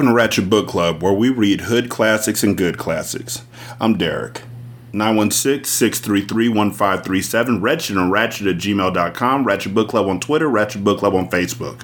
Welcome 0.00 0.12
to 0.12 0.16
Ratchet 0.16 0.48
Book 0.48 0.66
Club, 0.66 1.02
where 1.02 1.12
we 1.12 1.28
read 1.28 1.60
hood 1.60 1.90
classics 1.90 2.42
and 2.42 2.56
good 2.56 2.78
classics. 2.78 3.42
I'm 3.78 3.98
Derek. 3.98 4.40
916-633-1537, 4.94 7.60
Wretched 7.60 7.98
and 7.98 8.10
Ratchet 8.10 8.46
at 8.46 8.56
gmail.com, 8.56 9.44
Ratchet 9.44 9.74
Book 9.74 9.90
Club 9.90 10.08
on 10.08 10.18
Twitter, 10.18 10.48
Ratchet 10.48 10.82
Book 10.82 11.00
Club 11.00 11.14
on 11.14 11.28
Facebook. 11.28 11.82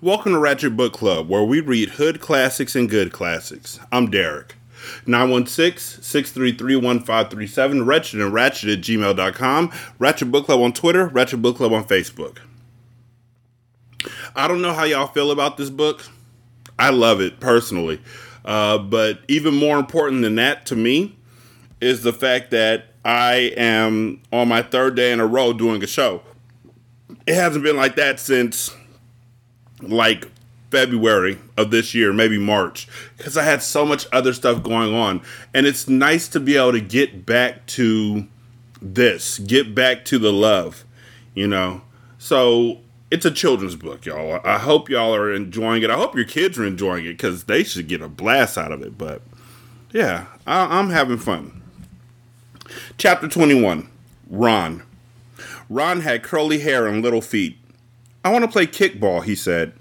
Welcome 0.00 0.32
to 0.32 0.40
Ratchet 0.40 0.76
Book 0.76 0.94
Club, 0.94 1.28
where 1.28 1.44
we 1.44 1.60
read 1.60 1.90
hood 1.90 2.20
classics 2.20 2.74
and 2.74 2.90
good 2.90 3.12
classics. 3.12 3.78
I'm 3.92 4.10
Derek. 4.10 4.56
916-633-1537, 5.06 7.86
Wretched 7.86 8.20
and 8.20 8.34
Ratchet 8.34 8.70
at 8.70 8.80
gmail.com, 8.80 9.72
Ratchet 10.00 10.32
Book 10.32 10.46
Club 10.46 10.60
on 10.60 10.72
Twitter, 10.72 11.06
Ratchet 11.06 11.40
Book 11.40 11.56
Club 11.56 11.72
on 11.72 11.84
Facebook. 11.84 12.38
I 14.34 14.48
don't 14.48 14.62
know 14.62 14.72
how 14.72 14.84
y'all 14.84 15.06
feel 15.06 15.30
about 15.30 15.56
this 15.56 15.70
book. 15.70 16.04
I 16.78 16.90
love 16.90 17.20
it 17.20 17.40
personally. 17.40 18.00
Uh, 18.44 18.78
but 18.78 19.20
even 19.28 19.54
more 19.54 19.78
important 19.78 20.22
than 20.22 20.36
that 20.36 20.66
to 20.66 20.76
me 20.76 21.16
is 21.80 22.02
the 22.02 22.12
fact 22.12 22.50
that 22.50 22.86
I 23.04 23.52
am 23.56 24.20
on 24.32 24.48
my 24.48 24.62
third 24.62 24.94
day 24.94 25.12
in 25.12 25.20
a 25.20 25.26
row 25.26 25.52
doing 25.52 25.82
a 25.82 25.86
show. 25.86 26.22
It 27.26 27.34
hasn't 27.34 27.64
been 27.64 27.76
like 27.76 27.96
that 27.96 28.20
since 28.20 28.74
like 29.82 30.26
February 30.70 31.38
of 31.56 31.70
this 31.70 31.94
year, 31.94 32.12
maybe 32.12 32.38
March, 32.38 32.86
because 33.16 33.36
I 33.36 33.42
had 33.42 33.62
so 33.62 33.84
much 33.84 34.06
other 34.12 34.32
stuff 34.32 34.62
going 34.62 34.94
on. 34.94 35.22
And 35.52 35.66
it's 35.66 35.88
nice 35.88 36.28
to 36.28 36.40
be 36.40 36.56
able 36.56 36.72
to 36.72 36.80
get 36.80 37.26
back 37.26 37.66
to 37.68 38.26
this, 38.80 39.38
get 39.38 39.74
back 39.74 40.04
to 40.06 40.18
the 40.18 40.32
love, 40.32 40.84
you 41.34 41.46
know? 41.46 41.82
So 42.18 42.78
it's 43.10 43.24
a 43.24 43.30
children's 43.30 43.76
book, 43.76 44.06
y'all. 44.06 44.40
I 44.44 44.58
hope 44.58 44.88
y'all 44.88 45.14
are 45.14 45.32
enjoying 45.32 45.82
it. 45.82 45.90
I 45.90 45.96
hope 45.96 46.14
your 46.14 46.24
kids 46.24 46.58
are 46.58 46.66
enjoying 46.66 47.04
it 47.04 47.12
because 47.12 47.44
they 47.44 47.64
should 47.64 47.88
get 47.88 48.00
a 48.00 48.08
blast 48.08 48.56
out 48.56 48.72
of 48.72 48.82
it. 48.82 48.96
But 48.96 49.22
yeah, 49.92 50.26
I, 50.46 50.78
I'm 50.78 50.90
having 50.90 51.18
fun. 51.18 51.62
Chapter 52.98 53.26
21 53.28 53.88
Ron. 54.28 54.82
Ron 55.68 56.00
had 56.00 56.22
curly 56.22 56.60
hair 56.60 56.86
and 56.86 57.02
little 57.02 57.20
feet. 57.20 57.58
I 58.24 58.30
want 58.30 58.44
to 58.44 58.50
play 58.50 58.66
kickball, 58.66 59.24
he 59.24 59.34
said. 59.34 59.72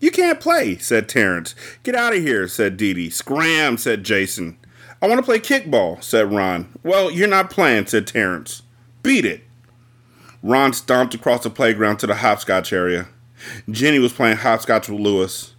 You 0.00 0.10
can't 0.10 0.40
play, 0.40 0.76
said 0.78 1.08
Terrence. 1.08 1.54
Get 1.82 1.94
out 1.94 2.14
of 2.14 2.22
here, 2.22 2.46
said 2.46 2.76
Dee 2.76 2.94
Dee. 2.94 3.10
Scram, 3.10 3.76
said 3.76 4.04
Jason. 4.04 4.56
I 5.02 5.08
want 5.08 5.18
to 5.18 5.24
play 5.24 5.40
kickball, 5.40 6.02
said 6.02 6.32
Ron. 6.32 6.72
Well, 6.82 7.10
you're 7.10 7.28
not 7.28 7.50
playing, 7.50 7.86
said 7.86 8.06
Terrence. 8.06 8.62
Beat 9.02 9.24
it. 9.24 9.42
Ron 10.42 10.72
stomped 10.72 11.14
across 11.14 11.42
the 11.42 11.50
playground 11.50 11.98
to 11.98 12.06
the 12.06 12.16
hopscotch 12.16 12.72
area. 12.72 13.08
Jenny 13.70 13.98
was 13.98 14.12
playing 14.12 14.36
hopscotch 14.36 14.88
with 14.88 15.00
Lewis. 15.00 15.54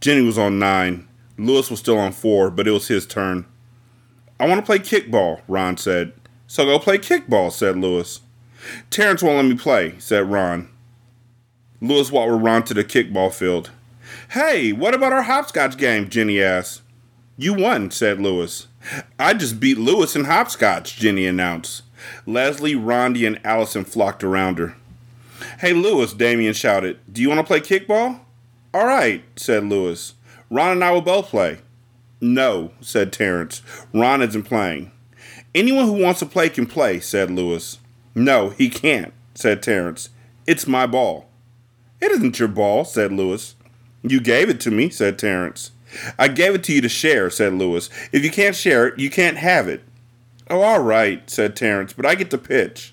Jenny 0.00 0.22
was 0.22 0.38
on 0.38 0.58
nine. 0.58 1.08
Lewis 1.38 1.70
was 1.70 1.80
still 1.80 1.98
on 1.98 2.12
four, 2.12 2.50
but 2.50 2.68
it 2.68 2.72
was 2.72 2.88
his 2.88 3.06
turn. 3.06 3.46
I 4.38 4.46
want 4.46 4.60
to 4.60 4.66
play 4.66 4.78
kickball, 4.78 5.40
Ron 5.48 5.76
said. 5.76 6.12
So 6.46 6.64
go 6.64 6.78
play 6.78 6.98
kickball, 6.98 7.52
said 7.52 7.78
Lewis. 7.78 8.20
Terrence 8.90 9.22
won't 9.22 9.36
let 9.36 9.46
me 9.46 9.56
play, 9.56 9.94
said 9.98 10.30
Ron. 10.30 10.68
Lewis 11.80 12.10
walked 12.10 12.32
with 12.32 12.42
Ron 12.42 12.62
to 12.64 12.74
the 12.74 12.84
kickball 12.84 13.32
field. 13.32 13.70
Hey, 14.30 14.72
what 14.72 14.94
about 14.94 15.12
our 15.12 15.22
hopscotch 15.22 15.76
game? 15.76 16.10
Jenny 16.10 16.42
asked. 16.42 16.82
You 17.38 17.54
won, 17.54 17.90
said 17.90 18.20
Lewis. 18.20 18.66
I 19.18 19.32
just 19.34 19.60
beat 19.60 19.78
Lewis 19.78 20.14
in 20.14 20.24
hopscotch, 20.24 20.96
Jenny 20.96 21.26
announced. 21.26 21.82
Leslie, 22.26 22.74
Rondi, 22.74 23.26
and 23.26 23.40
Allison 23.44 23.84
flocked 23.84 24.24
around 24.24 24.58
her. 24.58 24.76
Hey, 25.60 25.72
Lewis, 25.72 26.12
Damien 26.12 26.54
shouted. 26.54 26.98
Do 27.10 27.22
you 27.22 27.28
want 27.28 27.40
to 27.40 27.46
play 27.46 27.60
kickball? 27.60 28.20
All 28.72 28.86
right, 28.86 29.22
said 29.36 29.64
Lewis. 29.64 30.14
Ron 30.50 30.72
and 30.72 30.84
I 30.84 30.90
will 30.90 31.00
both 31.00 31.28
play. 31.28 31.58
No, 32.20 32.72
said 32.80 33.12
Terrence. 33.12 33.62
Ron 33.94 34.22
isn't 34.22 34.44
playing. 34.44 34.92
Anyone 35.54 35.86
who 35.86 36.02
wants 36.02 36.20
to 36.20 36.26
play 36.26 36.48
can 36.48 36.66
play, 36.66 37.00
said 37.00 37.30
Lewis. 37.30 37.78
No, 38.14 38.50
he 38.50 38.68
can't, 38.68 39.12
said 39.34 39.62
Terrence. 39.62 40.10
It's 40.46 40.66
my 40.66 40.86
ball. 40.86 41.28
It 42.00 42.10
isn't 42.12 42.38
your 42.38 42.48
ball, 42.48 42.84
said 42.84 43.12
Lewis. 43.12 43.54
You 44.02 44.20
gave 44.20 44.48
it 44.48 44.60
to 44.60 44.70
me, 44.70 44.90
said 44.90 45.18
Terrence. 45.18 45.72
I 46.18 46.28
gave 46.28 46.54
it 46.54 46.64
to 46.64 46.72
you 46.72 46.80
to 46.80 46.88
share, 46.88 47.30
said 47.30 47.54
Lewis. 47.54 47.90
If 48.12 48.22
you 48.22 48.30
can't 48.30 48.56
share 48.56 48.88
it, 48.88 48.98
you 48.98 49.10
can't 49.10 49.36
have 49.36 49.68
it. 49.68 49.82
Oh, 50.50 50.62
all 50.62 50.82
right, 50.82 51.30
said 51.30 51.54
Terrence, 51.54 51.92
but 51.92 52.04
I 52.04 52.16
get 52.16 52.32
to 52.32 52.38
pitch. 52.38 52.92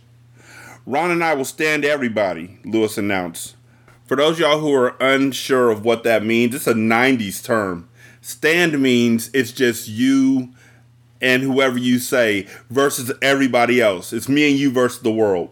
Ron 0.85 1.09
and 1.09 1.23
I 1.23 1.33
will 1.33 1.43
stand 1.43 1.83
everybody, 1.83 2.59
Lewis 2.63 2.99
announced. 2.99 3.55
For 4.05 4.15
those 4.15 4.37
y'all 4.37 4.59
who 4.59 4.71
are 4.75 4.95
unsure 5.01 5.71
of 5.71 5.83
what 5.83 6.03
that 6.03 6.23
means, 6.23 6.53
it's 6.53 6.67
a 6.67 6.75
90s 6.75 7.43
term. 7.43 7.89
Stand 8.21 8.79
means 8.79 9.31
it's 9.33 9.51
just 9.51 9.87
you 9.87 10.53
and 11.19 11.41
whoever 11.41 11.79
you 11.79 11.97
say 11.97 12.47
versus 12.69 13.11
everybody 13.23 13.81
else. 13.81 14.13
It's 14.13 14.29
me 14.29 14.51
and 14.51 14.59
you 14.59 14.69
versus 14.69 15.01
the 15.01 15.11
world. 15.11 15.49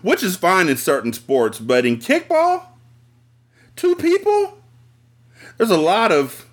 Which 0.00 0.22
is 0.22 0.34
fine 0.34 0.70
in 0.70 0.78
certain 0.78 1.12
sports, 1.12 1.58
but 1.58 1.84
in 1.84 1.98
kickball, 1.98 2.64
two 3.76 3.96
people? 3.96 4.56
There's 5.58 5.70
a 5.70 5.76
lot 5.76 6.10
of 6.10 6.48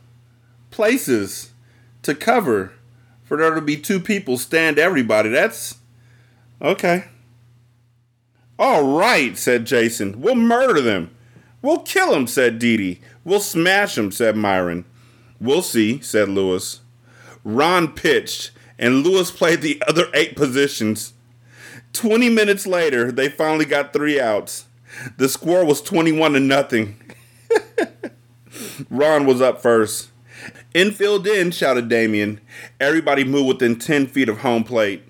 places 0.70 1.52
to 2.02 2.14
cover 2.14 2.74
for 3.32 3.38
there 3.38 3.56
to 3.56 3.62
be 3.62 3.78
two 3.78 4.02
people 4.02 4.38
stand 4.38 4.78
everybody. 4.78 5.30
That's 5.30 5.76
okay. 6.62 7.06
All 8.60 8.98
right, 8.98 9.38
said 9.38 9.64
Jason. 9.64 10.20
We'll 10.20 10.36
murder 10.36 10.82
them. 10.82 11.16
We'll 11.62 11.80
kill 11.80 12.12
them, 12.12 12.28
said 12.28 12.60
Dee 12.60 12.76
Dee. 12.76 13.00
We'll 13.24 13.40
smash 13.40 13.96
them, 13.96 14.12
said 14.12 14.36
Myron. 14.36 14.84
We'll 15.40 15.62
see, 15.62 16.02
said 16.02 16.28
Lewis. 16.28 16.82
Ron 17.46 17.94
pitched, 17.94 18.52
and 18.78 19.02
Lewis 19.02 19.32
played 19.32 19.62
the 19.62 19.82
other 19.88 20.08
eight 20.14 20.36
positions. 20.36 21.14
Twenty 21.94 22.28
minutes 22.28 22.68
later, 22.68 23.14
they 23.14 23.30
finally 23.30 23.64
got 23.64 23.94
three 23.94 24.20
outs. 24.20 24.66
The 25.16 25.30
score 25.30 25.64
was 25.64 25.82
21 25.82 26.34
to 26.34 26.42
nothing. 26.42 27.00
Ron 28.90 29.26
was 29.26 29.40
up 29.40 29.62
first. 29.62 30.11
Infield 30.74 31.28
in, 31.28 31.52
shouted 31.52 31.90
Damien. 31.90 32.40
Everybody 32.80 33.24
moved 33.24 33.48
within 33.48 33.78
10 33.78 34.08
feet 34.08 34.30
of 34.30 34.40
home 34.40 34.64
plate. 34.64 35.04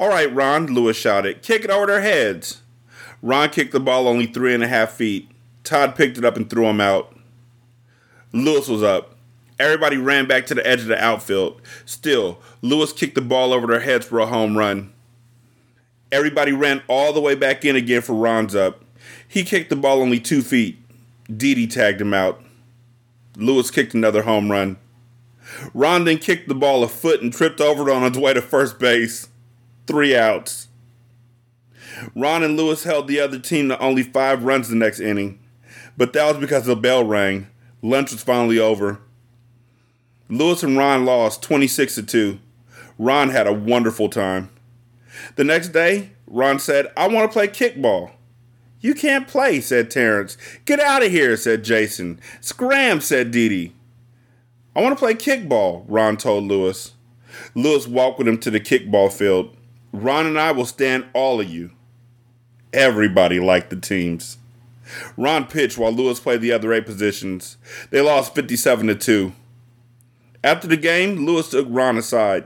All 0.00 0.08
right, 0.08 0.32
Ron, 0.34 0.66
Lewis 0.66 0.96
shouted. 0.96 1.42
Kick 1.42 1.64
it 1.64 1.70
over 1.70 1.86
their 1.86 2.00
heads. 2.00 2.62
Ron 3.22 3.50
kicked 3.50 3.72
the 3.72 3.80
ball 3.80 4.08
only 4.08 4.26
three 4.26 4.54
and 4.54 4.62
a 4.64 4.68
half 4.68 4.92
feet. 4.92 5.30
Todd 5.62 5.94
picked 5.94 6.18
it 6.18 6.24
up 6.24 6.36
and 6.36 6.48
threw 6.48 6.66
him 6.66 6.80
out. 6.80 7.14
Lewis 8.32 8.68
was 8.68 8.82
up. 8.82 9.14
Everybody 9.58 9.96
ran 9.96 10.26
back 10.26 10.46
to 10.46 10.54
the 10.54 10.66
edge 10.66 10.80
of 10.80 10.88
the 10.88 11.02
outfield. 11.02 11.60
Still, 11.84 12.40
Lewis 12.60 12.92
kicked 12.92 13.14
the 13.14 13.20
ball 13.20 13.52
over 13.52 13.66
their 13.66 13.80
heads 13.80 14.04
for 14.04 14.18
a 14.18 14.26
home 14.26 14.58
run. 14.58 14.92
Everybody 16.10 16.52
ran 16.52 16.82
all 16.88 17.12
the 17.12 17.20
way 17.20 17.34
back 17.34 17.64
in 17.64 17.76
again 17.76 18.02
for 18.02 18.14
Ron's 18.14 18.54
up. 18.54 18.82
He 19.26 19.44
kicked 19.44 19.70
the 19.70 19.76
ball 19.76 20.00
only 20.00 20.18
two 20.18 20.42
feet. 20.42 20.78
Dee 21.34 21.66
tagged 21.66 22.00
him 22.00 22.12
out. 22.12 22.42
Lewis 23.36 23.70
kicked 23.70 23.94
another 23.94 24.22
home 24.22 24.50
run. 24.50 24.76
Ron 25.72 26.04
then 26.04 26.18
kicked 26.18 26.48
the 26.48 26.54
ball 26.54 26.82
a 26.82 26.88
foot 26.88 27.22
and 27.22 27.32
tripped 27.32 27.60
over 27.60 27.88
it 27.88 27.92
on 27.92 28.04
its 28.04 28.18
way 28.18 28.32
to 28.34 28.42
first 28.42 28.78
base. 28.78 29.28
Three 29.86 30.16
outs. 30.16 30.68
Ron 32.14 32.42
and 32.42 32.56
Lewis 32.56 32.84
held 32.84 33.06
the 33.06 33.20
other 33.20 33.38
team 33.38 33.68
to 33.68 33.78
only 33.78 34.02
five 34.02 34.44
runs 34.44 34.68
the 34.68 34.74
next 34.74 35.00
inning, 35.00 35.38
but 35.96 36.12
that 36.12 36.26
was 36.26 36.40
because 36.40 36.66
the 36.66 36.76
bell 36.76 37.04
rang. 37.04 37.48
Lunch 37.82 38.12
was 38.12 38.22
finally 38.22 38.58
over. 38.58 39.00
Lewis 40.28 40.62
and 40.62 40.76
Ron 40.76 41.04
lost 41.04 41.42
26 41.42 41.96
to 41.96 42.02
2. 42.02 42.38
Ron 42.98 43.30
had 43.30 43.46
a 43.46 43.52
wonderful 43.52 44.08
time. 44.08 44.50
The 45.36 45.44
next 45.44 45.68
day, 45.68 46.10
Ron 46.26 46.58
said, 46.58 46.92
I 46.96 47.08
want 47.08 47.30
to 47.30 47.32
play 47.32 47.48
kickball. 47.48 48.12
You 48.80 48.94
can't 48.94 49.28
play, 49.28 49.60
said 49.60 49.90
Terrence. 49.90 50.36
Get 50.64 50.80
out 50.80 51.04
of 51.04 51.10
here, 51.10 51.36
said 51.36 51.64
Jason. 51.64 52.20
Scram, 52.40 53.00
said 53.00 53.30
Dee 53.30 53.48
Dee. 53.48 53.72
I 54.76 54.82
want 54.82 54.96
to 54.96 55.02
play 55.02 55.14
kickball, 55.14 55.84
Ron 55.86 56.16
told 56.16 56.44
Lewis. 56.44 56.92
Lewis 57.54 57.86
walked 57.86 58.18
with 58.18 58.28
him 58.28 58.38
to 58.38 58.50
the 58.50 58.60
kickball 58.60 59.12
field. 59.12 59.56
Ron 59.92 60.26
and 60.26 60.38
I 60.38 60.50
will 60.52 60.66
stand 60.66 61.06
all 61.12 61.40
of 61.40 61.48
you. 61.48 61.70
Everybody 62.72 63.38
liked 63.38 63.70
the 63.70 63.76
teams. 63.76 64.38
Ron 65.16 65.46
pitched 65.46 65.78
while 65.78 65.92
Lewis 65.92 66.18
played 66.18 66.40
the 66.40 66.52
other 66.52 66.72
eight 66.72 66.86
positions. 66.86 67.56
They 67.90 68.00
lost 68.00 68.34
57 68.34 68.88
to 68.88 68.94
2. 68.94 69.32
After 70.42 70.66
the 70.66 70.76
game, 70.76 71.24
Lewis 71.24 71.50
took 71.50 71.66
Ron 71.70 71.96
aside. 71.96 72.44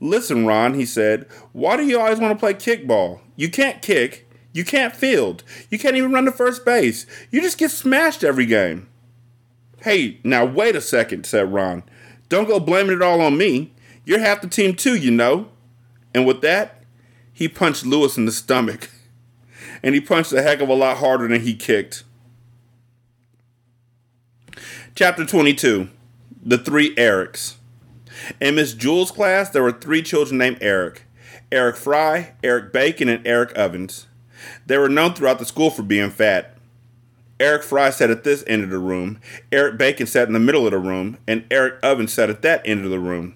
Listen, 0.00 0.46
Ron, 0.46 0.74
he 0.74 0.84
said, 0.84 1.26
why 1.52 1.76
do 1.76 1.86
you 1.86 2.00
always 2.00 2.18
want 2.18 2.32
to 2.32 2.40
play 2.40 2.54
kickball? 2.54 3.20
You 3.36 3.48
can't 3.48 3.80
kick. 3.80 4.28
You 4.52 4.64
can't 4.64 4.96
field. 4.96 5.44
You 5.70 5.78
can't 5.78 5.96
even 5.96 6.12
run 6.12 6.24
to 6.24 6.32
first 6.32 6.64
base. 6.64 7.06
You 7.30 7.40
just 7.40 7.58
get 7.58 7.70
smashed 7.70 8.24
every 8.24 8.46
game. 8.46 8.88
Hey, 9.82 10.18
now 10.22 10.44
wait 10.44 10.76
a 10.76 10.80
second, 10.80 11.24
said 11.24 11.52
Ron. 11.52 11.82
Don't 12.28 12.48
go 12.48 12.60
blaming 12.60 12.96
it 12.96 13.02
all 13.02 13.20
on 13.20 13.36
me. 13.36 13.72
You're 14.04 14.20
half 14.20 14.40
the 14.40 14.48
team 14.48 14.74
too, 14.74 14.94
you 14.94 15.10
know. 15.10 15.48
And 16.14 16.26
with 16.26 16.42
that, 16.42 16.82
he 17.32 17.48
punched 17.48 17.86
Lewis 17.86 18.16
in 18.16 18.26
the 18.26 18.32
stomach. 18.32 18.90
And 19.82 19.94
he 19.94 20.00
punched 20.02 20.30
a 20.34 20.42
heck 20.42 20.60
of 20.60 20.68
a 20.68 20.74
lot 20.74 20.98
harder 20.98 21.26
than 21.26 21.40
he 21.40 21.54
kicked. 21.54 22.04
Chapter 24.94 25.24
22 25.24 25.88
The 26.42 26.58
Three 26.58 26.94
Erics. 26.96 27.54
In 28.42 28.56
Miss 28.56 28.74
Jewell's 28.74 29.10
class, 29.10 29.48
there 29.48 29.62
were 29.62 29.72
three 29.72 30.02
children 30.02 30.36
named 30.36 30.58
Eric 30.60 31.04
Eric 31.50 31.76
Fry, 31.76 32.34
Eric 32.44 32.74
Bacon, 32.74 33.08
and 33.08 33.26
Eric 33.26 33.56
Ovens. 33.56 34.06
They 34.66 34.76
were 34.76 34.90
known 34.90 35.14
throughout 35.14 35.38
the 35.38 35.46
school 35.46 35.70
for 35.70 35.82
being 35.82 36.10
fat. 36.10 36.58
Eric 37.40 37.62
Fry 37.62 37.88
sat 37.88 38.10
at 38.10 38.22
this 38.22 38.44
end 38.46 38.62
of 38.62 38.70
the 38.70 38.78
room, 38.78 39.18
Eric 39.50 39.78
Bacon 39.78 40.06
sat 40.06 40.28
in 40.28 40.34
the 40.34 40.38
middle 40.38 40.66
of 40.66 40.72
the 40.72 40.78
room, 40.78 41.16
and 41.26 41.44
Eric 41.50 41.80
Ovens 41.82 42.12
sat 42.12 42.28
at 42.28 42.42
that 42.42 42.60
end 42.66 42.84
of 42.84 42.90
the 42.90 43.00
room. 43.00 43.34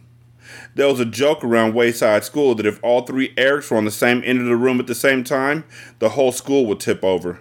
There 0.75 0.89
was 0.89 1.01
a 1.01 1.07
joke 1.07 1.43
around 1.43 1.75
Wayside 1.75 2.23
School 2.23 2.55
that 2.57 2.67
if 2.67 2.83
all 2.83 3.03
three 3.03 3.35
Erics 3.37 3.71
were 3.71 3.79
on 3.79 3.87
the 3.87 3.91
same 3.91 4.23
end 4.25 4.41
of 4.41 4.47
the 4.47 4.57
room 4.57 4.79
at 4.79 4.87
the 4.87 4.95
same 4.95 5.25
time, 5.25 5.65
the 6.01 6.11
whole 6.11 6.33
school 6.33 6.67
would 6.67 6.81
tip 6.81 7.03
over. 7.03 7.41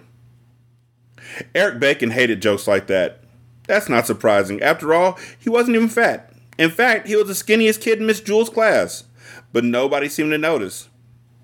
Eric 1.54 1.80
Bacon 1.80 2.10
hated 2.10 2.40
jokes 2.40 2.66
like 2.66 2.86
that. 2.86 3.20
That's 3.66 3.88
not 3.88 4.06
surprising. 4.06 4.62
After 4.62 4.94
all, 4.94 5.18
he 5.38 5.50
wasn't 5.50 5.76
even 5.76 5.88
fat. 5.88 6.32
In 6.58 6.70
fact, 6.70 7.08
he 7.08 7.16
was 7.16 7.26
the 7.26 7.32
skinniest 7.32 7.80
kid 7.80 7.98
in 7.98 8.06
Miss 8.06 8.20
Jewell's 8.20 8.50
class. 8.50 9.04
But 9.52 9.64
nobody 9.64 10.08
seemed 10.08 10.30
to 10.30 10.38
notice. 10.38 10.88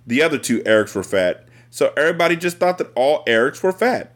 The 0.06 0.22
other 0.22 0.38
two 0.38 0.60
Erics 0.60 0.94
were 0.94 1.02
fat, 1.02 1.46
so 1.70 1.92
everybody 1.96 2.36
just 2.36 2.58
thought 2.58 2.78
that 2.78 2.92
all 2.94 3.24
Erics 3.26 3.62
were 3.62 3.72
fat. 3.72 4.14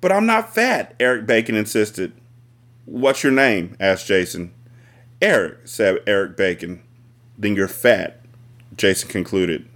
But 0.00 0.12
I'm 0.12 0.26
not 0.26 0.54
fat, 0.54 0.94
Eric 0.98 1.26
Bacon 1.26 1.54
insisted. 1.54 2.12
What's 2.86 3.22
your 3.22 3.32
name? 3.32 3.76
asked 3.78 4.06
Jason. 4.06 4.54
Eric, 5.20 5.58
said 5.64 5.98
Eric 6.06 6.36
Bacon. 6.36 6.82
Then 7.36 7.54
you're 7.54 7.68
fat, 7.68 8.24
Jason 8.76 9.08
concluded. 9.08 9.68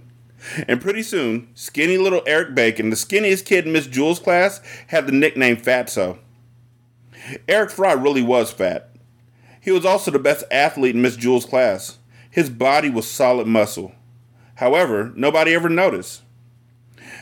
And 0.67 0.81
pretty 0.81 1.03
soon, 1.03 1.47
skinny 1.53 1.97
little 1.97 2.23
Eric 2.25 2.55
Bacon, 2.55 2.89
the 2.89 2.95
skinniest 2.95 3.45
kid 3.45 3.65
in 3.65 3.73
Miss 3.73 3.87
Jewell's 3.87 4.19
class, 4.19 4.61
had 4.87 5.07
the 5.07 5.11
nickname 5.11 5.57
Fatso. 5.57 6.19
Eric 7.47 7.71
Fry 7.71 7.93
really 7.93 8.21
was 8.21 8.51
fat. 8.51 8.91
He 9.59 9.71
was 9.71 9.85
also 9.85 10.11
the 10.11 10.19
best 10.19 10.43
athlete 10.51 10.95
in 10.95 11.01
Miss 11.01 11.15
Jewell's 11.15 11.45
class. 11.45 11.97
His 12.29 12.49
body 12.49 12.89
was 12.89 13.09
solid 13.09 13.47
muscle. 13.47 13.93
However, 14.55 15.11
nobody 15.15 15.53
ever 15.53 15.69
noticed. 15.69 16.21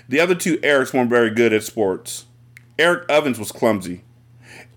The 0.10 0.20
other 0.20 0.36
two 0.36 0.58
Erics 0.58 0.94
weren't 0.94 1.10
very 1.10 1.30
good 1.30 1.54
at 1.54 1.64
sports. 1.64 2.26
Eric 2.80 3.10
Ovens 3.10 3.40
was 3.40 3.52
clumsy. 3.52 4.04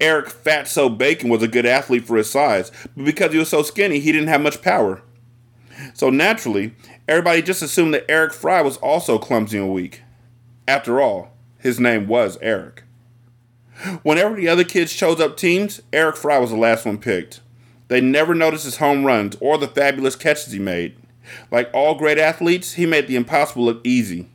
Eric 0.01 0.27
Fatso 0.27 0.97
Bacon 0.97 1.29
was 1.29 1.43
a 1.43 1.49
good 1.49 1.67
athlete 1.67 2.07
for 2.07 2.17
his 2.17 2.31
size, 2.31 2.71
but 2.97 3.05
because 3.05 3.33
he 3.33 3.39
was 3.39 3.49
so 3.49 3.63
skinny, 3.63 3.99
he 3.99 4.13
didn't 4.13 4.29
have 4.29 4.41
much 4.41 4.63
power. 4.63 5.03
So 5.95 6.11
naturally, 6.11 6.75
everybody 7.09 7.43
just 7.43 7.63
assumed 7.63 7.95
that 7.95 8.11
Eric 8.11 8.33
Fry 8.33 8.63
was 8.63 8.77
also 8.79 9.19
clumsy 9.19 9.59
and 9.59 9.73
weak. 9.73 10.03
After 10.69 11.01
all, 11.01 11.33
his 11.59 11.81
name 11.81 12.07
was 12.07 12.39
Eric. 12.41 12.83
Whenever 14.03 14.35
the 14.35 14.49
other 14.49 14.65
kids 14.65 14.93
chose 14.93 15.21
up 15.21 15.37
teams, 15.37 15.83
Eric 15.93 16.17
Fry 16.17 16.39
was 16.39 16.51
the 16.51 16.57
last 16.57 16.87
one 16.87 16.99
picked. 16.99 17.41
They 17.89 18.01
never 18.01 18.35
noticed 18.35 18.65
his 18.65 18.79
home 18.79 19.05
runs 19.05 19.37
or 19.41 19.59
the 19.59 19.69
fabulous 19.69 20.17
catches 20.17 20.53
he 20.53 20.59
made. 20.59 20.97
Like 21.51 21.71
all 21.73 21.95
great 21.95 22.19
athletes, 22.19 22.75
he 22.75 22.87
made 22.87 23.07
the 23.07 23.17
impossible 23.17 23.65
look 23.65 23.81
easy. 23.85 24.29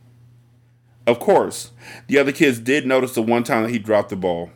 Of 1.12 1.20
course, 1.20 1.72
the 2.08 2.18
other 2.18 2.32
kids 2.32 2.58
did 2.58 2.88
notice 2.88 3.16
the 3.16 3.22
one 3.22 3.44
time 3.44 3.64
that 3.64 3.72
he 3.72 3.80
dropped 3.80 4.12
the 4.12 4.16
ball. 4.16 4.50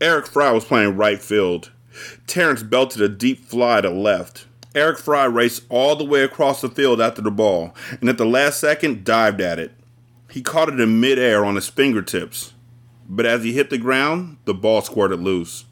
Eric 0.00 0.26
Fry 0.26 0.50
was 0.50 0.64
playing 0.64 0.96
right 0.96 1.22
field. 1.22 1.70
Terrence 2.26 2.64
belted 2.64 3.00
a 3.00 3.08
deep 3.08 3.44
fly 3.44 3.80
to 3.80 3.88
left. 3.88 4.46
Eric 4.74 4.98
Fry 4.98 5.24
raced 5.24 5.62
all 5.68 5.94
the 5.94 6.04
way 6.04 6.24
across 6.24 6.62
the 6.62 6.68
field 6.68 7.00
after 7.00 7.22
the 7.22 7.30
ball, 7.30 7.72
and 8.00 8.08
at 8.08 8.18
the 8.18 8.26
last 8.26 8.58
second 8.58 9.04
dived 9.04 9.40
at 9.40 9.60
it. 9.60 9.70
He 10.32 10.42
caught 10.42 10.68
it 10.68 10.80
in 10.80 10.98
midair 10.98 11.44
on 11.44 11.54
his 11.54 11.68
fingertips, 11.68 12.54
but 13.08 13.24
as 13.24 13.44
he 13.44 13.52
hit 13.52 13.70
the 13.70 13.78
ground, 13.78 14.38
the 14.46 14.54
ball 14.54 14.82
squirted 14.82 15.20
loose. 15.20 15.66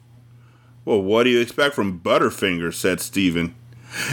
Well, 0.85 1.01
what 1.01 1.23
do 1.23 1.31
you 1.31 1.41
expect 1.41 1.75
from 1.75 1.99
Butterfingers? 1.99 2.75
said 2.75 3.01
Stephen. 3.01 3.55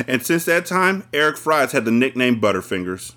And 0.08 0.26
since 0.26 0.44
that 0.46 0.66
time, 0.66 1.04
Eric 1.12 1.36
Fry's 1.36 1.70
had 1.70 1.84
the 1.84 1.92
nickname 1.92 2.40
Butterfingers. 2.40 3.14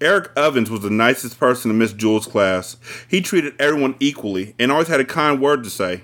Eric 0.00 0.30
Ovens 0.36 0.70
was 0.70 0.80
the 0.80 0.90
nicest 0.90 1.40
person 1.40 1.70
in 1.70 1.78
Miss 1.78 1.92
Jewell's 1.92 2.26
class. 2.26 2.76
He 3.08 3.20
treated 3.20 3.54
everyone 3.60 3.96
equally 3.98 4.54
and 4.58 4.70
always 4.70 4.88
had 4.88 5.00
a 5.00 5.04
kind 5.04 5.40
word 5.40 5.64
to 5.64 5.70
say. 5.70 6.02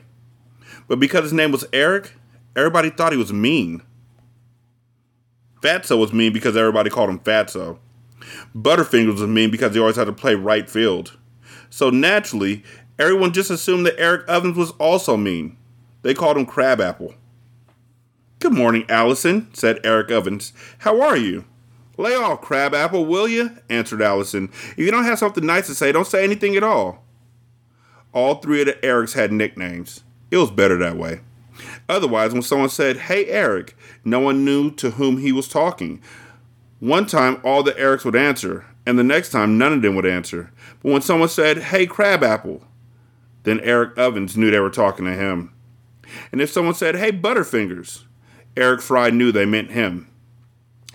But 0.89 0.99
because 0.99 1.23
his 1.23 1.33
name 1.33 1.53
was 1.53 1.65
Eric, 1.73 2.15
everybody 2.57 2.91
thought 2.91 3.13
he 3.13 3.19
was 3.19 3.33
mean. 3.33 3.83
Fatso 5.61 5.99
was 5.99 6.13
mean 6.13 6.33
because 6.33 6.57
everybody 6.57 6.91
called 6.91 7.09
him 7.09 7.21
Fatso. 7.21 7.79
Butterfingers 8.55 9.21
was 9.21 9.23
mean 9.23 9.51
because 9.51 9.75
he 9.75 9.81
always 9.81 9.97
had 9.97 10.05
to 10.07 10.13
play 10.13 10.35
right 10.35 10.69
field. 10.69 11.17
So 11.71 11.91
naturally, 11.91 12.65
everyone 12.99 13.33
just 13.33 13.51
assumed 13.51 13.87
that 13.87 13.99
Eric 13.99 14.29
Ovens 14.29 14.57
was 14.57 14.73
also 14.73 15.17
mean. 15.17 15.57
They 16.03 16.15
called 16.15 16.37
him 16.37 16.47
Crabapple. 16.47 17.15
Good 18.41 18.53
morning, 18.53 18.85
Allison, 18.89 19.49
said 19.55 19.81
Eric 19.85 20.11
Ovens. 20.11 20.53
How 20.79 21.01
are 21.01 21.17
you? 21.17 21.45
Lay 21.97 22.15
off, 22.15 22.41
Crabapple, 22.41 23.07
will 23.07 23.29
you? 23.29 23.51
answered 23.69 24.03
Allison. 24.03 24.51
If 24.53 24.79
you 24.79 24.91
don't 24.91 25.05
have 25.05 25.19
something 25.19 25.47
nice 25.47 25.67
to 25.69 25.75
say, 25.75 25.93
don't 25.93 26.07
say 26.07 26.25
anything 26.25 26.57
at 26.57 26.63
all. 26.63 27.05
All 28.13 28.37
three 28.37 28.61
of 28.61 28.67
the 28.67 28.75
Erics 28.75 29.15
had 29.15 29.33
nicknames. 29.33 30.03
It 30.31 30.39
was 30.39 30.51
better 30.51 30.77
that 30.79 30.97
way. 30.97 31.21
Otherwise, 31.89 32.33
when 32.33 32.43
someone 32.43 32.69
said, 32.69 32.97
Hey, 32.97 33.27
Eric, 33.27 33.77
no 34.05 34.21
one 34.21 34.45
knew 34.45 34.71
to 34.73 34.93
whom 34.93 35.19
he 35.19 35.33
was 35.33 35.49
talking. 35.49 36.01
One 36.81 37.07
time, 37.07 37.41
all 37.45 37.63
the 37.63 37.73
Erics 37.73 38.05
would 38.05 38.17
answer, 38.17 38.67
and 38.87 38.99
the 38.99 39.05
next 39.05 39.31
time, 39.31 39.59
none 39.59 39.73
of 39.73 39.83
them 39.83 39.95
would 39.97 40.07
answer. 40.07 40.53
But 40.83 40.93
when 40.93 41.03
someone 41.03 41.29
said, 41.29 41.59
Hey, 41.59 41.87
Crabapple, 41.87 42.63
then 43.45 43.61
Eric 43.61 43.97
Ovens 43.99 44.37
knew 44.37 44.51
they 44.51 44.61
were 44.61 44.71
talking 44.71 45.05
to 45.05 45.15
him. 45.15 45.53
And 46.33 46.41
if 46.41 46.51
someone 46.51 46.75
said, 46.75 46.97
Hey, 46.97 47.13
Butterfingers, 47.13 48.05
Eric 48.57 48.81
Fry 48.81 49.11
knew 49.11 49.33
they 49.33 49.47
meant 49.47 49.71
him. 49.71 50.09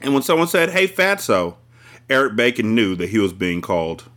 And 0.01 0.13
when 0.13 0.23
someone 0.23 0.47
said, 0.47 0.69
Hey, 0.69 0.87
Fatso, 0.87 1.55
Eric 2.09 2.35
Bacon 2.35 2.73
knew 2.73 2.95
that 2.95 3.09
he 3.09 3.19
was 3.19 3.33
being 3.33 3.61
called. 3.61 4.09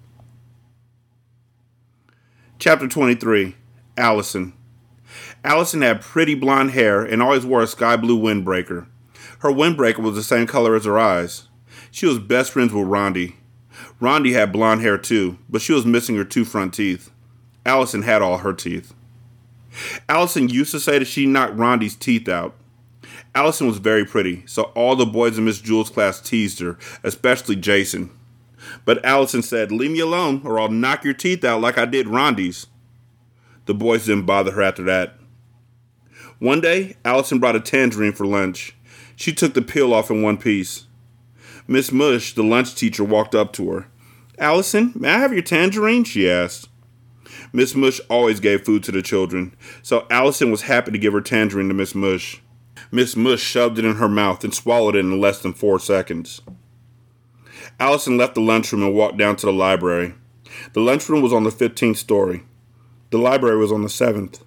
Chapter 2.59 2.89
23 2.89 3.57
Allison. 3.97 4.53
Allison 5.45 5.83
had 5.83 6.01
pretty 6.01 6.35
blonde 6.35 6.71
hair 6.71 7.03
and 7.03 7.21
always 7.21 7.45
wore 7.45 7.63
a 7.63 7.67
sky 7.67 7.97
blue 7.97 8.19
windbreaker. 8.19 8.87
Her 9.41 9.51
windbreaker 9.51 9.99
was 9.99 10.15
the 10.15 10.23
same 10.23 10.47
color 10.47 10.77
as 10.77 10.85
her 10.85 10.99
eyes. 10.99 11.49
She 11.91 12.07
was 12.07 12.19
best 12.19 12.53
friends 12.53 12.73
with 12.73 12.87
Rondi. 12.87 13.35
Rondi 14.01 14.33
had 14.33 14.53
blonde 14.53 14.81
hair 14.81 14.97
too, 14.97 15.39
but 15.49 15.61
she 15.61 15.73
was 15.73 15.85
missing 15.85 16.17
her 16.17 16.25
two 16.25 16.45
front 16.45 16.73
teeth. 16.73 17.11
Allison 17.67 18.03
had 18.03 18.23
all 18.23 18.39
her 18.39 18.53
teeth. 18.53 18.95
Allison 20.09 20.49
used 20.49 20.71
to 20.71 20.81
say 20.81 20.99
that 20.99 21.07
she 21.07 21.27
knocked 21.27 21.57
Rondi's 21.57 21.97
teeth 21.97 22.29
out. 22.29 22.55
Allison 23.35 23.67
was 23.67 23.79
very 23.79 24.05
pretty, 24.05 24.43
so 24.47 24.65
all 24.75 24.95
the 24.95 25.07
boys 25.07 25.39
in 25.39 25.47
Miss 25.47 25.61
Jewell's 25.61 25.91
class 25.91 26.21
teased 26.21 26.61
her, 26.61 26.79
especially 27.03 27.57
Jason. 27.57 28.11
But 28.85 29.05
Allison 29.05 29.43
said, 29.43 29.73
Leave 29.73 29.91
me 29.91 30.01
alone, 30.01 30.43
or 30.45 30.61
I'll 30.61 30.69
knock 30.69 31.05
your 31.05 31.15
teeth 31.15 31.45
out 31.45 31.61
like 31.61 31.79
I 31.79 31.87
did 31.87 32.09
Rondi's. 32.09 32.67
The 33.65 33.75
boys 33.75 34.07
didn't 34.07 34.27
bother 34.27 34.53
her 34.53 34.63
after 34.63 34.83
that. 34.85 35.15
One 36.39 36.61
day, 36.61 36.97
Allison 37.05 37.39
brought 37.39 37.57
a 37.57 37.61
tangerine 37.61 38.13
for 38.13 38.27
lunch. 38.27 38.77
She 39.17 39.33
took 39.33 39.55
the 39.55 39.63
peel 39.63 39.95
off 39.95 40.11
in 40.11 40.23
one 40.23 40.37
piece. 40.37 40.87
Miss 41.67 41.93
Mush, 41.93 42.35
the 42.35 42.43
lunch 42.43 42.75
teacher, 42.75 43.05
walked 43.05 43.35
up 43.35 43.53
to 43.55 43.71
her. 43.71 43.87
Allison, 44.39 44.93
may 44.97 45.09
I 45.09 45.19
have 45.19 45.33
your 45.33 45.43
tangerine? 45.43 46.05
she 46.05 46.29
asked. 46.29 46.69
Miss 47.53 47.75
Mush 47.75 48.01
always 48.11 48.41
gave 48.41 48.65
food 48.65 48.83
to 48.85 48.93
the 48.93 49.03
children, 49.03 49.55
so 49.83 50.07
Allison 50.11 50.51
was 50.51 50.63
happy 50.63 50.91
to 50.91 50.99
give 50.99 51.13
her 51.13 51.21
tangerine 51.21 51.69
to 51.69 51.75
Miss 51.75 51.95
Mush. 51.95 52.42
Miss 52.95 53.17
Mush 53.17 53.41
shoved 53.41 53.79
it 53.79 53.87
in 53.87 53.97
her 53.97 54.09
mouth 54.09 54.45
and 54.45 54.55
swallowed 54.55 54.97
it 54.97 55.01
in 55.01 55.19
less 55.19 55.41
than 55.41 55.55
four 55.55 55.79
seconds. 55.81 56.43
Allison 57.81 58.19
left 58.19 58.35
the 58.35 58.43
lunchroom 58.43 58.83
and 58.83 58.95
walked 58.95 59.17
down 59.17 59.35
to 59.37 59.47
the 59.47 59.53
library. 59.53 60.13
The 60.75 60.81
lunchroom 60.81 61.23
was 61.23 61.33
on 61.33 61.45
the 61.45 61.51
15th 61.51 61.97
story. 61.97 62.45
The 63.09 63.17
library 63.17 63.57
was 63.57 63.73
on 63.73 63.81
the 63.81 63.89
7th. 63.89 64.43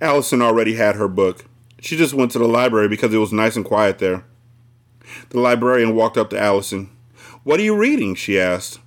Allison 0.00 0.42
already 0.42 0.74
had 0.74 0.96
her 0.96 1.06
book. 1.06 1.44
She 1.80 1.96
just 1.96 2.14
went 2.14 2.32
to 2.32 2.40
the 2.40 2.48
library 2.48 2.88
because 2.88 3.14
it 3.14 3.18
was 3.18 3.32
nice 3.32 3.54
and 3.54 3.64
quiet 3.64 4.00
there. 4.00 4.24
The 5.30 5.38
librarian 5.38 5.94
walked 5.94 6.18
up 6.18 6.30
to 6.30 6.40
Allison. 6.40 6.90
What 7.44 7.60
are 7.60 7.64
you 7.64 7.76
reading? 7.76 8.16
she 8.16 8.40
asked. 8.40 8.80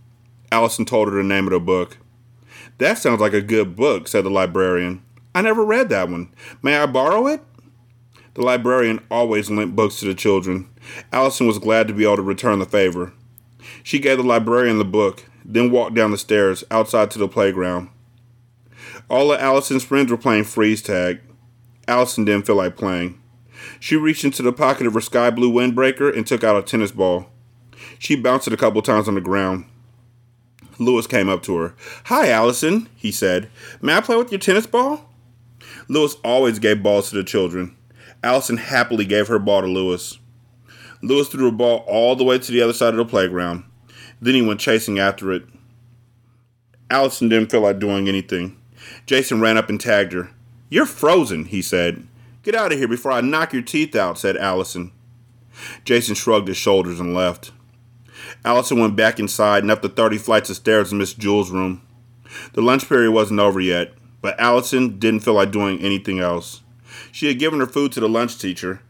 Allison 0.51 0.83
told 0.83 1.07
her 1.07 1.15
the 1.15 1.24
name 1.24 1.48
of 1.48 1.53
the 1.53 1.62
book. 1.62 1.98
That 2.77 2.98
sounds 2.98 3.21
like 3.21 3.33
a 3.33 3.41
good 3.41 3.77
book, 3.77 4.10
said 4.10 4.25
the 4.25 4.29
librarian. 4.29 5.01
I 5.33 5.41
never 5.41 5.63
read 5.63 5.88
that 5.89 6.10
one. 6.10 6.33
May 6.62 6.75
I 6.75 6.88
borrow 6.88 7.27
it? 7.27 7.41
The 8.33 8.41
librarian 8.41 9.01
always 9.11 9.50
lent 9.50 9.75
books 9.75 10.00
to 10.00 10.05
the 10.05 10.15
children. 10.15 10.69
Allison 11.11 11.47
was 11.47 11.59
glad 11.59 11.88
to 11.88 11.93
be 11.93 12.03
able 12.03 12.17
to 12.17 12.21
return 12.21 12.59
the 12.59 12.65
favor. 12.65 13.13
She 13.83 14.00
gave 14.00 14.17
the 14.17 14.23
librarian 14.23 14.77
the 14.77 14.85
book, 14.85 15.25
then 15.43 15.71
walked 15.71 15.95
down 15.95 16.11
the 16.11 16.17
stairs 16.17 16.63
outside 16.71 17.11
to 17.11 17.19
the 17.19 17.27
playground. 17.27 17.89
All 19.09 19.31
of 19.31 19.39
Allison's 19.39 19.83
friends 19.83 20.11
were 20.11 20.17
playing 20.17 20.45
freeze 20.45 20.81
tag. 20.81 21.19
Allison 21.88 22.23
didn't 22.23 22.45
feel 22.45 22.55
like 22.55 22.77
playing. 22.77 23.19
She 23.79 23.95
reached 23.95 24.23
into 24.23 24.41
the 24.41 24.53
pocket 24.53 24.88
of 24.88 24.93
her 24.93 25.01
sky 25.01 25.29
blue 25.29 25.51
windbreaker 25.51 26.15
and 26.15 26.25
took 26.25 26.43
out 26.43 26.57
a 26.57 26.61
tennis 26.61 26.91
ball. 26.91 27.27
She 28.00 28.15
bounced 28.15 28.47
it 28.47 28.53
a 28.53 28.57
couple 28.57 28.81
times 28.81 29.07
on 29.07 29.15
the 29.15 29.21
ground. 29.21 29.65
Lewis 30.79 31.05
came 31.05 31.29
up 31.29 31.43
to 31.43 31.57
her. 31.57 31.75
Hi, 32.05 32.29
Allison, 32.29 32.89
he 32.95 33.11
said. 33.11 33.50
May 33.81 33.95
I 33.95 34.01
play 34.01 34.15
with 34.15 34.31
your 34.31 34.39
tennis 34.39 34.65
ball? 34.65 35.09
Lewis 35.88 36.15
always 36.23 36.57
gave 36.57 36.81
balls 36.81 37.09
to 37.09 37.15
the 37.15 37.23
children. 37.23 37.75
Allison 38.23 38.57
happily 38.57 39.05
gave 39.05 39.27
her 39.27 39.39
ball 39.39 39.61
to 39.61 39.67
Lewis. 39.67 40.19
Lewis 41.01 41.27
threw 41.27 41.47
a 41.47 41.51
ball 41.51 41.83
all 41.87 42.15
the 42.15 42.23
way 42.23 42.37
to 42.37 42.51
the 42.51 42.61
other 42.61 42.73
side 42.73 42.93
of 42.93 42.97
the 42.97 43.05
playground. 43.05 43.63
Then 44.21 44.35
he 44.35 44.41
went 44.41 44.59
chasing 44.59 44.99
after 44.99 45.31
it. 45.31 45.43
Allison 46.89 47.29
didn't 47.29 47.49
feel 47.49 47.61
like 47.61 47.79
doing 47.79 48.07
anything. 48.07 48.57
Jason 49.05 49.41
ran 49.41 49.57
up 49.57 49.69
and 49.69 49.79
tagged 49.79 50.13
her. 50.13 50.29
You're 50.69 50.85
frozen, 50.85 51.45
he 51.45 51.61
said. 51.61 52.07
Get 52.43 52.55
out 52.55 52.71
of 52.71 52.77
here 52.77 52.87
before 52.87 53.11
I 53.11 53.21
knock 53.21 53.53
your 53.53 53.61
teeth 53.61 53.95
out, 53.95 54.19
said 54.19 54.37
Allison. 54.37 54.91
Jason 55.83 56.15
shrugged 56.15 56.47
his 56.47 56.57
shoulders 56.57 56.99
and 56.99 57.13
left. 57.13 57.51
Allison 58.45 58.79
went 58.79 58.95
back 58.95 59.19
inside 59.19 59.63
and 59.63 59.71
up 59.71 59.81
the 59.81 59.89
30 59.89 60.17
flights 60.17 60.49
of 60.49 60.55
stairs 60.55 60.89
to 60.89 60.95
Miss 60.95 61.13
Jewls' 61.13 61.51
room. 61.51 61.81
The 62.53 62.61
lunch 62.61 62.87
period 62.87 63.11
wasn't 63.11 63.39
over 63.39 63.59
yet, 63.59 63.93
but 64.21 64.39
Allison 64.39 64.99
didn't 64.99 65.21
feel 65.21 65.33
like 65.33 65.51
doing 65.51 65.79
anything 65.79 66.19
else. 66.19 66.60
She 67.12 67.27
had 67.27 67.39
given 67.39 67.60
her 67.60 67.67
food 67.67 67.91
to 67.93 68.00
the 68.00 68.10
lunch 68.10 68.38
teacher, 68.38 68.81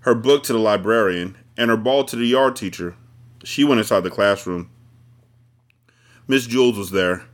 her 0.00 0.14
book 0.14 0.44
to 0.44 0.52
the 0.52 0.58
librarian, 0.58 1.36
and 1.56 1.70
her 1.70 1.76
ball 1.76 2.04
to 2.04 2.16
the 2.16 2.26
yard 2.26 2.56
teacher. 2.56 2.94
She 3.44 3.64
went 3.64 3.80
inside 3.80 4.00
the 4.00 4.10
classroom. 4.10 4.70
Miss 6.26 6.46
Jewls 6.46 6.76
was 6.76 6.90
there. 6.90 7.24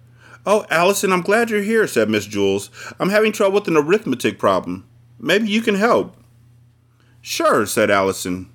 Oh, 0.47 0.67
Allison, 0.71 1.13
I'm 1.13 1.23
glad 1.23 1.51
you're 1.51 1.63
here, 1.63 1.87
said 1.87 2.09
Miss 2.09 2.27
Jewls. 2.27 2.71
I'm 3.01 3.11
having 3.11 3.33
trouble 3.33 3.55
with 3.55 3.69
an 3.69 3.77
arithmetic 3.77 4.39
problem. 4.39 4.87
Maybe 5.19 5.49
you 5.49 5.63
can 5.63 5.75
help. 5.75 6.17
Sure, 7.23 7.65
said 7.65 7.91
Allison. 7.91 8.51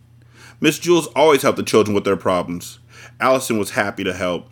Miss 0.61 0.79
Jewls 0.79 1.07
always 1.15 1.41
helped 1.41 1.57
the 1.57 1.63
children 1.63 1.95
with 1.95 2.03
their 2.03 2.17
problems. 2.17 2.79
Allison 3.19 3.57
was 3.57 3.71
happy 3.71 4.03
to 4.03 4.13
help. 4.13 4.49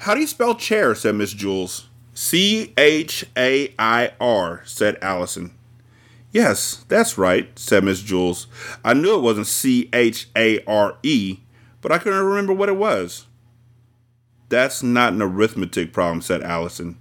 How 0.00 0.14
do 0.14 0.20
you 0.20 0.26
spell 0.26 0.54
chair? 0.54 0.94
said 0.94 1.14
Miss 1.14 1.34
Jewls. 1.34 1.86
C 2.14 2.72
H 2.76 3.24
A 3.36 3.74
I 3.78 4.12
R, 4.20 4.62
said 4.64 4.98
Allison. 5.02 5.54
Yes, 6.32 6.84
that's 6.88 7.18
right, 7.18 7.56
said 7.58 7.84
Miss 7.84 8.02
Jewls. 8.02 8.46
I 8.82 8.94
knew 8.94 9.14
it 9.14 9.22
wasn't 9.22 9.46
C 9.46 9.90
H 9.92 10.28
A 10.34 10.64
R 10.64 10.96
E, 11.02 11.40
but 11.82 11.92
I 11.92 11.98
couldn't 11.98 12.24
remember 12.24 12.54
what 12.54 12.70
it 12.70 12.76
was. 12.76 13.26
That's 14.48 14.82
not 14.82 15.12
an 15.12 15.20
arithmetic 15.22 15.92
problem, 15.92 16.22
said 16.22 16.42
Allison. 16.42 16.98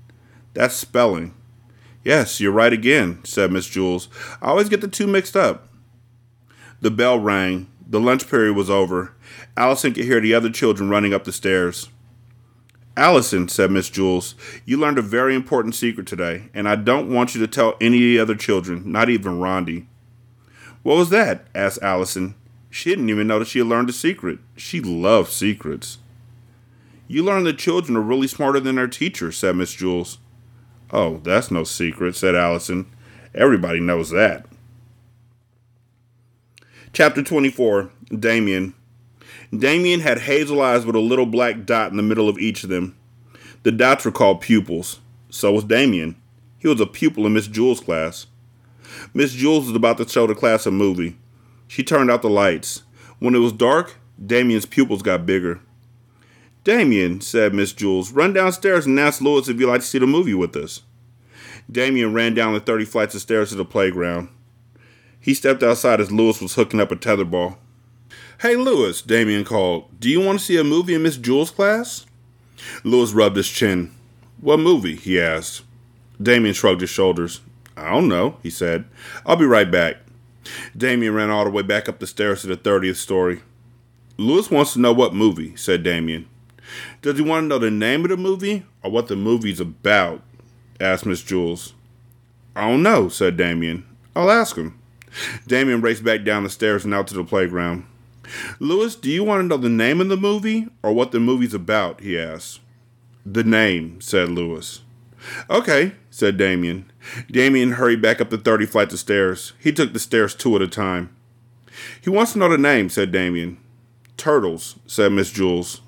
That's 0.54 0.76
spelling. 0.76 1.34
Yes, 2.04 2.42
you're 2.42 2.52
right 2.52 2.74
again, 2.74 3.20
said 3.24 3.52
Miss 3.52 3.70
Jewls. 3.70 4.10
I 4.42 4.48
always 4.48 4.70
get 4.70 4.82
the 4.82 4.88
two 4.88 5.08
mixed 5.08 5.38
up. 5.38 5.70
The 6.82 6.92
bell 6.92 7.18
rang. 7.18 7.68
The 7.88 8.00
lunch 8.00 8.30
period 8.30 8.56
was 8.56 8.70
over. 8.70 9.14
Allison 9.56 9.94
could 9.94 10.06
hear 10.06 10.20
the 10.20 10.34
other 10.34 10.50
children 10.50 10.90
running 10.90 11.14
up 11.14 11.24
the 11.24 11.32
stairs. 11.32 11.90
Allison, 12.98 13.48
said 13.48 13.72
Miss 13.72 13.90
Jewls, 13.90 14.36
you 14.66 14.78
learned 14.78 14.98
a 14.98 15.04
very 15.04 15.34
important 15.34 15.76
secret 15.76 16.06
today, 16.06 16.50
and 16.54 16.68
I 16.68 16.76
don't 16.76 17.10
want 17.10 17.34
you 17.34 17.42
to 17.42 17.48
tell 17.48 17.76
any 17.80 17.98
of 17.98 18.02
the 18.02 18.20
other 18.20 18.36
children, 18.36 18.92
not 18.92 19.10
even 19.10 19.40
Rondi. 19.40 19.86
What 20.84 20.98
was 20.98 21.10
that? 21.10 21.48
asked 21.56 21.82
Allison. 21.82 22.36
She 22.70 22.90
didn't 22.90 23.10
even 23.10 23.28
know 23.28 23.40
that 23.40 23.48
she 23.48 23.60
had 23.60 23.68
learned 23.68 23.90
a 23.90 23.94
secret. 23.94 24.40
She 24.56 24.82
loved 24.82 25.32
secrets. 25.32 26.00
You 27.08 27.24
learned 27.24 27.46
that 27.48 27.58
children 27.58 27.98
are 27.98 28.02
really 28.02 28.28
smarter 28.28 28.60
than 28.60 28.76
their 28.76 28.88
teachers, 28.88 29.38
said 29.38 29.56
Miss 29.56 29.76
Jewls. 29.76 30.18
Oh, 30.92 31.18
that's 31.18 31.52
no 31.52 31.64
secret, 31.64 32.16
said 32.16 32.36
Allison. 32.36 32.86
Everybody 33.34 33.80
knows 33.80 34.10
that. 34.12 34.46
Chapter 36.94 37.24
24 37.24 37.90
Damien. 38.18 38.74
Damien 39.56 40.00
had 40.00 40.20
hazel 40.20 40.62
eyes 40.62 40.86
with 40.86 40.96
a 40.96 41.00
little 41.00 41.26
black 41.26 41.66
dot 41.66 41.92
in 41.92 41.98
the 41.98 42.04
middle 42.04 42.30
of 42.30 42.40
each 42.40 42.64
of 42.64 42.70
them. 42.70 42.96
The 43.64 43.72
dots 43.72 44.06
were 44.06 44.12
called 44.12 44.42
pupils. 44.42 45.00
So 45.30 45.52
was 45.52 45.64
Damien. 45.64 46.16
He 46.58 46.68
was 46.68 46.80
a 46.80 46.86
pupil 46.86 47.26
in 47.26 47.34
Miss 47.34 47.48
Jewls' 47.48 47.84
class. 47.84 48.28
Miss 49.14 49.36
Jewls 49.36 49.68
was 49.68 49.76
about 49.76 49.98
to 49.98 50.08
show 50.08 50.28
the 50.28 50.36
class 50.36 50.66
a 50.66 50.72
movie. 50.72 51.18
She 51.68 51.84
turned 51.84 52.12
out 52.12 52.22
the 52.22 52.30
lights. 52.30 52.84
When 53.20 53.36
it 53.36 53.40
was 53.40 53.54
dark, 53.54 53.98
Damien's 54.24 54.66
pupils 54.66 55.02
got 55.02 55.26
bigger. 55.26 55.60
Damien, 56.64 57.22
said 57.22 57.54
Miss 57.54 57.74
Jewls, 57.74 58.16
run 58.16 58.34
downstairs 58.34 58.86
and 58.86 59.00
ask 59.00 59.22
Lewis 59.22 59.50
if 59.50 59.60
you'd 59.60 59.68
like 59.68 59.82
to 59.82 59.88
see 59.88 60.00
the 60.00 60.08
movie 60.08 60.34
with 60.34 60.56
us. 60.56 60.82
Damien 61.72 62.14
ran 62.14 62.34
down 62.34 62.54
the 62.54 62.60
30 62.60 62.86
flights 62.86 63.16
of 63.16 63.22
stairs 63.22 63.50
to 63.50 63.56
the 63.56 63.66
playground. 63.66 64.30
He 65.20 65.34
stepped 65.34 65.64
outside 65.64 66.00
as 66.02 66.12
Lewis 66.12 66.42
was 66.42 66.56
hooking 66.56 66.80
up 66.80 66.92
a 66.92 66.96
tetherball. 66.96 67.58
Hey, 68.42 68.56
Lewis, 68.56 69.04
Damien 69.04 69.44
called. 69.44 70.00
Do 70.00 70.10
you 70.10 70.20
want 70.20 70.40
to 70.40 70.44
see 70.44 70.58
a 70.58 70.64
movie 70.64 70.96
in 70.96 71.04
Miss 71.04 71.16
Jewls' 71.16 71.54
class? 71.54 72.08
Lewis 72.84 73.14
rubbed 73.14 73.38
his 73.38 73.48
chin. 73.48 73.92
What 74.40 74.60
movie? 74.60 74.96
he 74.96 75.22
asked. 75.22 75.62
Damien 76.20 76.56
shrugged 76.56 76.82
his 76.82 76.90
shoulders. 76.90 77.42
I 77.78 77.92
don't 77.92 78.08
know, 78.08 78.38
he 78.42 78.50
said. 78.50 78.86
I'll 79.28 79.36
be 79.36 79.46
right 79.46 79.70
back. 79.70 79.98
Damien 80.76 81.14
ran 81.14 81.30
all 81.30 81.44
the 81.44 81.52
way 81.52 81.62
back 81.62 81.88
up 81.88 82.00
the 82.00 82.08
stairs 82.08 82.42
to 82.42 82.48
the 82.48 82.58
30th 82.58 82.96
story. 82.96 83.44
Lewis 84.18 84.50
wants 84.50 84.74
to 84.74 84.80
know 84.80 84.92
what 84.92 85.14
movie, 85.14 85.56
said 85.56 85.84
Damien. 85.84 86.28
Does 87.04 87.20
he 87.20 87.24
want 87.24 87.44
to 87.44 87.48
know 87.48 87.60
the 87.60 87.70
name 87.70 88.04
of 88.06 88.10
the 88.10 88.18
movie 88.18 88.66
or 88.82 88.90
what 88.90 89.08
the 89.08 89.16
movie's 89.16 89.60
about? 89.60 90.24
asked 90.80 91.06
Miss 91.06 91.22
Jewls. 91.22 91.74
I 92.56 92.68
don't 92.68 92.82
know, 92.82 93.08
said 93.08 93.38
Damien. 93.38 93.86
I'll 94.16 94.32
ask 94.32 94.56
him. 94.56 94.80
Damien 95.46 95.82
raced 95.82 96.04
back 96.04 96.24
down 96.24 96.44
the 96.44 96.50
stairs 96.50 96.86
and 96.86 96.94
out 96.96 97.06
to 97.10 97.14
the 97.14 97.24
playground. 97.24 97.86
Lewis, 98.60 98.96
do 98.96 99.10
you 99.10 99.24
want 99.24 99.42
to 99.42 99.48
know 99.48 99.58
the 99.58 99.70
name 99.70 100.02
of 100.02 100.10
the 100.10 100.18
movie 100.18 100.68
or 100.84 100.94
what 100.94 101.12
the 101.12 101.20
movie's 101.20 101.54
about? 101.54 102.02
he 102.02 102.18
asked. 102.18 102.60
The 103.26 103.44
name, 103.44 104.02
said 104.02 104.30
Lewis. 104.30 104.82
Okay, 105.50 105.94
said 106.10 106.38
Damien. 106.38 106.92
Damien 107.30 107.74
hurried 107.74 108.02
back 108.02 108.20
up 108.22 108.30
the 108.30 108.38
30 108.38 108.66
flights 108.66 108.94
of 108.94 109.00
stairs. 109.00 109.54
He 109.60 109.72
took 109.72 109.94
the 109.94 110.00
stairs 110.00 110.34
two 110.34 110.56
at 110.56 110.62
a 110.62 110.68
time. 110.68 111.16
He 112.02 112.10
wants 112.10 112.34
to 112.34 112.40
know 112.40 112.50
the 112.50 112.58
name, 112.58 112.90
said 112.90 113.12
Damien. 113.12 113.58
Turtles, 114.18 114.78
said 114.86 115.12
Miss 115.12 115.32
Jewls. 115.32 115.82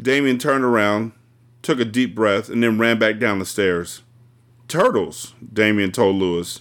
Damien 0.00 0.38
turned 0.38 0.64
around, 0.64 1.12
took 1.62 1.80
a 1.80 1.84
deep 1.84 2.14
breath, 2.14 2.48
and 2.48 2.62
then 2.62 2.78
ran 2.78 2.98
back 2.98 3.18
down 3.18 3.38
the 3.38 3.46
stairs. 3.46 4.02
Turtles, 4.68 5.34
Damien 5.52 5.92
told 5.92 6.16
Lewis. 6.16 6.60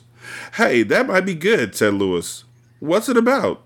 Hey, 0.56 0.84
that 0.84 1.08
might 1.08 1.26
be 1.26 1.36
good, 1.36 1.76
said 1.76 1.94
Lewis. 1.94 2.44
What's 2.80 3.10
it 3.10 3.18
about? 3.18 3.64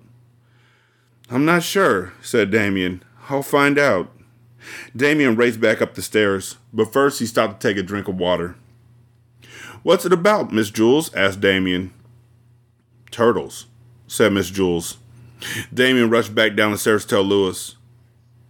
I'm 1.29 1.45
not 1.45 1.63
sure, 1.63 2.13
said 2.21 2.51
Damien. 2.51 3.03
I'll 3.29 3.43
find 3.43 3.79
out. 3.79 4.11
Damien 4.95 5.35
raced 5.35 5.59
back 5.59 5.81
up 5.81 5.95
the 5.95 6.01
stairs, 6.01 6.57
but 6.71 6.93
first 6.93 7.19
he 7.19 7.25
stopped 7.25 7.59
to 7.59 7.67
take 7.67 7.77
a 7.77 7.83
drink 7.83 8.07
of 8.07 8.17
water. 8.17 8.55
What's 9.83 10.05
it 10.05 10.13
about, 10.13 10.53
Miss 10.53 10.71
Jewls? 10.71 11.13
asked 11.15 11.41
Damien. 11.41 11.93
Turtles, 13.11 13.67
said 14.07 14.31
Miss 14.31 14.49
Jewls. 14.49 14.97
Damien 15.73 16.09
rushed 16.09 16.33
back 16.33 16.55
down 16.55 16.71
the 16.71 16.77
stairs 16.77 17.03
to 17.03 17.09
tell 17.09 17.23
Lewis. 17.23 17.75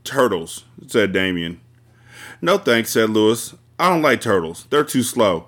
Turtles, 0.03 0.65
said 0.87 1.11
Damien. 1.11 1.59
No 2.41 2.57
thanks, 2.57 2.91
said 2.91 3.09
Lewis. 3.09 3.55
I 3.79 3.89
don't 3.89 4.01
like 4.01 4.21
turtles. 4.21 4.67
They're 4.69 4.83
too 4.83 5.01
slow. 5.01 5.47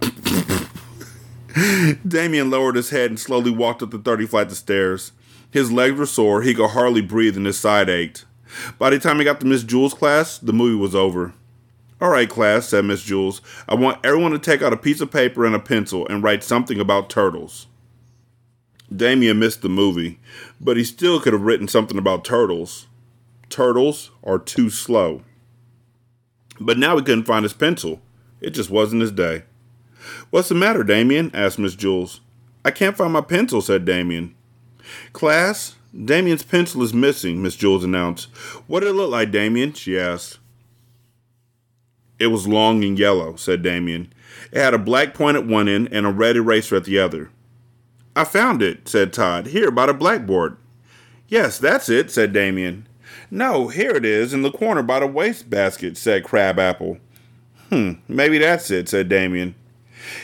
Damien 2.06 2.50
lowered 2.50 2.76
his 2.76 2.90
head 2.90 3.10
and 3.10 3.20
slowly 3.20 3.50
walked 3.50 3.82
up 3.82 3.90
the 3.90 3.98
30 3.98 4.26
flights 4.26 4.52
of 4.52 4.58
stairs. 4.58 5.12
His 5.50 5.72
legs 5.72 5.98
were 5.98 6.06
sore, 6.06 6.42
he 6.42 6.54
could 6.54 6.70
hardly 6.70 7.00
breathe, 7.00 7.36
and 7.36 7.46
his 7.46 7.58
side 7.58 7.88
ached. 7.88 8.24
By 8.78 8.90
the 8.90 8.98
time 8.98 9.18
he 9.18 9.24
got 9.24 9.40
to 9.40 9.46
Miss 9.46 9.64
Jewls' 9.64 9.94
class, 9.94 10.38
the 10.38 10.52
movie 10.52 10.76
was 10.76 10.94
over. 10.94 11.32
All 12.00 12.10
right, 12.10 12.28
class, 12.28 12.68
said 12.68 12.84
Miss 12.84 13.04
Jewls. 13.04 13.40
I 13.68 13.74
want 13.74 14.04
everyone 14.04 14.30
to 14.32 14.38
take 14.38 14.62
out 14.62 14.72
a 14.72 14.76
piece 14.76 15.00
of 15.00 15.10
paper 15.10 15.44
and 15.44 15.54
a 15.54 15.58
pencil 15.58 16.06
and 16.08 16.22
write 16.22 16.44
something 16.44 16.78
about 16.78 17.10
turtles. 17.10 17.66
Damien 18.94 19.38
missed 19.38 19.62
the 19.62 19.68
movie, 19.68 20.18
but 20.60 20.76
he 20.76 20.84
still 20.84 21.20
could 21.20 21.32
have 21.32 21.42
written 21.42 21.68
something 21.68 21.98
about 21.98 22.24
turtles. 22.24 22.86
Turtles 23.48 24.10
are 24.22 24.38
too 24.38 24.70
slow. 24.70 25.22
But 26.60 26.78
now 26.78 26.96
he 26.96 27.02
couldn't 27.02 27.24
find 27.24 27.42
his 27.42 27.52
pencil. 27.52 28.00
It 28.40 28.50
just 28.50 28.70
wasn't 28.70 29.02
his 29.02 29.12
day. 29.12 29.44
What's 30.30 30.48
the 30.48 30.54
matter, 30.54 30.84
Damien? 30.84 31.30
asked 31.34 31.58
Miss 31.58 31.76
Jewls. 31.76 32.20
I 32.64 32.70
can't 32.70 32.96
find 32.96 33.12
my 33.12 33.20
pencil, 33.20 33.60
said 33.60 33.84
Damien. 33.84 34.34
Class, 35.12 35.76
Damien's 36.04 36.42
pencil 36.42 36.82
is 36.82 36.92
missing, 36.92 37.42
Miss 37.42 37.56
Jewls 37.56 37.84
announced. 37.84 38.26
What 38.66 38.80
did 38.80 38.90
it 38.90 38.94
look 38.94 39.10
like, 39.10 39.30
Damien? 39.30 39.72
she 39.72 39.98
asked. 39.98 40.38
It 42.18 42.28
was 42.28 42.48
long 42.48 42.82
and 42.84 42.98
yellow, 42.98 43.36
said 43.36 43.62
Damien. 43.62 44.12
It 44.52 44.60
had 44.60 44.74
a 44.74 44.78
black 44.78 45.14
point 45.14 45.36
at 45.36 45.46
one 45.46 45.68
end 45.68 45.88
and 45.92 46.06
a 46.06 46.10
red 46.10 46.36
eraser 46.36 46.76
at 46.76 46.84
the 46.84 46.98
other. 46.98 47.30
I 48.16 48.24
found 48.24 48.62
it, 48.62 48.88
said 48.88 49.12
Todd. 49.12 49.46
Here, 49.48 49.70
by 49.70 49.86
the 49.86 49.94
blackboard. 49.94 50.56
Yes, 51.28 51.58
that's 51.58 51.88
it, 51.88 52.10
said 52.10 52.32
Damien. 52.32 52.86
No, 53.30 53.68
here 53.68 53.92
it 53.92 54.04
is, 54.04 54.32
in 54.32 54.42
the 54.42 54.50
corner 54.50 54.82
by 54.82 55.00
the 55.00 55.06
wastebasket, 55.06 55.96
said 55.96 56.24
Crabapple. 56.24 56.98
Hmm, 57.68 57.92
maybe 58.08 58.38
that's 58.38 58.70
it, 58.70 58.88
said 58.88 59.08
Damien. 59.08 59.54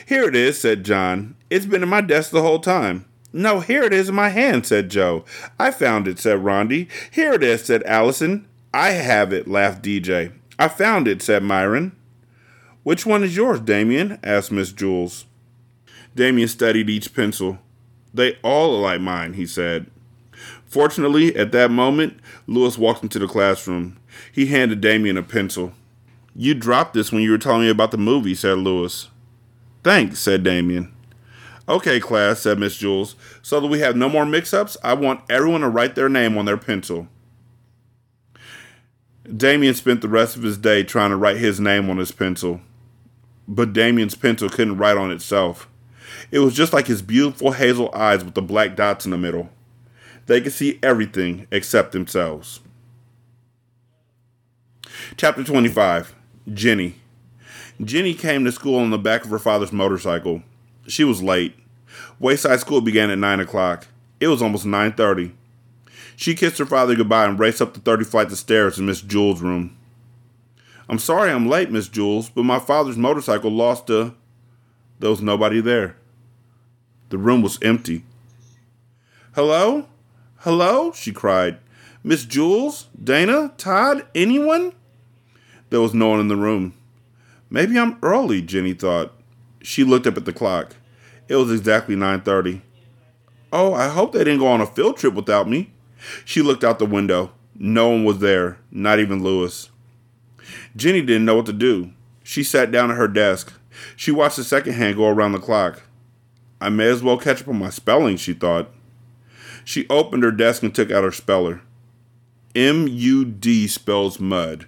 Here 0.07 0.25
it 0.25 0.35
is, 0.35 0.61
said 0.61 0.85
John. 0.85 1.37
It's 1.51 1.67
been 1.67 1.83
in 1.83 1.89
my 1.89 2.01
desk 2.01 2.31
the 2.31 2.43
whole 2.43 2.61
time. 2.61 3.05
No, 3.37 3.59
here 3.59 3.83
it 3.83 3.93
is 3.93 4.09
in 4.09 4.15
my 4.15 4.29
hand, 4.29 4.65
said 4.65 4.91
Joe. 4.91 5.25
I 5.59 5.73
found 5.73 6.07
it, 6.07 6.21
said 6.21 6.39
Rondi. 6.39 6.89
Here 7.11 7.33
it 7.33 7.43
is, 7.43 7.65
said 7.65 7.83
Allison. 7.83 8.47
I 8.73 8.91
have 8.91 9.33
it, 9.33 9.49
laughed 9.49 9.83
DJ. 9.83 10.33
I 10.57 10.69
found 10.69 11.09
it, 11.09 11.21
said 11.21 11.43
Myron. 11.43 11.97
Which 12.85 13.05
one 13.05 13.25
is 13.25 13.35
yours, 13.35 13.59
Damien? 13.59 14.21
asked 14.23 14.53
Miss 14.53 14.73
Jewls. 14.73 15.25
Damien 16.15 16.47
studied 16.47 16.89
each 16.89 17.13
pencil. 17.13 17.59
They 18.15 18.39
all 18.45 18.77
are 18.77 18.81
like 18.81 19.01
mine, 19.01 19.33
he 19.33 19.47
said. 19.47 19.87
Fortunately, 20.65 21.35
at 21.35 21.51
that 21.51 21.73
moment, 21.73 22.21
Lewis 22.47 22.79
walked 22.79 23.03
into 23.03 23.19
the 23.19 23.27
classroom. 23.27 23.97
He 24.31 24.47
handed 24.47 24.81
Damien 24.81 25.17
a 25.17 25.25
pencil. 25.25 25.73
You 26.37 26.55
dropped 26.55 26.95
this 26.95 27.11
when 27.11 27.23
you 27.23 27.33
were 27.33 27.39
telling 27.39 27.63
me 27.63 27.69
about 27.69 27.91
the 27.91 27.99
movie, 27.99 28.37
said 28.37 28.59
Lewis. 28.59 29.09
Thanks, 29.83 30.21
said 30.21 30.45
Damien. 30.45 30.94
Okay, 31.69 31.99
class, 31.99 32.41
said 32.41 32.59
Miss 32.59 32.77
Jewls. 32.77 33.15
So 33.43 33.61
that 33.61 33.69
we 33.69 33.81
have 33.81 33.97
no 33.97 34.09
more 34.09 34.27
mix 34.27 34.53
ups, 34.53 34.77
I 34.83 34.95
want 34.95 35.23
everyone 35.31 35.63
to 35.63 35.69
write 35.69 35.95
their 35.95 36.09
name 36.09 36.37
on 36.37 36.45
their 36.45 36.59
pencil. 36.59 37.09
Damien 39.35 39.75
spent 39.75 40.03
the 40.03 40.09
rest 40.09 40.37
of 40.37 40.43
his 40.43 40.59
day 40.59 40.85
trying 40.85 41.11
to 41.11 41.17
write 41.17 41.39
his 41.39 41.59
name 41.59 41.89
on 41.89 41.97
his 41.97 42.13
pencil. 42.13 42.61
But 43.49 43.73
Damien's 43.73 44.15
pencil 44.15 44.51
couldn't 44.51 44.77
write 44.77 44.99
on 44.99 45.11
itself. 45.11 45.69
It 46.31 46.41
was 46.41 46.55
just 46.55 46.73
like 46.73 46.87
his 46.87 47.01
beautiful 47.01 47.53
hazel 47.53 47.91
eyes 47.95 48.23
with 48.23 48.35
the 48.35 48.43
black 48.43 48.77
dots 48.77 49.07
in 49.07 49.11
the 49.11 49.19
middle. 49.19 49.49
They 50.27 50.41
could 50.41 50.53
see 50.53 50.79
everything 50.83 51.47
except 51.51 51.93
themselves. 51.93 52.61
Chapter 55.17 55.43
25 55.43 56.15
Jenny. 56.53 56.97
Jenny 57.83 58.15
came 58.15 58.45
to 58.45 58.53
school 58.53 58.79
on 58.79 58.91
the 58.91 58.99
back 58.99 59.25
of 59.25 59.31
her 59.31 59.39
father's 59.39 59.73
motorcycle. 59.73 60.43
She 60.87 61.05
was 61.05 61.23
late. 61.23 61.57
Wayside 62.19 62.61
School 62.61 62.81
began 62.81 63.11
at 63.11 63.19
9 63.19 63.41
o'clock. 63.41 63.87
It 64.21 64.29
was 64.29 64.43
almost 64.43 64.67
9.30. 64.67 65.33
She 66.17 66.35
kissed 66.35 66.59
her 66.59 66.67
father 66.67 66.95
goodbye 66.95 67.27
and 67.27 67.39
raced 67.39 67.61
up 67.61 67.75
the 67.75 67.81
30 67.81 68.05
flights 68.05 68.33
of 68.33 68.39
stairs 68.39 68.77
to 68.77 68.83
Miss 68.83 69.03
Jewls' 69.03 69.41
room. 69.41 69.77
I'm 70.89 70.99
sorry 70.99 71.31
I'm 71.31 71.49
late, 71.49 71.71
Miss 71.71 71.89
Jewls, 71.89 72.31
but 72.33 72.45
my 72.45 72.59
father's 72.59 72.97
motorcycle 72.97 73.51
lost 73.51 73.89
a. 73.91 74.15
There 75.01 75.11
was 75.11 75.23
nobody 75.23 75.61
there. 75.61 75.97
The 77.09 77.19
room 77.19 77.43
was 77.43 77.59
empty. 77.63 78.05
Hello? 79.35 79.89
Hello? 80.39 80.93
she 80.93 81.13
cried. 81.13 81.59
Miss 82.03 82.27
Jewls? 82.27 82.87
Dana? 83.03 83.53
Todd? 83.57 84.07
Anyone? 84.15 84.73
There 85.71 85.81
was 85.81 85.95
no 85.95 86.09
one 86.09 86.21
in 86.21 86.29
the 86.29 86.37
room. 86.37 86.75
Maybe 87.51 87.79
I'm 87.79 87.99
early, 88.03 88.43
Jenny 88.43 88.75
thought. 88.75 89.13
She 89.65 89.83
looked 89.83 90.07
up 90.07 90.19
at 90.19 90.27
the 90.27 90.33
clock. 90.33 90.77
It 91.27 91.37
was 91.37 91.51
exactly 91.51 91.97
9:30. 91.97 92.61
Oh, 93.51 93.73
I 93.73 93.89
hope 93.89 94.13
they 94.13 94.19
didn't 94.19 94.41
go 94.41 94.47
on 94.47 94.61
a 94.61 94.67
field 94.67 94.99
trip 94.99 95.15
without 95.15 95.49
me. 95.49 95.73
She 96.27 96.43
looked 96.43 96.63
out 96.63 96.79
the 96.79 96.85
window. 96.85 97.33
No 97.55 97.89
one 97.89 98.05
was 98.05 98.19
there, 98.19 98.59
not 98.71 98.99
even 98.99 99.23
Lewis. 99.23 99.71
Jenny 100.77 101.01
didn't 101.01 101.25
know 101.25 101.37
what 101.37 101.47
to 101.47 101.53
do. 101.55 101.93
She 102.23 102.43
sat 102.43 102.71
down 102.71 102.91
at 102.91 102.99
her 102.99 103.09
desk. 103.09 103.55
She 103.97 104.11
watched 104.11 104.37
the 104.37 104.45
second 104.45 104.75
hand 104.75 104.97
go 104.97 105.09
around 105.09 105.33
the 105.33 105.39
clock. 105.39 105.83
I 106.61 106.69
may 106.69 106.89
as 106.89 107.03
well 107.03 107.17
catch 107.17 107.41
up 107.41 107.49
on 107.49 107.59
my 107.59 107.71
spelling, 107.71 108.19
she 108.19 108.35
thought. 108.35 108.71
She 109.65 109.89
opened 109.89 110.25
her 110.25 110.31
desk 110.31 110.63
and 110.63 110.75
took 110.75 110.91
out 110.91 111.05
her 111.05 111.11
speller. 111.11 111.63
M 112.55 112.87
U 112.87 113.25
D 113.25 113.67
spells 113.67 114.21
mud. 114.21 114.67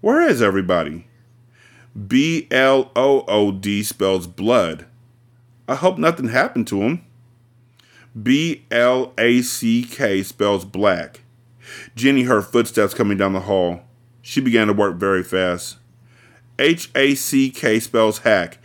Where 0.00 0.22
is 0.22 0.40
everybody? 0.40 1.07
B 2.06 2.46
L 2.50 2.92
O 2.94 3.24
O 3.26 3.50
D 3.50 3.82
spells 3.82 4.26
blood. 4.26 4.86
I 5.66 5.74
hope 5.74 5.98
nothing 5.98 6.28
happened 6.28 6.66
to 6.68 6.82
him. 6.82 7.04
B 8.20 8.64
L 8.70 9.12
A 9.18 9.42
C 9.42 9.82
K 9.82 10.22
spells 10.22 10.64
black. 10.64 11.22
Jenny 11.96 12.22
heard 12.22 12.46
footsteps 12.46 12.94
coming 12.94 13.18
down 13.18 13.32
the 13.32 13.40
hall. 13.40 13.82
She 14.22 14.40
began 14.40 14.66
to 14.66 14.72
work 14.72 14.96
very 14.96 15.22
fast. 15.22 15.78
H 16.58 16.90
A 16.94 17.14
C 17.14 17.50
K 17.50 17.80
spells 17.80 18.18
hack. 18.18 18.58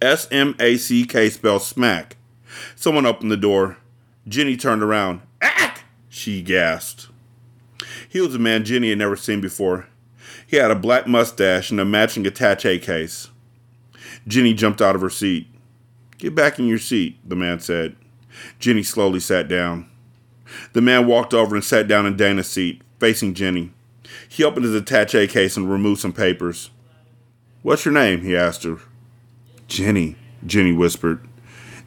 S 0.00 0.28
M 0.30 0.54
A 0.60 0.76
C 0.76 1.04
K 1.04 1.30
spells 1.30 1.66
smack. 1.66 2.16
Someone 2.76 3.06
opened 3.06 3.30
the 3.30 3.36
door. 3.36 3.78
Jenny 4.26 4.56
turned 4.56 4.82
around. 4.82 5.22
Ack! 5.40 5.84
She 6.08 6.42
gasped. 6.42 7.08
He 8.08 8.20
was 8.20 8.34
a 8.34 8.38
man 8.38 8.64
Jenny 8.64 8.90
had 8.90 8.98
never 8.98 9.16
seen 9.16 9.40
before. 9.40 9.88
He 10.48 10.56
had 10.56 10.70
a 10.70 10.74
black 10.74 11.06
mustache 11.06 11.70
and 11.70 11.78
a 11.78 11.84
matching 11.84 12.26
attache 12.26 12.78
case. 12.78 13.28
Jenny 14.26 14.54
jumped 14.54 14.80
out 14.80 14.94
of 14.94 15.02
her 15.02 15.10
seat. 15.10 15.46
Get 16.16 16.34
back 16.34 16.58
in 16.58 16.66
your 16.66 16.78
seat, 16.78 17.18
the 17.22 17.36
man 17.36 17.60
said. 17.60 17.96
Jenny 18.58 18.82
slowly 18.82 19.20
sat 19.20 19.46
down. 19.46 19.90
The 20.72 20.80
man 20.80 21.06
walked 21.06 21.34
over 21.34 21.54
and 21.54 21.62
sat 21.62 21.86
down 21.86 22.06
in 22.06 22.16
Dana's 22.16 22.48
seat, 22.48 22.80
facing 22.98 23.34
Jenny. 23.34 23.74
He 24.26 24.42
opened 24.42 24.64
his 24.64 24.74
attache 24.74 25.26
case 25.26 25.58
and 25.58 25.70
removed 25.70 26.00
some 26.00 26.14
papers. 26.14 26.70
What's 27.60 27.84
your 27.84 27.92
name? 27.92 28.22
he 28.22 28.34
asked 28.34 28.62
her. 28.62 28.78
Jenny, 29.66 30.16
Jenny 30.46 30.72
whispered. 30.72 31.28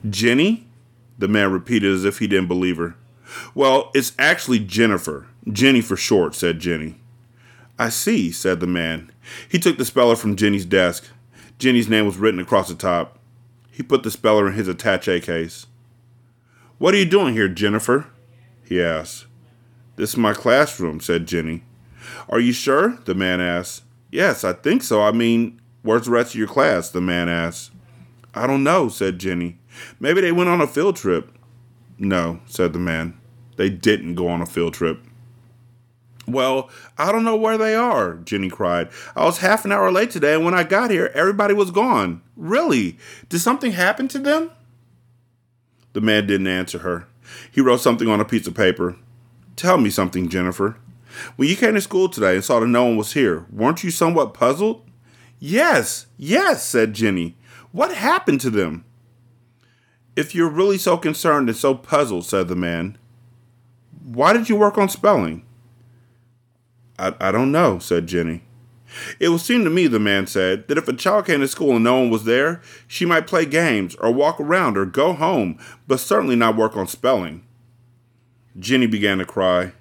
Jenny? 0.07 0.67
The 1.17 1.27
man 1.27 1.51
repeated 1.51 1.91
as 1.91 2.05
if 2.05 2.19
he 2.19 2.27
didn't 2.27 2.47
believe 2.47 2.77
her. 2.77 2.95
Well, 3.55 3.89
it's 3.95 4.13
actually 4.19 4.59
Jennifer. 4.59 5.25
Jenny 5.51 5.81
for 5.81 5.97
short, 5.97 6.35
said 6.35 6.59
Jenny. 6.59 7.00
I 7.81 7.89
see, 7.89 8.31
said 8.31 8.59
the 8.59 8.67
man. 8.67 9.11
He 9.49 9.57
took 9.57 9.79
the 9.79 9.85
speller 9.85 10.15
from 10.15 10.35
Jenny's 10.35 10.67
desk. 10.67 11.03
Jenny's 11.57 11.89
name 11.89 12.05
was 12.05 12.17
written 12.17 12.39
across 12.39 12.67
the 12.67 12.75
top. 12.75 13.17
He 13.71 13.81
put 13.81 14.03
the 14.03 14.11
speller 14.11 14.45
in 14.47 14.53
his 14.53 14.67
attache 14.67 15.19
case. 15.21 15.65
What 16.77 16.93
are 16.93 16.97
you 16.97 17.05
doing 17.05 17.33
here, 17.33 17.47
Jennifer? 17.47 18.05
he 18.63 18.79
asked. 18.79 19.25
This 19.95 20.11
is 20.11 20.17
my 20.17 20.35
classroom, 20.35 20.99
said 20.99 21.25
Jenny. 21.25 21.63
Are 22.29 22.39
you 22.39 22.51
sure? 22.53 22.99
the 23.05 23.15
man 23.15 23.41
asked. 23.41 23.81
Yes, 24.11 24.43
I 24.43 24.53
think 24.53 24.83
so. 24.83 25.01
I 25.01 25.11
mean, 25.11 25.59
where's 25.81 26.05
the 26.05 26.11
rest 26.11 26.35
of 26.35 26.39
your 26.39 26.47
class? 26.47 26.91
the 26.91 27.01
man 27.01 27.29
asked. 27.29 27.71
I 28.35 28.45
don't 28.45 28.63
know, 28.63 28.89
said 28.89 29.17
Jenny. 29.17 29.57
Maybe 29.99 30.21
they 30.21 30.31
went 30.31 30.51
on 30.51 30.61
a 30.61 30.67
field 30.67 30.97
trip. 30.97 31.35
No, 31.97 32.41
said 32.45 32.73
the 32.73 32.79
man. 32.79 33.19
They 33.55 33.71
didn't 33.71 34.13
go 34.13 34.27
on 34.27 34.39
a 34.39 34.45
field 34.45 34.75
trip. 34.75 35.03
Well, 36.31 36.69
I 36.97 37.11
don't 37.11 37.23
know 37.23 37.35
where 37.35 37.57
they 37.57 37.75
are, 37.75 38.15
Jenny 38.15 38.49
cried. 38.49 38.89
I 39.15 39.25
was 39.25 39.39
half 39.39 39.65
an 39.65 39.71
hour 39.71 39.91
late 39.91 40.11
today, 40.11 40.33
and 40.33 40.45
when 40.45 40.53
I 40.53 40.63
got 40.63 40.91
here, 40.91 41.11
everybody 41.13 41.53
was 41.53 41.71
gone. 41.71 42.21
Really? 42.35 42.97
Did 43.29 43.39
something 43.39 43.71
happen 43.71 44.07
to 44.09 44.19
them? 44.19 44.51
The 45.93 46.01
man 46.01 46.27
didn't 46.27 46.47
answer 46.47 46.79
her. 46.79 47.07
He 47.51 47.61
wrote 47.61 47.81
something 47.81 48.07
on 48.07 48.19
a 48.19 48.25
piece 48.25 48.47
of 48.47 48.55
paper. 48.55 48.95
Tell 49.55 49.77
me 49.77 49.89
something, 49.89 50.29
Jennifer. 50.29 50.77
When 51.35 51.49
you 51.49 51.55
came 51.55 51.73
to 51.73 51.81
school 51.81 52.09
today 52.09 52.35
and 52.35 52.43
saw 52.43 52.59
that 52.59 52.67
no 52.67 52.85
one 52.85 52.97
was 52.97 53.13
here, 53.13 53.45
weren't 53.51 53.83
you 53.83 53.91
somewhat 53.91 54.33
puzzled? 54.33 54.83
Yes, 55.39 56.07
yes, 56.17 56.65
said 56.65 56.93
Jenny. 56.93 57.35
What 57.71 57.93
happened 57.93 58.41
to 58.41 58.49
them? 58.49 58.85
If 60.15 60.35
you're 60.35 60.49
really 60.49 60.77
so 60.77 60.97
concerned 60.97 61.49
and 61.49 61.57
so 61.57 61.73
puzzled, 61.73 62.25
said 62.25 62.47
the 62.47 62.55
man, 62.55 62.97
why 64.03 64.33
did 64.33 64.49
you 64.49 64.55
work 64.55 64.77
on 64.77 64.89
spelling? 64.89 65.45
I, 67.01 67.15
I 67.19 67.31
don't 67.31 67.51
know, 67.51 67.79
said 67.79 68.07
Jenny. 68.07 68.43
It 69.19 69.29
would 69.29 69.41
seem 69.41 69.63
to 69.63 69.69
me, 69.69 69.87
the 69.87 69.99
man 69.99 70.27
said, 70.27 70.67
that 70.67 70.77
if 70.77 70.87
a 70.87 70.93
child 70.93 71.25
came 71.25 71.39
to 71.39 71.47
school 71.47 71.75
and 71.75 71.83
no 71.83 71.99
one 71.99 72.09
was 72.09 72.25
there, 72.25 72.61
she 72.87 73.05
might 73.05 73.27
play 73.27 73.45
games 73.45 73.95
or 73.95 74.11
walk 74.11 74.39
around 74.39 74.77
or 74.77 74.85
go 74.85 75.13
home, 75.13 75.57
but 75.87 75.99
certainly 75.99 76.35
not 76.35 76.57
work 76.57 76.75
on 76.75 76.87
spelling. 76.87 77.43
Jenny 78.59 78.85
began 78.85 79.17
to 79.17 79.25
cry. 79.25 79.71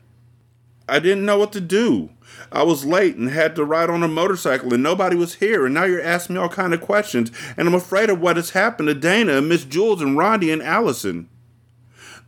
I 0.89 0.99
didn't 0.99 1.27
know 1.27 1.39
what 1.39 1.53
to 1.53 1.61
do. 1.61 2.11
I 2.53 2.63
was 2.63 2.85
late 2.85 3.17
and 3.17 3.31
had 3.31 3.55
to 3.57 3.65
ride 3.65 3.91
on 3.91 4.03
a 4.03 4.09
motorcycle 4.09 4.73
and 4.73 4.83
nobody 4.83 5.17
was 5.17 5.35
here 5.35 5.67
and 5.67 5.75
now 5.75 5.85
you're 5.85 6.03
asking 6.03 6.35
me 6.35 6.41
all 6.41 6.49
kind 6.49 6.73
of 6.73 6.81
questions 6.81 7.31
and 7.57 7.69
I'm 7.69 7.75
afraid 7.75 8.11
of 8.11 8.21
what 8.21 8.37
has 8.37 8.51
happened 8.51 8.89
to 8.89 8.95
Dana 8.95 9.39
and 9.39 9.49
Miss 9.49 9.65
Jewls 9.65 10.01
and 10.01 10.17
Rondi 10.17 10.53
and 10.53 10.63
Allison. 10.63 11.29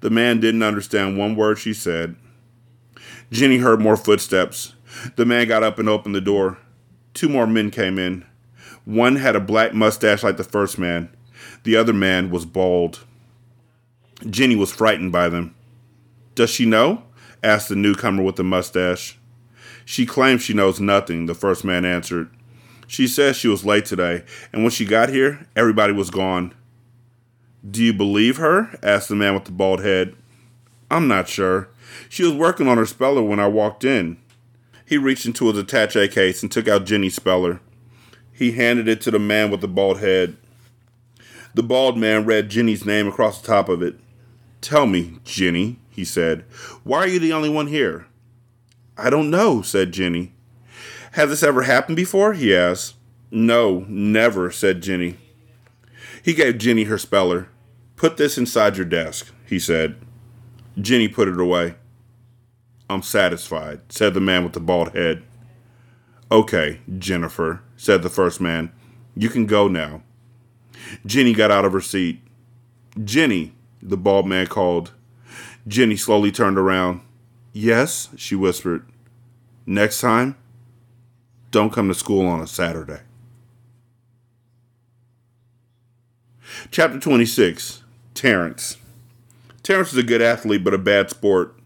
The 0.00 0.10
man 0.10 0.40
didn't 0.40 0.62
understand 0.62 1.16
one 1.16 1.34
word 1.34 1.58
she 1.58 1.72
said. 1.72 2.16
Jenny 3.30 3.58
heard 3.58 3.80
more 3.80 3.96
footsteps. 3.96 4.74
The 5.16 5.24
man 5.24 5.48
got 5.48 5.62
up 5.62 5.78
and 5.78 5.88
opened 5.88 6.14
the 6.14 6.20
door. 6.20 6.58
Two 7.14 7.28
more 7.28 7.46
men 7.46 7.70
came 7.70 7.98
in. 7.98 8.24
One 8.84 9.16
had 9.16 9.36
a 9.36 9.40
black 9.40 9.74
mustache 9.74 10.22
like 10.22 10.36
the 10.36 10.44
first 10.44 10.78
man. 10.78 11.10
The 11.64 11.76
other 11.76 11.92
man 11.92 12.30
was 12.30 12.44
bald. 12.44 13.04
Jenny 14.28 14.56
was 14.56 14.72
frightened 14.72 15.12
by 15.12 15.28
them. 15.28 15.54
Does 16.34 16.50
she 16.50 16.66
know? 16.66 17.02
asked 17.42 17.68
the 17.68 17.76
newcomer 17.76 18.22
with 18.22 18.36
the 18.36 18.44
mustache. 18.44 19.18
She 19.84 20.06
claims 20.06 20.42
she 20.42 20.54
knows 20.54 20.80
nothing, 20.80 21.26
the 21.26 21.34
first 21.34 21.64
man 21.64 21.84
answered. 21.84 22.30
She 22.86 23.08
says 23.08 23.36
she 23.36 23.48
was 23.48 23.64
late 23.64 23.84
today, 23.84 24.24
and 24.52 24.62
when 24.62 24.70
she 24.70 24.84
got 24.84 25.08
here, 25.08 25.46
everybody 25.56 25.92
was 25.92 26.10
gone. 26.10 26.54
Do 27.68 27.82
you 27.82 27.92
believe 27.92 28.36
her? 28.36 28.78
asked 28.82 29.08
the 29.08 29.16
man 29.16 29.34
with 29.34 29.44
the 29.44 29.52
bald 29.52 29.82
head. 29.82 30.14
I'm 30.90 31.08
not 31.08 31.28
sure. 31.28 31.68
She 32.08 32.22
was 32.22 32.34
working 32.34 32.68
on 32.68 32.78
her 32.78 32.86
speller 32.86 33.22
when 33.22 33.40
I 33.40 33.46
walked 33.46 33.84
in. 33.84 34.18
He 34.92 34.98
reached 34.98 35.24
into 35.24 35.46
his 35.46 35.56
attache 35.56 36.08
case 36.08 36.42
and 36.42 36.52
took 36.52 36.68
out 36.68 36.84
Jenny's 36.84 37.14
speller. 37.14 37.62
He 38.30 38.52
handed 38.52 38.88
it 38.88 39.00
to 39.00 39.10
the 39.10 39.18
man 39.18 39.50
with 39.50 39.62
the 39.62 39.66
bald 39.66 40.00
head. 40.00 40.36
The 41.54 41.62
bald 41.62 41.96
man 41.96 42.26
read 42.26 42.50
Jenny's 42.50 42.84
name 42.84 43.08
across 43.08 43.40
the 43.40 43.46
top 43.46 43.70
of 43.70 43.80
it. 43.80 43.98
Tell 44.60 44.86
me, 44.86 45.18
Jenny, 45.24 45.78
he 45.88 46.04
said, 46.04 46.44
why 46.84 46.98
are 46.98 47.06
you 47.08 47.18
the 47.18 47.32
only 47.32 47.48
one 47.48 47.68
here? 47.68 48.04
I 48.98 49.08
don't 49.08 49.30
know, 49.30 49.62
said 49.62 49.92
Jenny. 49.92 50.34
Has 51.12 51.30
this 51.30 51.42
ever 51.42 51.62
happened 51.62 51.96
before? 51.96 52.34
he 52.34 52.54
asked. 52.54 52.96
No, 53.30 53.86
never, 53.88 54.50
said 54.50 54.82
Jenny. 54.82 55.16
He 56.22 56.34
gave 56.34 56.58
Jenny 56.58 56.84
her 56.84 56.98
speller. 56.98 57.48
Put 57.96 58.18
this 58.18 58.36
inside 58.36 58.76
your 58.76 58.84
desk, 58.84 59.32
he 59.46 59.58
said. 59.58 59.96
Jenny 60.78 61.08
put 61.08 61.28
it 61.28 61.40
away. 61.40 61.76
I'm 62.92 63.02
satisfied, 63.02 63.80
said 63.88 64.14
the 64.14 64.20
man 64.20 64.44
with 64.44 64.52
the 64.52 64.60
bald 64.60 64.94
head. 64.94 65.22
Okay, 66.30 66.80
Jennifer, 66.98 67.62
said 67.76 68.02
the 68.02 68.10
first 68.10 68.40
man. 68.40 68.70
You 69.16 69.28
can 69.28 69.46
go 69.46 69.68
now. 69.68 70.02
Jenny 71.06 71.32
got 71.32 71.50
out 71.50 71.64
of 71.64 71.72
her 71.72 71.80
seat. 71.80 72.20
Jenny, 73.02 73.54
the 73.82 73.96
bald 73.96 74.26
man 74.26 74.46
called. 74.46 74.92
Jenny 75.66 75.96
slowly 75.96 76.30
turned 76.30 76.58
around. 76.58 77.00
Yes, 77.52 78.08
she 78.16 78.34
whispered. 78.34 78.86
Next 79.66 80.00
time, 80.00 80.36
don't 81.50 81.72
come 81.72 81.88
to 81.88 81.94
school 81.94 82.26
on 82.26 82.40
a 82.40 82.46
Saturday. 82.46 83.00
Chapter 86.70 86.98
26 86.98 87.82
Terrence. 88.14 88.76
Terrence 89.62 89.92
is 89.92 89.98
a 89.98 90.02
good 90.02 90.20
athlete, 90.20 90.64
but 90.64 90.74
a 90.74 90.78
bad 90.78 91.08
sport. 91.08 91.56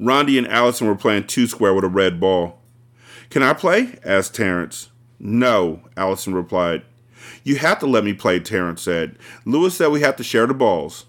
Rondi 0.00 0.38
and 0.38 0.48
Allison 0.48 0.86
were 0.86 0.94
playing 0.94 1.26
two 1.26 1.46
square 1.46 1.74
with 1.74 1.84
a 1.84 1.88
red 1.88 2.20
ball. 2.20 2.60
Can 3.30 3.42
I 3.42 3.52
play? 3.54 3.98
asked 4.04 4.34
Terrence. 4.34 4.90
No, 5.18 5.80
Allison 5.96 6.34
replied. 6.34 6.82
You 7.42 7.56
have 7.56 7.78
to 7.80 7.86
let 7.86 8.04
me 8.04 8.12
play, 8.12 8.40
Terrence 8.40 8.82
said. 8.82 9.16
Lewis 9.44 9.76
said 9.76 9.88
we 9.88 10.00
have 10.00 10.16
to 10.16 10.24
share 10.24 10.46
the 10.46 10.54
balls. 10.54 11.06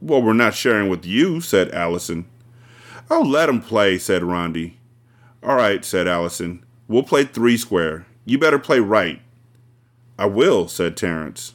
Well, 0.00 0.22
we're 0.22 0.32
not 0.32 0.54
sharing 0.54 0.88
with 0.88 1.04
you, 1.04 1.40
said 1.40 1.70
Allison. 1.72 2.26
Oh, 3.10 3.22
let 3.22 3.48
him 3.48 3.60
play, 3.60 3.98
said 3.98 4.22
Rondi. 4.22 4.74
All 5.42 5.56
right, 5.56 5.84
said 5.84 6.06
Allison. 6.06 6.64
We'll 6.88 7.02
play 7.02 7.24
three 7.24 7.56
square. 7.56 8.06
You 8.24 8.38
better 8.38 8.58
play 8.58 8.80
right. 8.80 9.20
I 10.18 10.26
will, 10.26 10.68
said 10.68 10.96
Terrence. 10.96 11.54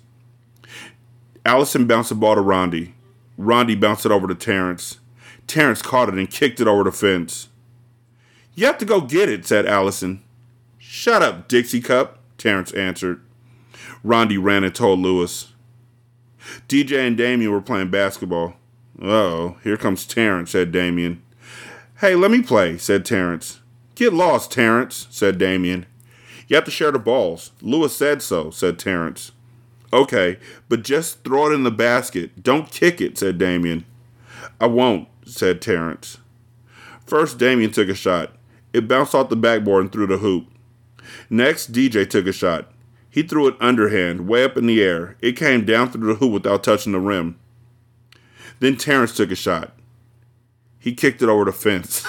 Allison 1.45 1.87
bounced 1.87 2.09
the 2.09 2.15
ball 2.15 2.35
to 2.35 2.41
Rondi. 2.41 2.93
Rondi 3.39 3.79
bounced 3.79 4.05
it 4.05 4.11
over 4.11 4.27
to 4.27 4.35
Terrence. 4.35 4.99
Terrence 5.47 5.81
caught 5.81 6.09
it 6.09 6.15
and 6.15 6.29
kicked 6.29 6.59
it 6.59 6.67
over 6.67 6.83
the 6.83 6.91
fence. 6.91 7.47
You 8.53 8.65
have 8.65 8.77
to 8.79 8.85
go 8.85 9.01
get 9.01 9.29
it, 9.29 9.45
said 9.45 9.65
Allison. 9.65 10.21
Shut 10.77 11.21
up, 11.21 11.47
Dixie 11.47 11.81
Cup, 11.81 12.19
Terrence 12.37 12.71
answered. 12.73 13.21
Rondi 14.03 14.41
ran 14.41 14.63
and 14.63 14.75
told 14.75 14.99
Lewis. 14.99 15.53
DJ 16.67 17.07
and 17.07 17.17
Damien 17.17 17.51
were 17.51 17.61
playing 17.61 17.89
basketball. 17.89 18.55
oh, 19.01 19.57
here 19.63 19.77
comes 19.77 20.05
Terrence, 20.05 20.51
said 20.51 20.71
Damien. 20.71 21.21
Hey, 21.99 22.15
let 22.15 22.31
me 22.31 22.41
play, 22.41 22.77
said 22.77 23.05
Terrence. 23.05 23.59
Get 23.95 24.13
lost, 24.13 24.51
Terrence, 24.51 25.07
said 25.09 25.37
Damien. 25.37 25.85
You 26.47 26.55
have 26.55 26.65
to 26.65 26.71
share 26.71 26.91
the 26.91 26.99
balls. 26.99 27.51
Lewis 27.61 27.95
said 27.95 28.21
so, 28.21 28.49
said 28.49 28.79
Terrence. 28.79 29.31
Okay, 29.91 30.37
but 30.69 30.83
just 30.83 31.23
throw 31.23 31.49
it 31.49 31.53
in 31.53 31.63
the 31.63 31.71
basket. 31.71 32.43
Don't 32.43 32.71
kick 32.71 33.01
it, 33.01 33.17
said 33.17 33.37
Damien. 33.37 33.85
I 34.59 34.67
won't, 34.67 35.07
said 35.27 35.61
Terrence. 35.61 36.17
First, 37.05 37.37
Damien 37.37 37.71
took 37.71 37.89
a 37.89 37.95
shot. 37.95 38.33
It 38.73 38.87
bounced 38.87 39.15
off 39.15 39.29
the 39.29 39.35
backboard 39.35 39.83
and 39.83 39.91
through 39.91 40.07
the 40.07 40.17
hoop. 40.17 40.47
Next, 41.29 41.71
DJ 41.71 42.09
took 42.09 42.27
a 42.27 42.33
shot. 42.33 42.71
He 43.09 43.23
threw 43.23 43.47
it 43.47 43.55
underhand, 43.59 44.27
way 44.27 44.43
up 44.43 44.57
in 44.57 44.67
the 44.67 44.83
air. 44.83 45.15
It 45.21 45.37
came 45.37 45.65
down 45.65 45.91
through 45.91 46.07
the 46.07 46.19
hoop 46.19 46.31
without 46.31 46.63
touching 46.63 46.91
the 46.91 46.99
rim. 46.99 47.39
Then 48.59 48.75
Terrence 48.75 49.15
took 49.15 49.31
a 49.31 49.35
shot. 49.35 49.73
He 50.79 50.93
kicked 50.93 51.21
it 51.21 51.29
over 51.29 51.45
the 51.45 51.51
fence. 51.51 52.05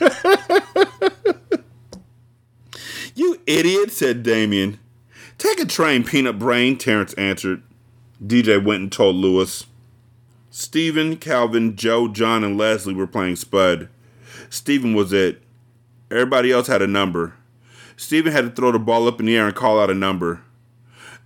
you 3.14 3.40
idiot, 3.46 3.90
said 3.90 4.22
Damien. 4.22 4.78
Take 5.38 5.60
a 5.60 5.66
train, 5.66 6.04
peanut 6.04 6.38
brain, 6.38 6.76
Terrence 6.76 7.14
answered. 7.14 7.62
DJ 8.24 8.62
went 8.62 8.82
and 8.82 8.92
told 8.92 9.16
Lewis. 9.16 9.66
Stephen, 10.58 11.16
Calvin, 11.16 11.76
Joe, 11.76 12.08
John, 12.08 12.42
and 12.42 12.58
Leslie 12.58 12.92
were 12.92 13.06
playing 13.06 13.36
Spud. 13.36 13.88
Stephen 14.50 14.92
was 14.92 15.12
it. 15.12 15.40
Everybody 16.10 16.50
else 16.50 16.66
had 16.66 16.82
a 16.82 16.86
number. 16.88 17.34
Stephen 17.96 18.32
had 18.32 18.44
to 18.44 18.50
throw 18.50 18.72
the 18.72 18.80
ball 18.80 19.06
up 19.06 19.20
in 19.20 19.26
the 19.26 19.36
air 19.36 19.46
and 19.46 19.54
call 19.54 19.78
out 19.78 19.88
a 19.88 19.94
number. 19.94 20.42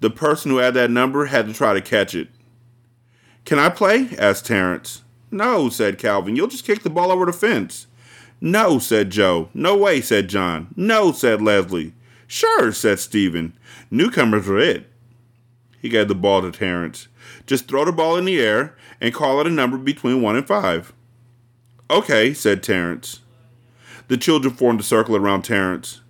The 0.00 0.10
person 0.10 0.50
who 0.50 0.58
had 0.58 0.74
that 0.74 0.90
number 0.90 1.24
had 1.24 1.46
to 1.46 1.54
try 1.54 1.72
to 1.72 1.80
catch 1.80 2.14
it. 2.14 2.28
Can 3.46 3.58
I 3.58 3.70
play? 3.70 4.10
asked 4.18 4.44
Terrence. 4.44 5.00
No, 5.30 5.70
said 5.70 5.96
Calvin. 5.96 6.36
You'll 6.36 6.46
just 6.48 6.66
kick 6.66 6.82
the 6.82 6.90
ball 6.90 7.10
over 7.10 7.24
the 7.24 7.32
fence. 7.32 7.86
No, 8.38 8.78
said 8.78 9.08
Joe. 9.08 9.48
No 9.54 9.74
way, 9.78 10.02
said 10.02 10.28
John. 10.28 10.74
No, 10.76 11.10
said 11.10 11.40
Leslie. 11.40 11.94
Sure, 12.26 12.70
said 12.70 13.00
Stephen. 13.00 13.54
Newcomers 13.90 14.46
are 14.46 14.58
it. 14.58 14.90
He 15.80 15.88
gave 15.88 16.08
the 16.08 16.14
ball 16.14 16.42
to 16.42 16.52
Terrence. 16.52 17.08
Just 17.52 17.68
throw 17.68 17.84
the 17.84 17.92
ball 17.92 18.16
in 18.16 18.24
the 18.24 18.40
air 18.40 18.74
and 18.98 19.12
call 19.12 19.38
it 19.38 19.46
a 19.46 19.50
number 19.50 19.76
between 19.76 20.22
one 20.22 20.36
and 20.36 20.46
five. 20.46 20.94
Okay, 21.90 22.32
said 22.32 22.62
Terrence. 22.62 23.20
The 24.08 24.16
children 24.16 24.54
formed 24.54 24.80
a 24.80 24.82
circle 24.82 25.16
around 25.16 25.42
Terrence. 25.42 26.00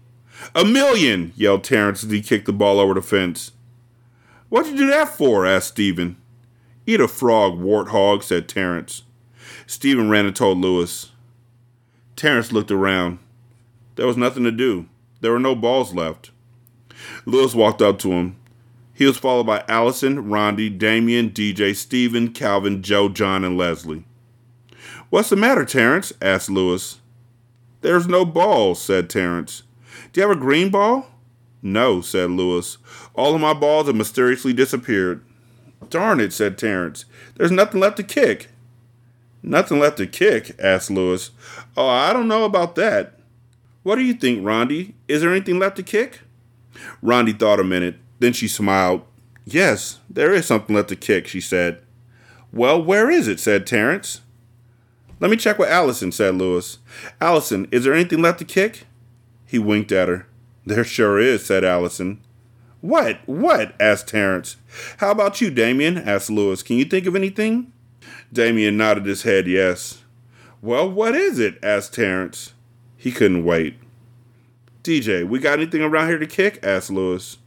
A 0.54 0.64
million! 0.64 1.32
yelled 1.34 1.64
Terrence 1.64 2.04
as 2.04 2.12
he 2.12 2.22
kicked 2.22 2.46
the 2.46 2.52
ball 2.52 2.78
over 2.78 2.94
the 2.94 3.02
fence. 3.02 3.50
What'd 4.50 4.70
you 4.70 4.78
do 4.78 4.86
that 4.86 5.08
for? 5.08 5.44
asked 5.44 5.70
Stephen. 5.70 6.16
Eat 6.86 7.00
a 7.00 7.08
frog, 7.08 7.58
warthog, 7.58 8.22
said 8.22 8.48
Terrence. 8.48 9.02
Stephen 9.66 10.08
ran 10.08 10.26
and 10.26 10.36
told 10.36 10.58
Lewis. 10.58 11.10
Terrence 12.14 12.52
looked 12.52 12.70
around. 12.70 13.18
There 13.96 14.06
was 14.06 14.16
nothing 14.16 14.44
to 14.44 14.52
do. 14.52 14.86
There 15.22 15.32
were 15.32 15.40
no 15.40 15.56
balls 15.56 15.92
left. 15.92 16.30
Lewis 17.26 17.52
walked 17.52 17.82
up 17.82 17.98
to 17.98 18.12
him. 18.12 18.36
He 18.94 19.06
was 19.06 19.16
followed 19.16 19.46
by 19.46 19.64
Allison, 19.68 20.24
Rondi, 20.24 20.76
Damien, 20.76 21.30
DJ, 21.30 21.74
Stephen, 21.74 22.32
Calvin, 22.32 22.82
Joe, 22.82 23.08
John, 23.08 23.44
and 23.44 23.56
Leslie. 23.56 24.04
What's 25.10 25.30
the 25.30 25.36
matter, 25.36 25.64
Terrence? 25.64 26.12
asked 26.20 26.50
Lewis. 26.50 27.00
There's 27.80 28.06
no 28.06 28.24
ball, 28.24 28.74
said 28.74 29.10
Terrence. 29.10 29.62
Do 30.12 30.20
you 30.20 30.28
have 30.28 30.36
a 30.36 30.40
green 30.40 30.70
ball? 30.70 31.06
No, 31.62 32.00
said 32.00 32.30
Lewis. 32.30 32.78
All 33.14 33.34
of 33.34 33.40
my 33.40 33.54
balls 33.54 33.86
have 33.86 33.96
mysteriously 33.96 34.52
disappeared. 34.52 35.24
Darn 35.90 36.20
it, 36.20 36.32
said 36.32 36.58
Terrence. 36.58 37.04
There's 37.36 37.50
nothing 37.50 37.80
left 37.80 37.96
to 37.98 38.02
kick. 38.02 38.48
Nothing 39.42 39.80
left 39.80 39.96
to 39.96 40.06
kick? 40.06 40.54
asked 40.60 40.90
Lewis. 40.90 41.30
Oh, 41.76 41.88
I 41.88 42.12
don't 42.12 42.28
know 42.28 42.44
about 42.44 42.74
that. 42.76 43.18
What 43.82 43.96
do 43.96 44.02
you 44.02 44.14
think, 44.14 44.42
Rondi? 44.42 44.94
Is 45.08 45.20
there 45.20 45.30
anything 45.32 45.58
left 45.58 45.76
to 45.76 45.82
kick? 45.82 46.20
Rondi 47.02 47.38
thought 47.38 47.60
a 47.60 47.64
minute. 47.64 47.96
Then 48.22 48.32
she 48.32 48.46
smiled. 48.46 49.02
Yes, 49.44 49.98
there 50.08 50.32
is 50.32 50.46
something 50.46 50.76
left 50.76 50.90
to 50.90 50.94
kick, 50.94 51.26
she 51.26 51.40
said. 51.40 51.80
Well, 52.52 52.80
where 52.80 53.10
is 53.10 53.26
it? 53.26 53.40
said 53.40 53.66
Terrence. 53.66 54.20
Let 55.18 55.28
me 55.28 55.36
check 55.36 55.58
with 55.58 55.68
Allison, 55.68 56.12
said 56.12 56.36
Lewis. 56.36 56.78
Allison, 57.20 57.66
is 57.72 57.82
there 57.82 57.94
anything 57.94 58.22
left 58.22 58.38
to 58.38 58.44
kick? 58.44 58.86
He 59.44 59.58
winked 59.58 59.90
at 59.90 60.06
her. 60.06 60.28
There 60.64 60.84
sure 60.84 61.18
is, 61.18 61.44
said 61.44 61.64
Allison. 61.64 62.20
What? 62.80 63.18
What? 63.26 63.74
asked 63.80 64.06
Terrence. 64.06 64.56
How 64.98 65.10
about 65.10 65.40
you, 65.40 65.50
Damien? 65.50 65.98
asked 65.98 66.30
Lewis. 66.30 66.62
Can 66.62 66.76
you 66.76 66.84
think 66.84 67.06
of 67.06 67.16
anything? 67.16 67.72
Damien 68.32 68.76
nodded 68.76 69.04
his 69.04 69.24
head 69.24 69.48
yes. 69.48 70.04
Well, 70.60 70.88
what 70.88 71.16
is 71.16 71.40
it? 71.40 71.58
asked 71.60 71.94
Terrence. 71.94 72.54
He 72.96 73.10
couldn't 73.10 73.44
wait. 73.44 73.80
DJ, 74.84 75.28
we 75.28 75.40
got 75.40 75.58
anything 75.58 75.82
around 75.82 76.06
here 76.06 76.20
to 76.20 76.26
kick? 76.28 76.60
asked 76.62 76.88
Lewis. 76.88 77.38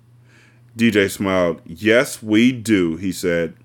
DJ 0.78 1.10
smiled. 1.10 1.62
Yes, 1.66 2.22
we 2.22 2.52
do, 2.52 2.98
he 2.98 3.12
said. 3.12 3.56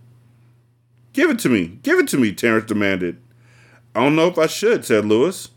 Give 1.13 1.29
it 1.31 1.39
to 1.41 1.49
me. 1.49 1.79
Give 1.83 1.99
it 1.99 2.07
to 2.09 2.17
me, 2.17 2.33
Terrence 2.33 2.67
demanded. 2.67 3.21
I 3.95 4.05
don't 4.05 4.15
know 4.15 4.29
if 4.29 4.39
I 4.39 4.47
should, 4.47 4.85
said 4.85 5.05
Lewis. 5.05 5.49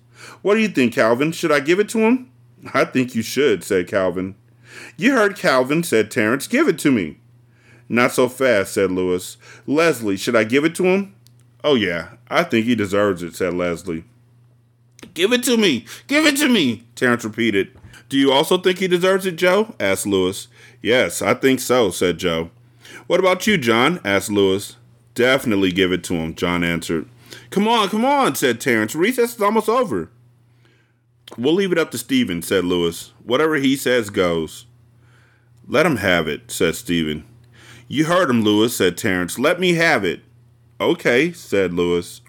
What 0.42 0.56
do 0.56 0.62
you 0.62 0.68
think, 0.68 0.94
Calvin? 0.94 1.32
Should 1.32 1.52
I 1.52 1.60
give 1.60 1.80
it 1.80 1.90
to 1.90 2.00
him? 2.00 2.32
I 2.74 2.86
think 2.86 3.14
you 3.14 3.22
should, 3.22 3.64
said 3.64 3.88
Calvin. 3.88 4.36
You 4.98 5.14
heard 5.14 5.38
Calvin, 5.38 5.84
said 5.84 6.10
Terrence. 6.10 6.48
Give 6.48 6.68
it 6.68 6.80
to 6.80 6.92
me. 6.92 7.20
Not 7.88 8.14
so 8.14 8.28
fast, 8.28 8.74
said 8.74 8.92
Lewis. 8.92 9.38
Leslie, 9.68 10.18
should 10.18 10.36
I 10.36 10.46
give 10.46 10.66
it 10.66 10.74
to 10.76 10.86
him? 10.86 11.16
Oh, 11.64 11.76
yeah, 11.76 12.10
I 12.30 12.44
think 12.44 12.66
he 12.66 12.74
deserves 12.74 13.22
it, 13.22 13.36
said 13.36 13.54
Leslie. 13.54 14.06
Give 15.14 15.32
it 15.32 15.44
to 15.44 15.58
me! 15.58 15.86
Give 16.08 16.26
it 16.26 16.38
to 16.38 16.50
me! 16.50 16.84
Terrence 16.96 17.24
repeated. 17.24 17.78
Do 18.10 18.18
you 18.18 18.32
also 18.32 18.58
think 18.58 18.80
he 18.80 18.88
deserves 18.88 19.26
it, 19.26 19.36
Joe? 19.36 19.76
asked 19.80 20.06
Lewis. 20.06 20.48
Yes, 20.82 21.22
I 21.22 21.34
think 21.34 21.60
so, 21.60 21.92
said 21.92 22.18
Joe. 22.18 22.52
What 23.08 23.20
about 23.20 23.48
you, 23.48 23.58
John? 23.58 24.00
asked 24.04 24.32
Lewis. 24.32 24.78
Definitely 25.16 25.72
give 25.72 25.92
it 25.92 26.04
to 26.06 26.16
him, 26.16 26.36
John 26.36 26.64
answered. 26.64 27.08
Come 27.50 27.68
on, 27.68 27.90
come 27.90 28.06
on, 28.06 28.36
said 28.36 28.60
Terrence. 28.60 28.96
Recess 28.96 29.36
is 29.36 29.42
almost 29.42 29.70
over. 29.70 30.10
We'll 31.38 31.54
leave 31.54 31.72
it 31.72 31.78
up 31.78 31.92
to 31.92 31.98
Stephen, 31.98 32.42
said 32.42 32.66
Lewis. 32.66 33.14
Whatever 33.24 33.56
he 33.56 33.76
says 33.76 34.10
goes. 34.10 34.66
Let 35.68 35.86
him 35.86 35.98
have 35.98 36.28
it, 36.28 36.52
said 36.52 36.76
Stephen. 36.76 37.26
You 37.88 38.06
heard 38.06 38.30
him, 38.30 38.44
Lewis, 38.44 38.76
said 38.76 38.98
Terrence. 38.98 39.40
Let 39.40 39.60
me 39.60 39.74
have 39.74 40.04
it. 40.04 40.22
Okay, 40.80 41.32
said 41.32 41.74
Lewis. 41.74 42.22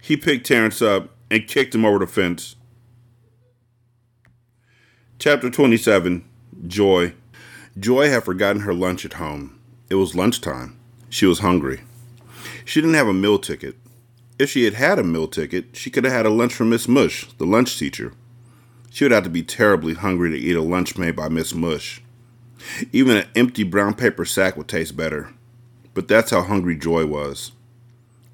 He 0.00 0.16
picked 0.16 0.46
Terrence 0.46 0.80
up 0.80 1.13
and 1.34 1.48
kicked 1.48 1.74
him 1.74 1.84
over 1.84 1.98
the 1.98 2.06
fence. 2.06 2.54
Chapter 5.18 5.50
27 5.50 6.24
Joy. 6.68 7.12
Joy 7.76 8.08
had 8.08 8.22
forgotten 8.22 8.62
her 8.62 8.72
lunch 8.72 9.04
at 9.04 9.14
home. 9.14 9.58
It 9.90 9.96
was 9.96 10.14
lunchtime. 10.14 10.78
She 11.08 11.26
was 11.26 11.40
hungry. 11.40 11.80
She 12.64 12.80
didn't 12.80 12.94
have 12.94 13.08
a 13.08 13.12
meal 13.12 13.40
ticket. 13.40 13.74
If 14.38 14.50
she 14.50 14.62
had 14.62 14.74
had 14.74 15.00
a 15.00 15.02
meal 15.02 15.26
ticket, 15.26 15.74
she 15.76 15.90
could 15.90 16.04
have 16.04 16.12
had 16.12 16.24
a 16.24 16.30
lunch 16.30 16.54
from 16.54 16.70
Miss 16.70 16.86
Mush, 16.86 17.26
the 17.38 17.46
lunch 17.46 17.76
teacher. 17.80 18.12
She 18.90 19.04
would 19.04 19.12
have 19.12 19.24
to 19.24 19.30
be 19.30 19.42
terribly 19.42 19.94
hungry 19.94 20.30
to 20.30 20.38
eat 20.38 20.54
a 20.54 20.62
lunch 20.62 20.96
made 20.96 21.16
by 21.16 21.28
Miss 21.28 21.52
Mush. 21.52 22.00
Even 22.92 23.16
an 23.16 23.28
empty 23.34 23.64
brown 23.64 23.94
paper 23.94 24.24
sack 24.24 24.56
would 24.56 24.68
taste 24.68 24.96
better. 24.96 25.34
But 25.94 26.06
that's 26.06 26.30
how 26.30 26.42
hungry 26.42 26.76
Joy 26.76 27.06
was. 27.06 27.50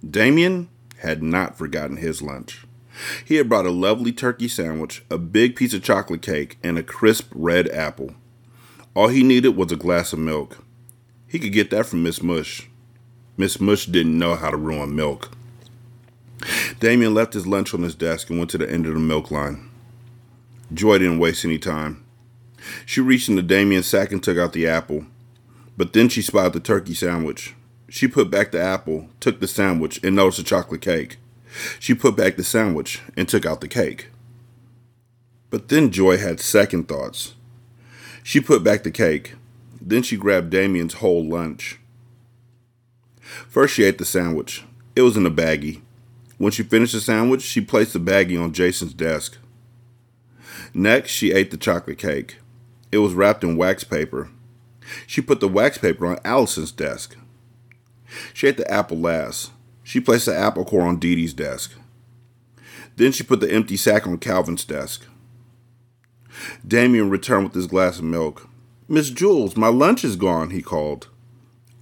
Damien 0.08 0.68
had 0.98 1.22
not 1.22 1.56
forgotten 1.56 1.96
his 1.96 2.20
lunch. 2.20 2.66
He 3.24 3.36
had 3.36 3.48
brought 3.48 3.66
a 3.66 3.70
lovely 3.70 4.12
turkey 4.12 4.48
sandwich, 4.48 5.04
a 5.10 5.18
big 5.18 5.56
piece 5.56 5.74
of 5.74 5.82
chocolate 5.82 6.22
cake, 6.22 6.58
and 6.62 6.78
a 6.78 6.82
crisp 6.82 7.30
red 7.34 7.68
apple. 7.70 8.14
All 8.94 9.08
he 9.08 9.22
needed 9.22 9.50
was 9.50 9.70
a 9.70 9.76
glass 9.76 10.12
of 10.12 10.18
milk. 10.18 10.64
He 11.26 11.38
could 11.38 11.52
get 11.52 11.70
that 11.70 11.86
from 11.86 12.02
Miss 12.02 12.22
Mush. 12.22 12.68
Miss 13.36 13.60
Mush 13.60 13.86
didn't 13.86 14.18
know 14.18 14.34
how 14.34 14.50
to 14.50 14.56
ruin 14.56 14.94
milk. 14.94 15.30
Damien 16.80 17.14
left 17.14 17.34
his 17.34 17.46
lunch 17.46 17.72
on 17.74 17.82
his 17.82 17.94
desk 17.94 18.30
and 18.30 18.38
went 18.38 18.50
to 18.50 18.58
the 18.58 18.70
end 18.70 18.86
of 18.86 18.94
the 18.94 19.00
milk 19.00 19.30
line. 19.30 19.70
Joy 20.72 20.98
didn't 20.98 21.18
waste 21.18 21.44
any 21.44 21.58
time. 21.58 22.04
She 22.86 23.00
reached 23.00 23.28
into 23.28 23.42
Damien's 23.42 23.86
sack 23.86 24.12
and 24.12 24.22
took 24.22 24.38
out 24.38 24.52
the 24.52 24.66
apple. 24.66 25.06
But 25.76 25.92
then 25.92 26.08
she 26.08 26.22
spotted 26.22 26.52
the 26.52 26.60
turkey 26.60 26.94
sandwich. 26.94 27.54
She 27.88 28.06
put 28.06 28.30
back 28.30 28.50
the 28.50 28.60
apple, 28.60 29.08
took 29.18 29.40
the 29.40 29.48
sandwich, 29.48 30.00
and 30.02 30.16
noticed 30.16 30.38
the 30.38 30.44
chocolate 30.44 30.80
cake. 30.80 31.16
She 31.78 31.94
put 31.94 32.16
back 32.16 32.36
the 32.36 32.44
sandwich 32.44 33.00
and 33.16 33.28
took 33.28 33.44
out 33.44 33.60
the 33.60 33.68
cake. 33.68 34.08
But 35.50 35.68
then 35.68 35.90
Joy 35.90 36.16
had 36.16 36.40
second 36.40 36.88
thoughts. 36.88 37.34
She 38.22 38.40
put 38.40 38.62
back 38.62 38.82
the 38.82 38.90
cake. 38.90 39.34
Then 39.80 40.02
she 40.02 40.16
grabbed 40.16 40.50
Damien's 40.50 40.94
whole 40.94 41.24
lunch. 41.24 41.80
First, 43.20 43.74
she 43.74 43.84
ate 43.84 43.98
the 43.98 44.04
sandwich. 44.04 44.64
It 44.94 45.02
was 45.02 45.16
in 45.16 45.26
a 45.26 45.30
baggie. 45.30 45.80
When 46.38 46.52
she 46.52 46.62
finished 46.62 46.92
the 46.92 47.00
sandwich, 47.00 47.42
she 47.42 47.60
placed 47.60 47.92
the 47.92 47.98
baggie 47.98 48.42
on 48.42 48.52
Jason's 48.52 48.94
desk. 48.94 49.38
Next, 50.72 51.10
she 51.10 51.32
ate 51.32 51.50
the 51.50 51.56
chocolate 51.56 51.98
cake. 51.98 52.38
It 52.92 52.98
was 52.98 53.14
wrapped 53.14 53.44
in 53.44 53.56
wax 53.56 53.84
paper. 53.84 54.30
She 55.06 55.20
put 55.20 55.40
the 55.40 55.48
wax 55.48 55.78
paper 55.78 56.06
on 56.06 56.18
Allison's 56.24 56.72
desk. 56.72 57.16
She 58.34 58.48
ate 58.48 58.56
the 58.56 58.70
apple 58.70 58.98
last. 58.98 59.50
She 59.90 59.98
placed 59.98 60.26
the 60.26 60.36
apple 60.36 60.64
core 60.64 60.82
on 60.82 61.00
Dee 61.00 61.16
Dee's 61.16 61.34
desk. 61.34 61.74
Then 62.94 63.10
she 63.10 63.24
put 63.24 63.40
the 63.40 63.50
empty 63.50 63.76
sack 63.76 64.06
on 64.06 64.18
Calvin's 64.18 64.64
desk. 64.64 65.04
Damien 66.64 67.10
returned 67.10 67.42
with 67.42 67.54
his 67.54 67.66
glass 67.66 67.98
of 67.98 68.04
milk. 68.04 68.48
Miss 68.86 69.10
Jewls, 69.10 69.56
my 69.56 69.66
lunch 69.66 70.04
is 70.04 70.14
gone, 70.14 70.50
he 70.50 70.62
called. 70.62 71.08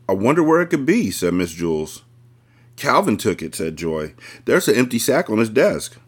I 0.09 0.13
wonder 0.13 0.43
where 0.43 0.63
it 0.63 0.71
could 0.71 0.87
be, 0.87 1.11
said 1.11 1.35
Miss 1.35 1.53
Jewls. 1.55 2.01
Calvin 2.77 3.19
took 3.19 3.43
it, 3.43 3.55
said 3.55 3.77
Joy. 3.77 4.15
There's 4.47 4.69
an 4.69 4.77
empty 4.77 4.99
sack 4.99 5.29
on 5.29 5.37
his 5.37 5.51
desk. 5.51 5.99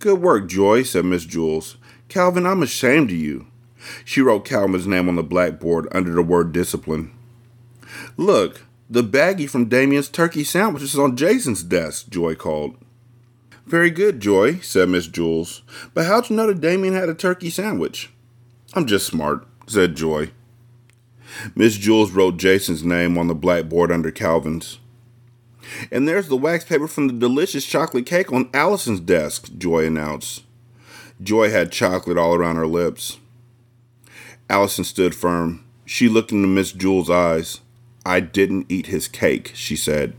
Good 0.00 0.20
work, 0.20 0.50
Joy, 0.50 0.82
said 0.82 1.06
Miss 1.06 1.24
Jewls. 1.24 1.76
Calvin, 2.10 2.44
I'm 2.44 2.62
ashamed 2.62 3.10
of 3.10 3.16
you. 3.16 3.46
She 4.04 4.20
wrote 4.20 4.44
Calvin's 4.44 4.86
name 4.86 5.08
on 5.08 5.16
the 5.16 5.22
blackboard 5.22 5.88
under 5.92 6.12
the 6.12 6.22
word 6.22 6.52
discipline. 6.52 7.10
Look, 8.18 8.66
the 8.88 9.02
baggie 9.02 9.50
from 9.50 9.68
Damien's 9.68 10.08
turkey 10.08 10.44
sandwich 10.44 10.82
is 10.82 10.98
on 10.98 11.16
Jason's 11.16 11.62
desk, 11.62 12.08
Joy 12.08 12.34
called. 12.34 12.76
Very 13.66 13.90
good, 13.90 14.20
Joy, 14.20 14.60
said 14.60 14.88
Miss 14.88 15.08
Jewls. 15.08 15.62
But 15.92 16.06
how'd 16.06 16.30
you 16.30 16.36
know 16.36 16.46
that 16.46 16.60
Damien 16.60 16.94
had 16.94 17.08
a 17.08 17.14
turkey 17.14 17.50
sandwich? 17.50 18.10
I'm 18.74 18.86
just 18.86 19.06
smart, 19.06 19.44
said 19.66 19.96
Joy. 19.96 20.30
Miss 21.56 21.76
Jewls 21.76 22.14
wrote 22.14 22.36
Jason's 22.36 22.84
name 22.84 23.18
on 23.18 23.26
the 23.26 23.34
blackboard 23.34 23.90
under 23.90 24.12
Calvin's. 24.12 24.78
And 25.90 26.06
there's 26.06 26.28
the 26.28 26.36
wax 26.36 26.64
paper 26.64 26.86
from 26.86 27.08
the 27.08 27.14
delicious 27.14 27.66
chocolate 27.66 28.06
cake 28.06 28.32
on 28.32 28.50
Allison's 28.54 29.00
desk, 29.00 29.50
Joy 29.58 29.86
announced. 29.86 30.44
Joy 31.20 31.50
had 31.50 31.72
chocolate 31.72 32.18
all 32.18 32.34
around 32.34 32.56
her 32.56 32.68
lips. 32.68 33.18
Allison 34.48 34.84
stood 34.84 35.14
firm. 35.14 35.64
She 35.84 36.08
looked 36.08 36.30
into 36.30 36.46
Miss 36.46 36.72
Jewls' 36.72 37.10
eyes. 37.10 37.60
I 38.06 38.20
didn't 38.20 38.66
eat 38.68 38.86
his 38.86 39.08
cake, 39.08 39.50
she 39.56 39.74
said. 39.74 40.14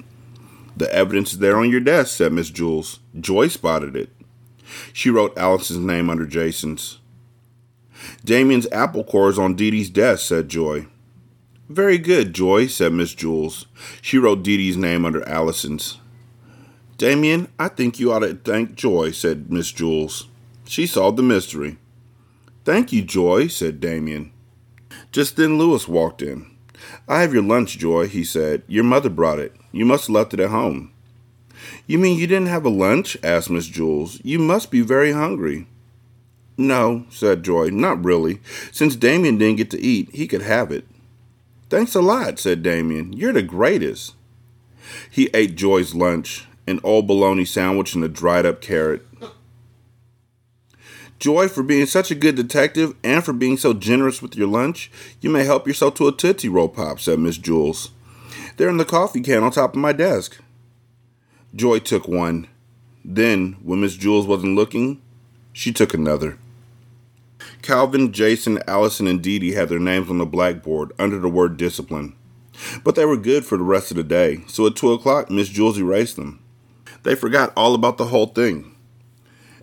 The 0.76 0.93
evidence 0.93 1.32
is 1.32 1.39
there 1.39 1.58
on 1.58 1.69
your 1.69 1.80
desk, 1.80 2.17
said 2.17 2.34
Miss 2.34 2.52
Jewls. 2.52 3.00
Joy 3.17 3.47
spotted 3.47 3.95
it. 3.95 4.10
She 4.91 5.10
wrote 5.10 5.38
Allison's 5.38 5.86
name 5.86 6.10
under 6.10 6.26
Jason's. 6.26 7.00
Damien's 8.26 8.67
apple 8.73 9.06
core 9.06 9.30
is 9.30 9.39
on 9.39 9.56
Dee 9.56 9.71
Dee's 9.71 9.89
desk, 9.89 10.28
said 10.28 10.50
Joy. 10.50 10.88
Very 11.69 11.97
good, 11.97 12.34
Joy, 12.34 12.67
said 12.67 12.91
Miss 12.91 13.15
Jewls. 13.15 13.67
She 14.02 14.17
wrote 14.17 14.43
Dee 14.43 14.58
Dee's 14.58 14.76
name 14.76 15.06
under 15.06 15.26
Allison's. 15.26 15.97
Damien, 16.97 17.47
I 17.58 17.69
think 17.69 18.02
you 18.02 18.12
ought 18.12 18.19
to 18.19 18.34
thank 18.34 18.76
Joy, 18.76 19.12
said 19.12 19.50
Miss 19.50 19.71
Jewls. 19.71 20.26
She 20.65 20.88
solved 20.88 21.15
the 21.15 21.23
mystery. 21.23 21.78
Thank 22.65 22.91
you, 22.91 23.02
Joy, 23.02 23.47
said 23.47 23.80
Damien. 23.80 24.34
Just 25.13 25.38
then 25.38 25.58
Lewis 25.58 25.88
walked 25.88 26.21
in. 26.21 26.57
I 27.08 27.21
have 27.21 27.34
your 27.34 27.43
lunch, 27.43 27.78
Joy, 27.78 28.08
he 28.08 28.23
said. 28.23 28.63
Your 28.67 28.84
mother 28.84 29.10
brought 29.10 29.39
it. 29.39 29.56
You 29.71 29.86
must 29.86 30.08
have 30.08 30.15
left 30.15 30.34
it 30.34 30.39
at 30.39 30.50
home. 30.50 30.91
You 31.86 31.97
mean 31.97 32.19
you 32.19 32.28
didn't 32.28 32.47
have 32.47 32.65
a 32.65 32.69
lunch? 32.69 33.17
asked 33.23 33.50
Miss 33.50 33.69
Jewls. 33.69 34.21
You 34.23 34.39
must 34.39 34.71
be 34.71 34.82
very 34.82 35.12
hungry. 35.12 35.67
No, 36.58 37.06
said 37.10 37.43
Joy, 37.43 37.69
not 37.69 38.04
really. 38.04 38.39
Since 38.71 38.95
Damien 38.95 39.38
didn't 39.38 39.58
get 39.58 39.69
to 39.71 39.82
eat, 39.82 40.10
he 40.13 40.28
could 40.28 40.41
have 40.41 40.71
it. 40.71 40.86
Thanks 41.69 41.95
a 41.95 42.02
lot, 42.02 42.39
said 42.39 42.63
Damien. 42.63 43.13
You're 43.13 43.34
the 43.34 43.41
greatest. 43.41 44.15
He 45.10 45.30
ate 45.34 45.56
Joy's 45.56 45.93
lunch, 45.93 46.47
an 46.65 46.80
old 46.84 47.08
bologna 47.08 47.45
sandwich 47.45 47.93
and 47.95 48.04
a 48.04 48.08
dried 48.10 48.45
up 48.45 48.62
carrot. 48.62 49.07
Joy, 51.20 51.48
for 51.48 51.64
being 51.64 51.88
such 51.88 52.12
a 52.12 52.16
good 52.16 52.36
detective 52.36 52.96
and 53.04 53.24
for 53.24 53.34
being 53.34 53.58
so 53.58 53.74
generous 53.74 54.22
with 54.22 54.36
your 54.36 54.48
lunch, 54.48 54.92
you 55.20 55.30
may 55.30 55.44
help 55.44 55.68
yourself 55.68 55.96
to 55.96 56.08
a 56.08 56.12
Tootsie 56.12 56.50
Roll 56.50 56.70
Pop, 56.70 57.00
said 57.00 57.20
Miss 57.20 57.38
Jewls. 57.40 57.90
They're 58.58 58.70
in 58.70 58.78
the 58.78 58.86
coffee 58.86 59.22
can 59.22 59.44
on 59.44 59.52
top 59.52 59.74
of 59.74 59.82
my 59.82 59.94
desk. 59.94 60.38
Joy 61.56 61.80
took 61.80 62.08
one. 62.08 62.48
Then, 63.04 63.58
when 63.64 63.82
Miss 63.82 63.98
Jewls 63.98 64.28
wasn't 64.28 64.56
looking, 64.56 65.02
she 65.54 65.72
took 65.72 65.94
another. 65.94 66.38
Calvin, 67.62 68.12
Jason, 68.12 68.60
Allison, 68.68 69.08
and 69.08 69.22
Dee 69.22 69.40
Dee 69.40 69.54
had 69.54 69.70
their 69.70 69.80
names 69.80 70.10
on 70.10 70.20
the 70.20 70.26
blackboard 70.26 70.92
under 71.00 71.18
the 71.18 71.30
word 71.30 71.58
discipline. 71.58 72.16
But 72.84 72.96
they 72.96 73.06
were 73.06 73.18
good 73.18 73.46
for 73.46 73.58
the 73.58 73.64
rest 73.64 73.92
of 73.92 73.98
the 73.98 74.04
day, 74.04 74.44
so 74.48 74.68
at 74.68 74.76
2 74.76 74.92
o'clock, 74.92 75.30
Miss 75.32 75.50
Jewls 75.50 75.78
erased 75.78 76.16
them. 76.16 76.44
They 77.04 77.16
forgot 77.16 77.54
all 77.56 77.74
about 77.74 77.98
the 77.98 78.06
whole 78.06 78.28
thing. 78.28 78.76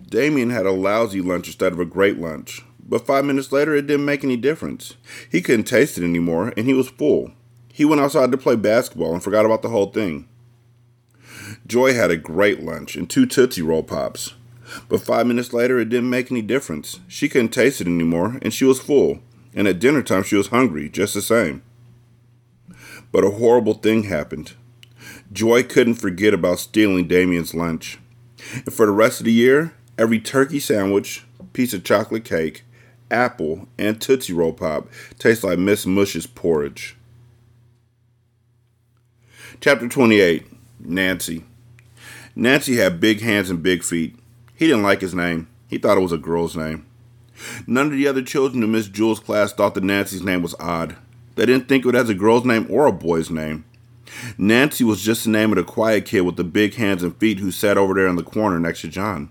Damien 0.09 0.49
had 0.49 0.65
a 0.65 0.71
lousy 0.71 1.21
lunch 1.21 1.47
instead 1.47 1.73
of 1.73 1.79
a 1.79 1.85
great 1.85 2.19
lunch, 2.19 2.63
but 2.87 3.05
five 3.05 3.25
minutes 3.25 3.51
later 3.51 3.75
it 3.75 3.87
didn't 3.87 4.05
make 4.05 4.23
any 4.23 4.37
difference. 4.37 4.95
He 5.29 5.41
couldn't 5.41 5.65
taste 5.65 5.97
it 5.97 6.03
anymore, 6.03 6.53
and 6.55 6.67
he 6.67 6.73
was 6.73 6.89
full. 6.89 7.31
He 7.73 7.85
went 7.85 8.01
outside 8.01 8.31
to 8.31 8.37
play 8.37 8.55
basketball 8.55 9.13
and 9.13 9.23
forgot 9.23 9.45
about 9.45 9.61
the 9.61 9.69
whole 9.69 9.91
thing. 9.91 10.27
Joy 11.67 11.93
had 11.93 12.11
a 12.11 12.17
great 12.17 12.63
lunch 12.63 12.95
and 12.95 13.09
two 13.09 13.25
Tootsie 13.25 13.61
Roll 13.61 13.83
Pops. 13.83 14.33
But 14.89 15.01
five 15.01 15.27
minutes 15.27 15.53
later, 15.53 15.79
it 15.79 15.89
didn't 15.89 16.09
make 16.09 16.31
any 16.31 16.41
difference. 16.41 16.99
She 17.07 17.29
couldn't 17.29 17.49
taste 17.49 17.81
it 17.81 17.87
anymore, 17.87 18.39
and 18.41 18.53
she 18.53 18.65
was 18.65 18.79
full. 18.79 19.19
And 19.53 19.67
at 19.67 19.79
dinner 19.79 20.01
time, 20.01 20.23
she 20.23 20.35
was 20.35 20.47
hungry, 20.47 20.89
just 20.89 21.13
the 21.13 21.21
same. 21.21 21.61
But 23.11 23.23
a 23.23 23.31
horrible 23.31 23.75
thing 23.75 24.03
happened. 24.03 24.53
Joy 25.31 25.63
couldn't 25.63 25.95
forget 25.95 26.33
about 26.33 26.59
stealing 26.59 27.07
Damien's 27.07 27.53
lunch. 27.53 27.99
And 28.53 28.73
for 28.73 28.85
the 28.85 28.91
rest 28.91 29.19
of 29.19 29.25
the 29.25 29.31
year, 29.31 29.73
every 29.97 30.19
turkey 30.19 30.59
sandwich, 30.59 31.23
piece 31.53 31.73
of 31.73 31.83
chocolate 31.83 32.25
cake, 32.25 32.63
apple, 33.09 33.67
and 33.77 34.01
Tootsie 34.01 34.33
Roll 34.33 34.53
Pop 34.53 34.87
tastes 35.19 35.43
like 35.43 35.59
Miss 35.59 35.85
Mush's 35.85 36.27
porridge. 36.27 36.95
Chapter 39.61 39.87
28 39.87 40.45
Nancy. 40.79 41.43
Nancy 42.35 42.75
had 42.75 42.99
big 42.99 43.21
hands 43.21 43.49
and 43.49 43.63
big 43.63 43.83
feet. 43.83 44.15
He 44.55 44.67
didn't 44.67 44.83
like 44.83 45.01
his 45.01 45.15
name. 45.15 45.47
He 45.67 45.77
thought 45.77 45.97
it 45.97 46.01
was 46.01 46.11
a 46.11 46.17
girl's 46.17 46.55
name. 46.55 46.85
None 47.65 47.87
of 47.87 47.93
the 47.93 48.07
other 48.07 48.21
children 48.21 48.63
in 48.63 48.71
Miss 48.71 48.87
Jewls' 48.87 49.23
class 49.23 49.53
thought 49.53 49.73
that 49.75 49.83
Nancy's 49.83 50.23
name 50.23 50.41
was 50.41 50.55
odd. 50.59 50.95
They 51.35 51.45
didn't 51.45 51.67
think 51.67 51.85
of 51.85 51.95
it 51.95 51.97
as 51.97 52.09
a 52.09 52.13
girl's 52.13 52.45
name 52.45 52.67
or 52.69 52.85
a 52.85 52.91
boy's 52.91 53.29
name. 53.29 53.65
Nancy 54.37 54.83
was 54.83 55.01
just 55.01 55.25
the 55.25 55.29
name 55.29 55.51
of 55.51 55.57
the 55.57 55.63
quiet 55.63 56.05
kid 56.05 56.21
with 56.21 56.35
the 56.35 56.43
big 56.43 56.75
hands 56.75 57.03
and 57.03 57.15
feet 57.17 57.39
who 57.39 57.51
sat 57.51 57.77
over 57.77 57.93
there 57.93 58.07
in 58.07 58.15
the 58.15 58.23
corner 58.23 58.59
next 58.59 58.81
to 58.81 58.87
John. 58.87 59.29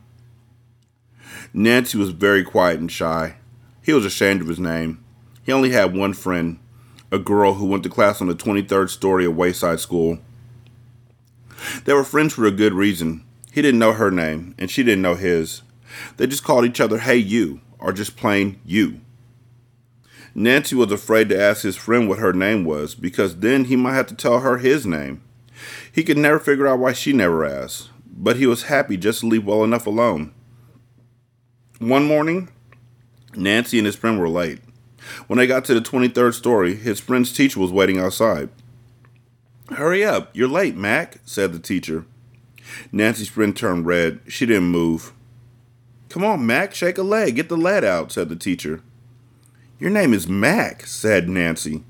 Nancy 1.57 1.97
was 1.97 2.11
very 2.11 2.43
quiet 2.43 2.81
and 2.81 2.91
shy. 2.91 3.37
He 3.81 3.93
was 3.93 4.05
ashamed 4.05 4.41
of 4.41 4.49
his 4.49 4.59
name. 4.59 5.05
He 5.45 5.53
only 5.53 5.71
had 5.71 5.97
one 5.97 6.13
friend, 6.13 6.59
a 7.13 7.19
girl 7.21 7.55
who 7.55 7.67
went 7.67 7.85
to 7.85 7.89
class 7.89 8.21
on 8.21 8.27
the 8.27 8.35
23rd 8.35 8.91
story 8.91 9.25
of 9.25 9.37
Wayside 9.37 9.79
School. 9.79 10.19
They 11.85 11.93
were 11.93 12.03
friends 12.03 12.35
for 12.35 12.45
a 12.45 12.51
good 12.51 12.73
reason. 12.73 13.25
He 13.53 13.63
didn't 13.63 13.79
know 13.79 13.93
her 13.93 14.11
name, 14.11 14.57
and 14.59 14.69
she 14.69 14.83
didn't 14.83 15.03
know 15.03 15.15
his. 15.15 15.63
They 16.17 16.27
just 16.27 16.43
called 16.43 16.65
each 16.65 16.81
other 16.81 16.99
Hey 16.99 17.19
You, 17.19 17.61
or 17.79 17.93
just 17.93 18.17
plain 18.17 18.59
You. 18.65 19.01
Nancy 20.35 20.75
was 20.75 20.91
afraid 20.91 21.29
to 21.29 21.41
ask 21.41 21.63
his 21.63 21.77
friend 21.77 22.09
what 22.09 22.19
her 22.19 22.33
name 22.33 22.65
was, 22.65 22.97
because 22.97 23.37
then 23.37 23.67
he 23.67 23.77
might 23.77 23.95
have 23.95 24.09
to 24.09 24.17
tell 24.17 24.41
her 24.41 24.59
his 24.59 24.85
name. 24.85 25.23
He 25.93 26.03
could 26.03 26.19
never 26.19 26.41
figure 26.41 26.67
out 26.67 26.81
why 26.81 26.95
she 26.95 27.13
never 27.13 27.45
asked, 27.45 27.91
but 28.13 28.39
he 28.39 28.47
was 28.47 28.65
happy 28.65 28.97
just 28.97 29.21
to 29.21 29.29
leave 29.29 29.47
well 29.47 29.63
enough 29.63 29.87
alone. 29.87 30.33
One 31.81 32.05
morning, 32.05 32.51
Nancy 33.35 33.79
and 33.79 33.87
his 33.87 33.97
friend 33.97 34.21
were 34.21 34.29
late. 34.29 34.61
When 35.27 35.39
they 35.39 35.47
got 35.49 35.65
to 35.65 35.75
the 35.75 35.81
23rd 35.81 36.33
story, 36.35 36.77
his 36.77 37.01
friend's 37.01 37.33
teacher 37.33 37.59
was 37.59 37.73
waiting 37.73 37.99
outside. 37.99 38.49
Hurry 39.71 40.05
up, 40.05 40.31
you're 40.35 40.47
late, 40.47 40.77
Mac, 40.77 41.19
said 41.25 41.53
the 41.53 41.59
teacher. 41.59 42.07
Nancy's 42.93 43.29
friend 43.29 43.57
turned 43.57 43.87
red. 43.87 44.21
She 44.29 44.47
didn't 44.47 44.69
move. 44.69 45.13
Come 46.09 46.25
on, 46.25 46.47
Mac, 46.47 46.75
shake 46.77 46.97
a 46.97 47.03
leg. 47.03 47.35
Get 47.35 47.49
the 47.49 47.57
lad 47.57 47.83
out, 47.83 48.13
said 48.13 48.29
the 48.29 48.37
teacher. 48.37 48.81
Your 49.81 49.91
name 49.91 50.15
is 50.15 50.29
Mac, 50.29 50.87
said 50.87 51.29
Nancy. 51.29 51.83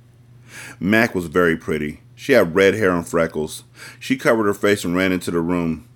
Mac 0.81 1.15
was 1.15 1.27
very 1.27 1.59
pretty. 1.59 2.01
She 2.15 2.33
had 2.33 2.55
red 2.55 2.75
hair 2.75 2.93
and 2.93 3.07
freckles. 3.07 3.65
She 4.01 4.17
covered 4.17 4.47
her 4.47 4.55
face 4.55 4.83
and 4.83 4.97
ran 4.97 5.13
into 5.13 5.31
the 5.31 5.41
room. 5.41 5.87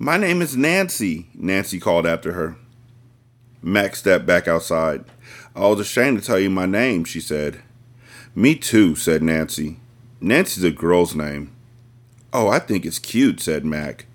My 0.00 0.16
name 0.16 0.42
is 0.42 0.56
Nancy, 0.56 1.28
Nancy 1.34 1.78
called 1.78 2.04
after 2.04 2.32
her. 2.32 2.56
Mac 3.62 3.96
stepped 3.96 4.26
back 4.26 4.46
outside. 4.46 5.04
I 5.54 5.66
was 5.66 5.80
ashamed 5.80 6.20
to 6.20 6.24
tell 6.24 6.38
you 6.38 6.50
my 6.50 6.66
name, 6.66 7.04
she 7.04 7.20
said. 7.20 7.60
Me 8.34 8.54
too, 8.54 8.94
said 8.94 9.22
Nancy. 9.22 9.78
Nancy's 10.20 10.64
a 10.64 10.70
girl's 10.70 11.14
name. 11.14 11.52
Oh, 12.32 12.48
I 12.48 12.58
think 12.58 12.84
it's 12.84 12.98
cute, 12.98 13.40
said 13.40 13.64
Mac. 13.64 14.06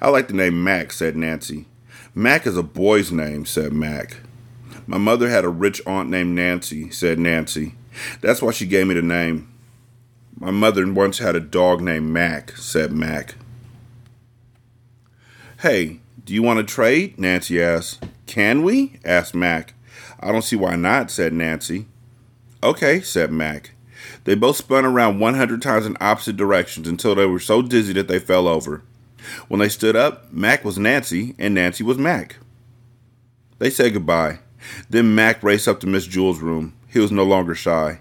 I 0.00 0.08
like 0.08 0.28
the 0.28 0.34
name 0.34 0.62
Mac, 0.62 0.92
said 0.92 1.16
Nancy. 1.16 1.66
Mac 2.14 2.46
is 2.46 2.56
a 2.56 2.62
boy's 2.62 3.10
name, 3.10 3.46
said 3.46 3.72
Mac. 3.72 4.18
My 4.86 4.98
mother 4.98 5.28
had 5.28 5.44
a 5.44 5.48
rich 5.48 5.80
aunt 5.86 6.10
named 6.10 6.34
Nancy, 6.34 6.90
said 6.90 7.18
Nancy. 7.18 7.74
That's 8.20 8.42
why 8.42 8.52
she 8.52 8.66
gave 8.66 8.86
me 8.86 8.94
the 8.94 9.02
name. 9.02 9.52
My 10.38 10.50
mother 10.50 10.90
once 10.92 11.18
had 11.18 11.36
a 11.36 11.40
dog 11.40 11.80
named 11.80 12.10
Mac, 12.10 12.56
said 12.56 12.92
Mac. 12.92 13.34
Hey, 15.60 16.00
do 16.24 16.34
you 16.34 16.42
want 16.42 16.58
to 16.58 16.74
trade? 16.74 17.18
Nancy 17.18 17.60
asked. 17.62 18.04
Can 18.26 18.62
we? 18.62 18.98
asked 19.04 19.34
Mac. 19.34 19.74
I 20.20 20.30
don't 20.30 20.42
see 20.42 20.56
why 20.56 20.76
not, 20.76 21.10
said 21.10 21.32
Nancy. 21.32 21.86
Okay, 22.62 23.00
said 23.00 23.32
Mac. 23.32 23.72
They 24.24 24.36
both 24.36 24.56
spun 24.56 24.84
around 24.84 25.18
100 25.18 25.60
times 25.60 25.84
in 25.84 25.96
opposite 26.00 26.36
directions 26.36 26.86
until 26.86 27.14
they 27.14 27.26
were 27.26 27.40
so 27.40 27.60
dizzy 27.60 27.92
that 27.94 28.06
they 28.06 28.20
fell 28.20 28.46
over. 28.46 28.82
When 29.48 29.58
they 29.58 29.68
stood 29.68 29.96
up, 29.96 30.32
Mac 30.32 30.64
was 30.64 30.78
Nancy 30.78 31.34
and 31.38 31.54
Nancy 31.54 31.82
was 31.82 31.98
Mac. 31.98 32.36
They 33.58 33.70
said 33.70 33.92
goodbye. 33.92 34.38
Then 34.88 35.14
Mac 35.14 35.42
raced 35.42 35.66
up 35.66 35.80
to 35.80 35.86
Miss 35.88 36.06
Jewls' 36.06 36.40
room. 36.40 36.74
He 36.88 37.00
was 37.00 37.10
no 37.10 37.24
longer 37.24 37.54
shy. 37.54 38.00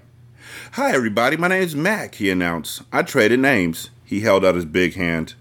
Hi, 0.74 0.94
everybody. 0.94 1.38
My 1.38 1.48
name's 1.48 1.76
Mac, 1.76 2.16
he 2.16 2.30
announced. 2.30 2.84
I 2.92 3.02
traded 3.02 3.40
names. 3.40 3.90
He 4.06 4.22
held 4.22 4.46
out 4.46 4.56
his 4.56 4.66
big 4.66 4.94
hand. 4.94 5.34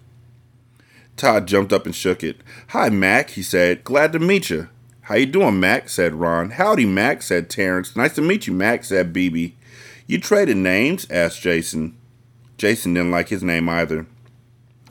Todd 1.17 1.47
jumped 1.47 1.73
up 1.73 1.87
and 1.87 1.95
shook 1.95 2.23
it. 2.25 2.41
Hi, 2.69 2.89
Mac, 2.89 3.31
he 3.31 3.43
said. 3.43 3.85
Glad 3.85 4.13
to 4.13 4.19
meet 4.19 4.51
you. 4.51 4.69
How 5.03 5.17
you 5.17 5.27
doing, 5.27 5.59
Mac? 5.59 5.89
said 5.89 6.15
Ron. 6.15 6.51
Howdy, 6.51 6.87
Mac, 6.87 7.23
said 7.23 7.51
Terrence. 7.51 7.97
Nice 7.97 8.15
to 8.15 8.23
meet 8.23 8.47
you, 8.47 8.53
Mac, 8.53 8.85
said 8.85 9.13
BB. 9.13 9.55
You 10.07 10.19
traded 10.19 10.57
names? 10.57 11.07
asked 11.11 11.43
Jason. 11.43 11.97
Jason 12.59 12.95
didn't 12.95 13.11
like 13.11 13.29
his 13.29 13.43
name 13.43 13.69
either. 13.69 14.07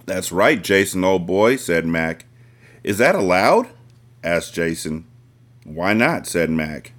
That's 0.06 0.32
right, 0.32 0.62
Jason, 0.62 1.04
old 1.04 1.26
boy, 1.26 1.56
said 1.56 1.86
Mac. 1.86 2.26
Is 2.84 2.98
that 2.98 3.16
allowed? 3.16 3.68
asked 4.24 4.54
Jason. 4.54 5.06
Why 5.64 5.94
not? 5.94 6.26
said 6.26 6.50
Mac. 6.50 6.94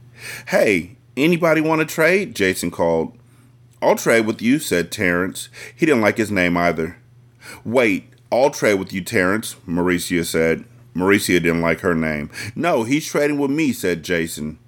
Hey, 0.49 0.97
anybody 1.17 1.61
want 1.61 1.81
to 1.81 1.87
trade? 1.87 2.35
Jason 2.35 2.71
called. 2.71 3.17
I'll 3.83 3.97
trade 3.97 4.27
with 4.27 4.43
you, 4.43 4.59
said 4.59 4.93
Terrence. 4.93 5.49
He 5.75 5.87
didn't 5.87 6.03
like 6.03 6.19
his 6.19 6.31
name 6.31 6.57
either. 6.57 6.99
Wait, 7.65 8.10
I'll 8.33 8.51
trade 8.51 8.75
with 8.75 8.93
you, 8.93 9.03
Terrence, 9.03 9.57
Mauricia 9.67 10.25
said. 10.25 10.65
Mauricia 10.95 11.41
didn't 11.41 11.63
like 11.63 11.81
her 11.81 11.95
name. 11.95 12.31
No, 12.55 12.83
he's 12.85 13.07
trading 13.07 13.39
with 13.39 13.51
me, 13.51 13.73
said 13.73 14.03
Jason. 14.03 14.59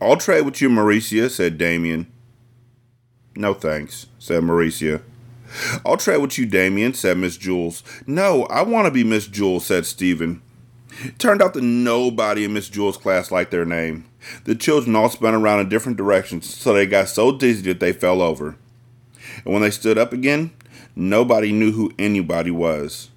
I'll 0.00 0.16
trade 0.16 0.42
with 0.42 0.60
you, 0.60 0.68
Mauricia, 0.68 1.30
said 1.30 1.56
Damien. 1.56 2.06
No 3.36 3.54
thanks, 3.54 4.06
said 4.18 4.42
Mauricia. 4.42 5.02
I'll 5.84 5.96
trade 5.96 6.18
with 6.18 6.38
you, 6.38 6.46
Damien, 6.46 6.94
said 6.94 7.16
Miss 7.16 7.38
Jewls. 7.38 7.82
No, 8.06 8.44
I 8.44 8.62
want 8.62 8.86
to 8.86 8.90
be 8.90 9.04
Miss 9.04 9.28
Jewls, 9.28 9.62
said 9.62 9.86
Stephen. 9.86 10.42
Turned 11.18 11.42
out 11.42 11.54
that 11.54 11.62
nobody 11.62 12.44
in 12.44 12.52
Miss 12.52 12.68
Jewls' 12.70 13.00
class 13.00 13.30
liked 13.30 13.50
their 13.50 13.64
name. 13.64 14.04
The 14.44 14.54
children 14.54 14.94
all 14.94 15.08
spun 15.08 15.34
around 15.34 15.60
in 15.60 15.68
different 15.68 15.98
directions, 15.98 16.54
so 16.54 16.72
they 16.72 16.86
got 16.86 17.08
so 17.08 17.36
dizzy 17.36 17.62
that 17.62 17.80
they 17.80 17.92
fell 17.92 18.22
over. 18.22 18.56
And 19.44 19.52
when 19.52 19.62
they 19.62 19.70
stood 19.70 19.98
up 19.98 20.12
again, 20.12 20.52
nobody 20.96 21.52
knew 21.52 21.72
who 21.72 21.92
anybody 21.98 22.50
was. 22.50 23.10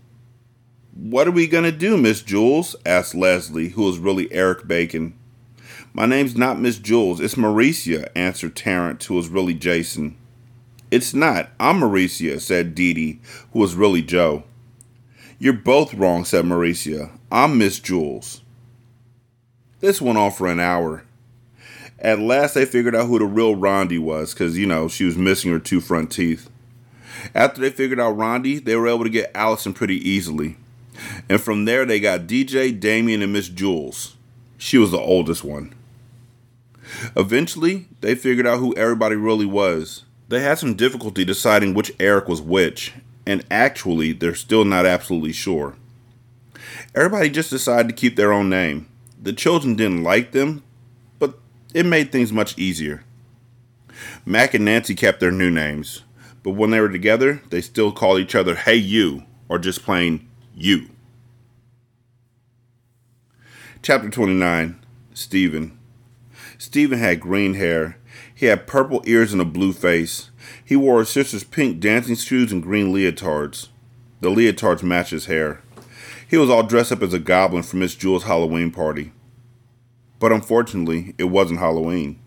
What 0.94 1.28
are 1.28 1.32
we 1.32 1.48
going 1.48 1.64
to 1.64 1.72
do, 1.72 1.98
Miss 1.98 2.24
Jewls? 2.24 2.76
asked 2.86 3.14
Leslie, 3.14 3.70
who 3.70 3.84
was 3.84 4.00
really 4.00 4.32
Eric 4.32 4.68
Bacon. 4.68 5.14
My 5.94 6.06
name's 6.06 6.36
not 6.36 6.60
Miss 6.60 6.80
Jewls, 6.80 7.20
it's 7.20 7.36
Mauricia, 7.36 8.10
answered 8.16 8.56
Terrence, 8.56 9.06
who 9.06 9.16
was 9.16 9.30
really 9.30 9.54
Jason. 9.54 10.16
It's 10.90 11.14
not, 11.14 11.50
I'm 11.60 11.80
Mauricia, 11.80 12.40
said 12.40 12.74
Dee 12.74 12.94
Dee, 12.94 13.20
who 13.52 13.60
was 13.60 13.76
really 13.76 14.02
Joe. 14.02 14.44
You're 15.38 15.54
both 15.54 15.94
wrong, 15.94 16.26
said 16.26 16.46
Mauricia. 16.46 17.12
I'm 17.32 17.58
Miss 17.58 17.80
Jewls. 17.80 18.42
This 19.80 20.02
went 20.02 20.18
on 20.18 20.32
for 20.32 20.48
an 20.48 20.60
hour. 20.60 21.04
At 22.00 22.20
last, 22.20 22.54
they 22.54 22.66
figured 22.66 22.96
out 22.96 23.08
who 23.08 23.20
the 23.20 23.26
real 23.26 23.56
Rondi 23.56 24.00
was, 24.00 24.34
because, 24.34 24.58
you 24.58 24.66
know, 24.66 24.88
she 24.88 25.04
was 25.04 25.18
missing 25.18 25.52
her 25.52 25.60
two 25.60 25.82
front 25.82 26.12
teeth. 26.12 26.50
After 27.34 27.62
they 27.62 27.70
figured 27.70 28.00
out 28.00 28.18
Rondi, 28.18 28.64
they 28.64 28.76
were 28.76 28.88
able 28.88 29.04
to 29.04 29.10
get 29.10 29.32
Allison 29.34 29.74
pretty 29.74 29.98
easily. 30.08 30.58
And 31.30 31.40
from 31.40 31.66
there, 31.66 31.86
they 31.86 32.00
got 32.00 32.28
DJ, 32.28 32.78
Damien, 32.78 33.22
and 33.22 33.34
Miss 33.34 33.50
Jewls. 33.50 34.14
She 34.58 34.78
was 34.78 34.92
the 34.92 35.00
oldest 35.00 35.44
one. 35.44 35.74
Eventually, 37.16 37.88
they 38.02 38.16
figured 38.16 38.48
out 38.48 38.60
who 38.60 38.76
everybody 38.76 39.16
really 39.16 39.46
was. 39.46 40.04
They 40.30 40.42
had 40.42 40.58
some 40.58 40.76
difficulty 40.76 41.24
deciding 41.24 41.74
which 41.74 41.92
Eric 42.00 42.28
was 42.28 42.42
which, 42.42 42.94
and 43.26 43.46
actually, 43.52 44.14
they're 44.14 44.36
still 44.36 44.66
not 44.66 44.86
absolutely 44.86 45.34
sure. 45.34 45.76
Everybody 46.96 47.30
just 47.30 47.50
decided 47.50 47.90
to 47.90 47.96
keep 47.96 48.16
their 48.16 48.34
own 48.34 48.50
name. 48.50 48.88
The 49.22 49.34
children 49.34 49.76
didn't 49.76 50.04
like 50.04 50.32
them, 50.32 50.64
but 51.20 51.40
it 51.74 51.86
made 51.86 52.12
things 52.12 52.32
much 52.34 52.58
easier. 52.58 53.04
Mac 54.26 54.54
and 54.54 54.66
Nancy 54.66 54.96
kept 54.96 55.20
their 55.20 55.32
new 55.32 55.50
names, 55.50 56.04
but 56.48 56.56
when 56.56 56.70
they 56.70 56.80
were 56.80 56.88
together, 56.88 57.42
they 57.50 57.60
still 57.60 57.92
called 57.92 58.22
each 58.22 58.34
other 58.34 58.56
Hey 58.56 58.78
You, 58.78 59.26
or 59.50 59.60
just 59.60 59.84
plain 59.84 60.30
You. 60.56 60.88
Chapter 63.82 64.10
29 64.10 64.80
Stephen 65.14 65.78
Stephen 66.58 67.00
had 67.00 67.20
green 67.20 67.56
hair. 67.56 67.98
He 68.34 68.46
had 68.46 68.66
purple 68.66 69.04
ears 69.06 69.34
and 69.34 69.42
a 69.42 69.46
blue 69.46 69.74
face. 69.74 70.32
He 70.64 70.78
wore 70.78 71.00
his 71.00 71.10
sister's 71.10 71.44
pink 71.44 71.82
dancing 71.82 72.16
shoes 72.16 72.54
and 72.54 72.64
green 72.64 72.94
leotards. 72.94 73.68
The 74.22 74.30
leotards 74.30 74.82
matched 74.82 75.12
his 75.12 75.26
hair. 75.26 75.62
He 76.30 76.38
was 76.38 76.50
all 76.50 76.64
dressed 76.64 76.94
up 76.94 77.04
as 77.04 77.14
a 77.14 77.20
goblin 77.20 77.64
for 77.64 77.76
Miss 77.76 77.94
Jewls' 77.94 78.24
Halloween 78.24 78.72
party. 78.72 79.12
But 80.18 80.32
unfortunately, 80.32 81.14
it 81.18 81.26
wasn't 81.26 81.60
Halloween. 81.60 82.22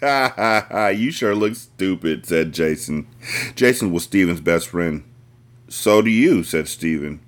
Ha 0.00 0.32
ha 0.36 0.66
ha, 0.70 0.88
you 0.88 1.10
sure 1.10 1.34
look 1.34 1.56
stupid, 1.56 2.24
said 2.24 2.52
Jason. 2.52 3.08
Jason 3.56 3.92
was 3.92 4.04
Stephen's 4.04 4.40
best 4.40 4.68
friend. 4.68 5.02
So 5.68 6.02
do 6.02 6.10
you, 6.10 6.44
said 6.44 6.68
Stephen. 6.68 7.20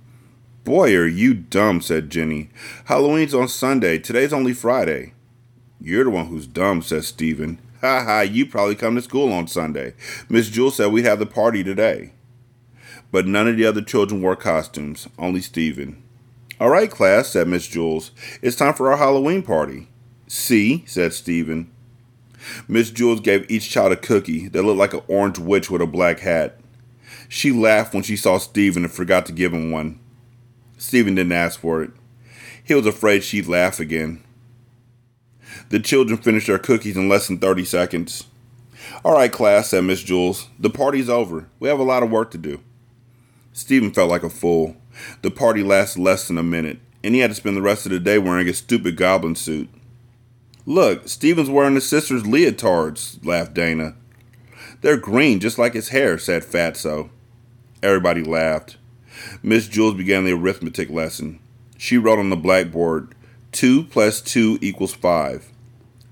Boy, 0.63 0.95
are 0.95 1.07
you 1.07 1.33
dumb, 1.33 1.81
said 1.81 2.09
Jenny. 2.09 2.49
Halloween's 2.85 3.33
on 3.33 3.47
Sunday. 3.47 3.99
Today's 3.99 4.31
only 4.31 4.53
Friday. 4.53 5.13
You're 5.81 6.05
the 6.05 6.11
one 6.11 6.27
who's 6.27 6.47
dumb, 6.47 6.81
says 6.81 7.07
Stephen. 7.07 7.59
Ha 7.81 8.03
ha, 8.03 8.21
you 8.21 8.45
probably 8.45 8.75
come 8.75 8.95
to 8.95 9.01
school 9.01 9.33
on 9.33 9.47
Sunday. 9.47 9.95
Miss 10.29 10.49
Jewls 10.49 10.73
said 10.73 10.91
we'd 10.91 11.05
have 11.05 11.19
the 11.19 11.25
party 11.25 11.63
today. 11.63 12.13
But 13.11 13.27
none 13.27 13.47
of 13.47 13.57
the 13.57 13.65
other 13.65 13.81
children 13.81 14.21
wore 14.21 14.35
costumes, 14.35 15.09
only 15.17 15.41
Stephen. 15.41 16.01
All 16.59 16.69
right, 16.69 16.89
class, 16.91 17.29
said 17.29 17.47
Miss 17.47 17.67
Jewls. 17.67 18.11
It's 18.41 18.55
time 18.55 18.75
for 18.75 18.91
our 18.91 18.97
Halloween 18.97 19.41
party. 19.41 19.87
See, 20.27 20.83
said 20.85 21.11
Stephen. 21.13 21.71
Miss 22.67 22.91
Jewls 22.91 23.21
gave 23.21 23.49
each 23.49 23.69
child 23.69 23.91
a 23.91 23.95
cookie 23.95 24.47
that 24.49 24.63
looked 24.63 24.79
like 24.79 24.93
an 24.93 25.01
orange 25.07 25.39
witch 25.39 25.69
with 25.69 25.81
a 25.81 25.87
black 25.87 26.19
hat. 26.19 26.59
She 27.29 27.51
laughed 27.51 27.93
when 27.93 28.03
she 28.03 28.15
saw 28.15 28.37
Stephen 28.37 28.83
and 28.83 28.91
forgot 28.91 29.25
to 29.27 29.31
give 29.31 29.53
him 29.53 29.71
one. 29.71 29.99
Stephen 30.77 31.15
didn't 31.15 31.31
ask 31.31 31.59
for 31.59 31.83
it. 31.83 31.91
He 32.63 32.73
was 32.73 32.85
afraid 32.85 33.23
she'd 33.23 33.47
laugh 33.47 33.79
again. 33.79 34.23
The 35.69 35.79
children 35.79 36.17
finished 36.17 36.47
their 36.47 36.59
cookies 36.59 36.97
in 36.97 37.09
less 37.09 37.27
than 37.27 37.37
30 37.37 37.65
seconds. 37.65 38.25
All 39.03 39.13
right, 39.13 39.31
class, 39.31 39.69
said 39.69 39.83
Miss 39.83 40.03
Jewls. 40.03 40.47
The 40.59 40.69
party's 40.69 41.09
over. 41.09 41.47
We 41.59 41.69
have 41.69 41.79
a 41.79 41.83
lot 41.83 42.03
of 42.03 42.11
work 42.11 42.31
to 42.31 42.37
do. 42.37 42.59
Stephen 43.53 43.91
felt 43.91 44.09
like 44.09 44.23
a 44.23 44.29
fool. 44.29 44.75
The 45.21 45.31
party 45.31 45.63
lasted 45.63 46.01
less 46.01 46.27
than 46.27 46.37
a 46.37 46.43
minute, 46.43 46.79
and 47.03 47.13
he 47.13 47.21
had 47.21 47.31
to 47.31 47.35
spend 47.35 47.57
the 47.57 47.61
rest 47.61 47.85
of 47.85 47.91
the 47.91 47.99
day 47.99 48.17
wearing 48.17 48.47
a 48.47 48.53
stupid 48.53 48.97
goblin 48.97 49.35
suit. 49.35 49.69
Look, 50.65 51.07
Stephen's 51.07 51.49
wearing 51.49 51.75
his 51.75 51.89
sister's 51.89 52.23
leotards, 52.23 53.23
laughed 53.25 53.53
Dana. 53.53 53.95
They're 54.81 54.97
green, 54.97 55.39
just 55.39 55.57
like 55.57 55.73
his 55.73 55.89
hair, 55.89 56.17
said 56.17 56.43
Fatso. 56.43 57.09
Everybody 57.81 58.23
laughed. 58.23 58.77
Miss 59.41 59.67
Jewls 59.67 59.97
began 59.97 60.23
the 60.23 60.33
arithmetic 60.33 60.89
lesson. 60.89 61.39
She 61.77 61.97
wrote 61.97 62.19
on 62.19 62.29
the 62.29 62.35
blackboard, 62.35 63.15
2 63.53 63.85
plus 63.85 64.21
2 64.21 64.59
equals 64.61 64.93
5. 64.93 65.51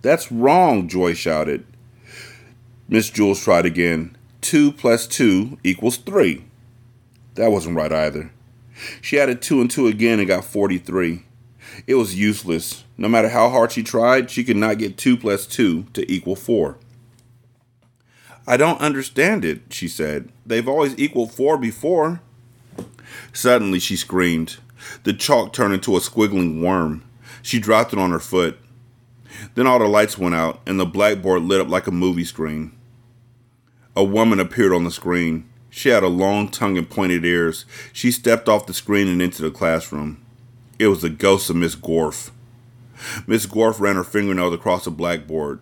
That's 0.01 0.31
wrong, 0.31 0.87
Joy 0.87 1.13
shouted. 1.13 1.65
Miss 2.87 3.11
Jewls 3.11 3.43
tried 3.43 3.65
again. 3.65 4.17
2 4.41 4.71
plus 4.71 5.05
2 5.05 5.59
equals 5.63 5.97
3. 5.97 6.43
That 7.35 7.51
wasn't 7.51 7.75
right 7.75 7.91
either. 7.91 8.31
She 9.01 9.19
added 9.19 9.41
2 9.41 9.61
and 9.61 9.69
2 9.69 9.87
again 9.87 10.19
and 10.19 10.27
got 10.27 10.45
43. 10.45 11.23
It 11.85 11.95
was 11.95 12.15
useless. 12.15 12.83
No 12.99 13.07
matter 13.07 13.29
how 13.29 13.47
hard 13.49 13.71
she 13.71 13.81
tried, 13.81 14.29
she 14.29 14.43
could 14.43 14.57
not 14.57 14.77
get 14.77 14.97
2 14.97 15.15
plus 15.15 15.47
2 15.47 15.83
to 15.93 16.11
equal 16.11 16.35
4. 16.35 16.77
I 18.45 18.57
don't 18.57 18.81
understand 18.81 19.45
it, 19.45 19.61
she 19.69 19.87
said. 19.87 20.33
They've 20.45 20.67
always 20.67 20.99
equaled 20.99 21.31
4 21.31 21.57
before. 21.57 22.19
Suddenly, 23.31 23.79
she 23.79 23.95
screamed. 23.95 24.57
The 25.03 25.13
chalk 25.13 25.53
turned 25.53 25.73
into 25.73 25.95
a 25.95 26.01
squiggling 26.01 26.61
worm. 26.61 27.05
She 27.41 27.57
dropped 27.57 27.93
it 27.93 27.99
on 27.99 28.11
her 28.11 28.19
foot. 28.19 28.59
Then 29.55 29.65
all 29.65 29.79
the 29.79 29.87
lights 29.87 30.17
went 30.17 30.35
out, 30.35 30.59
and 30.65 30.77
the 30.77 30.85
blackboard 30.85 31.43
lit 31.43 31.61
up 31.61 31.69
like 31.69 31.87
a 31.87 31.91
movie 31.91 32.25
screen. 32.25 32.73
A 33.95 34.03
woman 34.03 34.41
appeared 34.41 34.73
on 34.73 34.83
the 34.83 34.91
screen. 34.91 35.47
She 35.69 35.87
had 35.87 36.03
a 36.03 36.09
long 36.09 36.49
tongue 36.49 36.77
and 36.77 36.89
pointed 36.89 37.23
ears. 37.23 37.63
She 37.93 38.11
stepped 38.11 38.49
off 38.49 38.65
the 38.65 38.73
screen 38.73 39.07
and 39.07 39.21
into 39.21 39.41
the 39.41 39.51
classroom. 39.51 40.21
It 40.77 40.87
was 40.87 41.01
the 41.01 41.09
ghost 41.09 41.49
of 41.49 41.55
Miss 41.55 41.77
Gorf. 41.77 42.31
Miss 43.27 43.45
Gorf 43.45 43.79
ran 43.79 43.95
her 43.95 44.03
fingernails 44.03 44.53
across 44.53 44.85
the 44.85 44.91
blackboard. 44.91 45.59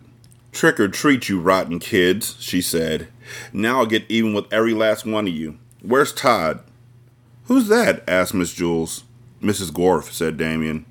Trick 0.51 0.79
or 0.79 0.87
treat, 0.87 1.29
you 1.29 1.39
rotten 1.39 1.79
kids, 1.79 2.35
she 2.39 2.61
said. 2.61 3.07
Now 3.53 3.79
I'll 3.79 3.85
get 3.85 4.05
even 4.09 4.33
with 4.33 4.51
every 4.51 4.73
last 4.73 5.05
one 5.05 5.27
of 5.27 5.33
you. 5.33 5.57
Where's 5.81 6.13
Todd? 6.13 6.63
Who's 7.45 7.67
that? 7.67 8.03
asked 8.07 8.33
Miss 8.33 8.53
Jewls. 8.53 9.03
Mrs. 9.41 9.71
Gorf, 9.71 10.11
said 10.11 10.37
Damien. 10.37 10.85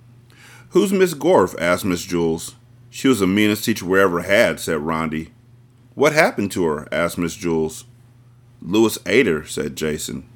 Who's 0.71 0.93
Miss 0.93 1.15
Gorf? 1.15 1.55
asked 1.61 1.85
Miss 1.85 2.07
Jewls. 2.07 2.55
She 2.91 3.09
was 3.09 3.21
the 3.21 3.27
meanest 3.27 3.65
teacher 3.65 3.85
we 3.85 4.01
ever 4.01 4.23
had, 4.23 4.61
said 4.61 4.79
Rondi. 4.79 5.31
What 5.95 6.13
happened 6.13 6.53
to 6.53 6.65
her? 6.65 6.89
asked 6.93 7.19
Miss 7.19 7.37
Jewls. 7.37 7.85
Lewis 8.63 8.99
ate 9.05 9.27
her, 9.27 9.45
said 9.45 9.77
Jason. 9.77 10.29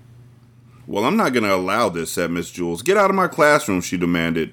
Well, 0.86 1.04
I'm 1.04 1.16
not 1.16 1.32
going 1.32 1.44
to 1.44 1.54
allow 1.54 1.88
this, 1.88 2.12
said 2.12 2.30
Miss 2.30 2.50
Jewls. 2.50 2.82
Get 2.82 2.96
out 2.96 3.10
of 3.10 3.16
my 3.16 3.28
classroom, 3.28 3.80
she 3.80 3.96
demanded. 3.96 4.52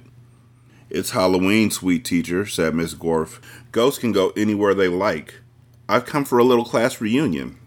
It's 0.90 1.12
Halloween, 1.12 1.70
sweet 1.70 2.06
teacher, 2.06 2.46
said 2.46 2.74
Miss 2.74 2.94
Gorf. 2.94 3.42
Ghosts 3.74 4.00
can 4.00 4.14
go 4.14 4.32
anywhere 4.38 4.74
they 4.74 4.88
like. 4.88 5.36
I've 5.90 6.06
come 6.06 6.24
for 6.24 6.40
a 6.40 6.46
little 6.46 6.64
class 6.64 7.02
reunion. 7.02 7.58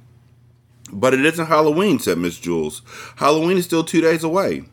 But 0.90 1.12
it 1.12 1.24
isn't 1.26 1.46
Halloween, 1.46 1.98
said 1.98 2.16
Miss 2.16 2.40
Jewls. 2.40 2.80
Halloween 3.16 3.58
is 3.58 3.66
still 3.66 3.84
two 3.84 4.00
days 4.00 4.24
away. 4.24 4.64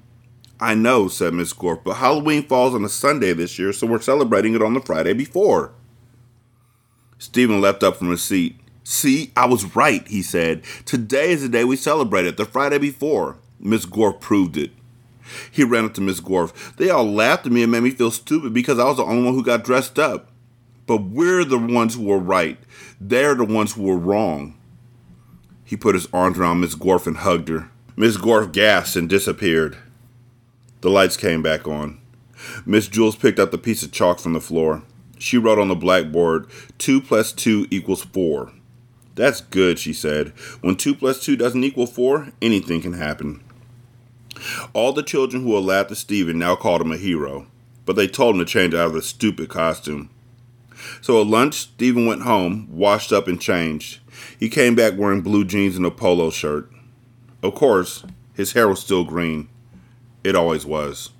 I 0.61 0.75
know, 0.75 1.09
said 1.09 1.33
Miss 1.33 1.53
Gorf, 1.53 1.83
but 1.83 1.95
Halloween 1.95 2.41
falls 2.43 2.73
on 2.73 2.85
a 2.85 2.89
Sunday 2.89 3.33
this 3.33 3.59
year, 3.59 3.73
so 3.73 3.85
we're 3.85 3.99
celebrating 3.99 4.55
it 4.55 4.61
on 4.61 4.73
the 4.73 4.79
Friday 4.79 5.13
before. 5.13 5.73
Stephen 7.19 7.59
leapt 7.59 7.83
up 7.83 7.97
from 7.97 8.11
his 8.11 8.23
seat. 8.23 8.59
See, 8.83 9.33
I 9.35 9.45
was 9.45 9.75
right, 9.75 10.07
he 10.07 10.21
said. 10.21 10.63
Today 10.85 11.31
is 11.31 11.41
the 11.41 11.49
day 11.49 11.65
we 11.65 11.75
celebrate 11.75 12.25
it, 12.25 12.37
the 12.37 12.45
Friday 12.45 12.77
before. 12.77 13.37
Miss 13.59 13.85
Gorf 13.85 14.21
proved 14.21 14.55
it. 14.55 14.71
He 15.51 15.63
ran 15.63 15.85
up 15.85 15.93
to 15.95 16.01
Miss 16.01 16.21
Gorf. 16.21 16.75
They 16.75 16.89
all 16.89 17.05
laughed 17.05 17.45
at 17.45 17.51
me 17.51 17.63
and 17.63 17.71
made 17.71 17.83
me 17.83 17.91
feel 17.91 18.11
stupid 18.11 18.53
because 18.53 18.79
I 18.79 18.85
was 18.85 18.97
the 18.97 19.03
only 19.03 19.23
one 19.23 19.33
who 19.33 19.43
got 19.43 19.63
dressed 19.63 19.99
up. 19.99 20.31
But 20.85 21.03
we're 21.03 21.43
the 21.43 21.57
ones 21.57 21.95
who 21.95 22.03
were 22.03 22.17
right. 22.17 22.57
They're 22.99 23.35
the 23.35 23.45
ones 23.45 23.73
who 23.73 23.83
were 23.83 23.97
wrong. 23.97 24.57
He 25.65 25.75
put 25.75 25.95
his 25.95 26.07
arms 26.13 26.39
around 26.39 26.61
Miss 26.61 26.75
Gorf 26.75 27.07
and 27.07 27.17
hugged 27.17 27.49
her. 27.49 27.69
Miss 27.95 28.15
Gorf 28.15 28.51
gasped 28.53 28.95
and 28.95 29.09
disappeared. 29.09 29.77
The 30.81 30.89
lights 30.89 31.17
came 31.17 31.41
back 31.41 31.67
on. 31.67 31.99
Miss 32.65 32.87
Jewls 32.87 33.19
picked 33.19 33.39
up 33.39 33.51
the 33.51 33.57
piece 33.57 33.83
of 33.83 33.91
chalk 33.91 34.19
from 34.19 34.33
the 34.33 34.39
floor. 34.39 34.83
She 35.17 35.37
wrote 35.37 35.59
on 35.59 35.67
the 35.67 35.75
blackboard, 35.75 36.47
2 36.77 37.01
plus 37.01 37.31
2 37.33 37.67
equals 37.71 38.03
4. 38.03 38.51
That's 39.15 39.41
good, 39.41 39.79
she 39.79 39.93
said. 39.93 40.29
When 40.61 40.75
2 40.75 40.93
plus 40.93 41.23
2 41.23 41.35
doesn't 41.35 41.63
equal 41.63 41.87
4, 41.87 42.33
anything 42.41 42.81
can 42.81 42.93
happen. 42.93 43.43
All 44.73 44.93
the 44.93 45.03
children 45.03 45.43
who 45.43 45.55
had 45.55 45.63
laughed 45.63 45.91
at 45.91 45.97
Stephen 45.97 46.37
now 46.37 46.55
called 46.55 46.81
him 46.81 46.91
a 46.91 46.97
hero, 46.97 47.47
but 47.85 47.95
they 47.95 48.07
told 48.07 48.35
him 48.35 48.39
to 48.39 48.45
change 48.45 48.73
out 48.73 48.87
of 48.87 48.93
the 48.93 49.01
stupid 49.01 49.49
costume. 49.49 50.09
So 51.01 51.21
at 51.21 51.27
lunch, 51.27 51.55
Stephen 51.55 52.05
went 52.05 52.21
home, 52.21 52.67
washed 52.71 53.11
up, 53.11 53.27
and 53.27 53.41
changed. 53.41 53.99
He 54.39 54.49
came 54.49 54.75
back 54.75 54.93
wearing 54.97 55.21
blue 55.21 55.45
jeans 55.45 55.75
and 55.75 55.85
a 55.85 55.91
polo 55.91 56.29
shirt. 56.29 56.71
Of 57.41 57.55
course, 57.55 58.03
his 58.33 58.53
hair 58.53 58.67
was 58.67 58.79
still 58.79 59.03
green. 59.03 59.49
It 60.23 60.35
always 60.35 60.65
was. 60.65 61.11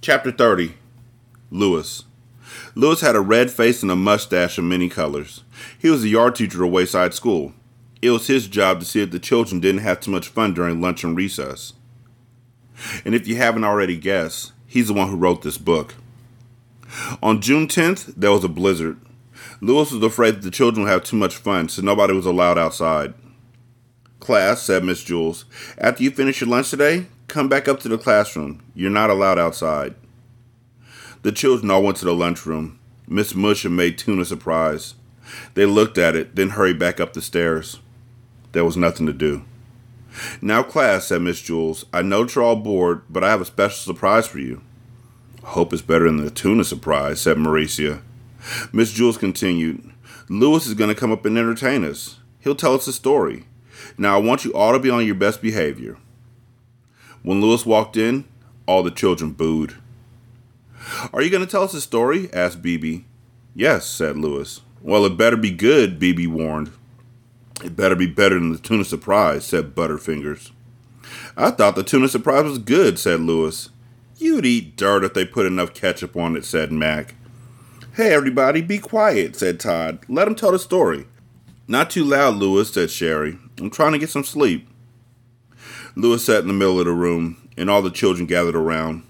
Chapter 0.00 0.30
30 0.32 0.74
Lewis. 1.50 2.04
Lewis 2.74 3.00
had 3.00 3.16
a 3.16 3.20
red 3.20 3.50
face 3.50 3.82
and 3.82 3.90
a 3.90 3.96
mustache 3.96 4.58
of 4.58 4.64
many 4.64 4.88
colors. 4.88 5.44
He 5.78 5.90
was 5.90 6.04
a 6.04 6.08
yard 6.08 6.34
teacher 6.34 6.64
at 6.64 6.70
Wayside 6.70 7.14
School. 7.14 7.52
It 8.02 8.10
was 8.10 8.26
his 8.26 8.48
job 8.48 8.80
to 8.80 8.86
see 8.86 9.02
if 9.02 9.10
the 9.10 9.18
children 9.18 9.60
didn't 9.60 9.82
have 9.82 10.00
too 10.00 10.10
much 10.10 10.28
fun 10.28 10.54
during 10.54 10.80
lunch 10.80 11.04
and 11.04 11.16
recess. 11.16 11.74
And 13.04 13.14
if 13.14 13.28
you 13.28 13.36
haven't 13.36 13.64
already 13.64 13.96
guessed, 13.96 14.52
he's 14.66 14.88
the 14.88 14.94
one 14.94 15.10
who 15.10 15.16
wrote 15.16 15.42
this 15.42 15.58
book. 15.58 15.94
On 17.22 17.40
June 17.40 17.68
10th, 17.68 18.14
there 18.16 18.32
was 18.32 18.42
a 18.42 18.48
blizzard. 18.48 18.98
Lewis 19.60 19.92
was 19.92 20.02
afraid 20.02 20.36
that 20.36 20.42
the 20.42 20.50
children 20.50 20.84
would 20.84 20.90
have 20.90 21.04
too 21.04 21.16
much 21.16 21.36
fun, 21.36 21.68
so 21.68 21.82
nobody 21.82 22.14
was 22.14 22.26
allowed 22.26 22.56
outside. 22.58 23.12
Class, 24.18 24.62
said 24.62 24.82
Miss 24.82 25.04
Jewls, 25.04 25.44
after 25.78 26.02
you 26.02 26.10
finish 26.10 26.40
your 26.40 26.48
lunch 26.48 26.70
today, 26.70 27.06
come 27.28 27.48
back 27.48 27.68
up 27.68 27.80
to 27.80 27.88
the 27.88 27.98
classroom. 27.98 28.62
You're 28.74 28.90
not 28.90 29.10
allowed 29.10 29.38
outside. 29.38 29.94
The 31.22 31.32
children 31.32 31.70
all 31.70 31.82
went 31.82 31.98
to 31.98 32.06
the 32.06 32.14
lunchroom. 32.14 32.78
Miss 33.06 33.34
Musham 33.34 33.72
made 33.72 33.98
Tuna 33.98 34.24
surprise. 34.24 34.94
They 35.54 35.66
looked 35.66 35.98
at 35.98 36.16
it, 36.16 36.34
then 36.34 36.50
hurried 36.50 36.78
back 36.78 36.98
up 36.98 37.12
the 37.12 37.22
stairs. 37.22 37.78
There 38.52 38.64
was 38.64 38.76
nothing 38.76 39.06
to 39.06 39.12
do. 39.12 39.44
Now, 40.42 40.62
class, 40.62 41.06
said 41.06 41.22
Miss 41.22 41.40
Jewls, 41.40 41.84
I 41.92 42.02
know 42.02 42.26
you're 42.26 42.44
all 42.44 42.56
bored, 42.56 43.02
but 43.08 43.22
I 43.22 43.30
have 43.30 43.40
a 43.40 43.44
special 43.44 43.76
surprise 43.94 44.26
for 44.26 44.38
you. 44.38 44.60
Hope 45.42 45.72
it's 45.72 45.82
better 45.82 46.06
than 46.06 46.24
the 46.24 46.30
tuna 46.30 46.64
surprise, 46.64 47.20
said 47.20 47.36
Mauricia. 47.36 48.02
Miss 48.72 48.92
Jewls 48.92 49.18
continued, 49.18 49.92
Lewis 50.28 50.66
is 50.66 50.74
going 50.74 50.88
to 50.88 51.00
come 51.00 51.12
up 51.12 51.24
and 51.24 51.38
entertain 51.38 51.84
us. 51.84 52.18
He'll 52.40 52.54
tell 52.54 52.74
us 52.74 52.86
a 52.86 52.92
story. 52.92 53.44
Now, 53.96 54.16
I 54.16 54.22
want 54.22 54.44
you 54.44 54.52
all 54.52 54.72
to 54.72 54.78
be 54.78 54.90
on 54.90 55.06
your 55.06 55.14
best 55.14 55.40
behavior. 55.42 55.96
When 57.22 57.40
Lewis 57.40 57.66
walked 57.66 57.96
in, 57.96 58.24
all 58.66 58.82
the 58.82 58.90
children 58.90 59.32
booed. 59.32 59.74
Are 61.12 61.22
you 61.22 61.30
going 61.30 61.44
to 61.44 61.50
tell 61.50 61.62
us 61.62 61.74
a 61.74 61.80
story? 61.80 62.32
asked 62.32 62.62
Bibi. 62.62 63.04
Yes, 63.54 63.86
said 63.86 64.16
Lewis. 64.16 64.62
Well, 64.80 65.04
it 65.04 65.16
better 65.16 65.36
be 65.36 65.50
good, 65.50 65.98
Bibi 65.98 66.26
warned. 66.26 66.70
It 67.62 67.76
better 67.76 67.94
be 67.94 68.06
better 68.06 68.36
than 68.36 68.52
the 68.52 68.58
tuna 68.58 68.84
surprise, 68.84 69.44
said 69.44 69.74
Butterfingers. 69.74 70.50
I 71.36 71.50
thought 71.50 71.74
the 71.74 71.82
tuna 71.82 72.08
surprise 72.08 72.44
was 72.44 72.58
good, 72.58 72.98
said 72.98 73.20
Lewis. 73.20 73.70
You'd 74.16 74.46
eat 74.46 74.76
dirt 74.76 75.04
if 75.04 75.14
they 75.14 75.24
put 75.24 75.46
enough 75.46 75.74
ketchup 75.74 76.16
on 76.16 76.36
it, 76.36 76.44
said 76.44 76.72
Mac. 76.72 77.14
Hey, 77.94 78.14
everybody, 78.14 78.62
be 78.62 78.78
quiet, 78.78 79.36
said 79.36 79.60
Todd. 79.60 80.00
Let 80.08 80.28
him 80.28 80.34
tell 80.34 80.52
the 80.52 80.58
story. 80.58 81.06
Not 81.66 81.90
too 81.90 82.04
loud, 82.04 82.36
Lewis, 82.36 82.72
said 82.72 82.90
Sherry. 82.90 83.38
I'm 83.58 83.70
trying 83.70 83.92
to 83.92 83.98
get 83.98 84.10
some 84.10 84.24
sleep. 84.24 84.68
Lewis 85.96 86.24
sat 86.24 86.42
in 86.42 86.48
the 86.48 86.54
middle 86.54 86.78
of 86.78 86.86
the 86.86 86.92
room, 86.92 87.48
and 87.56 87.68
all 87.68 87.82
the 87.82 87.90
children 87.90 88.26
gathered 88.26 88.56
around. 88.56 89.02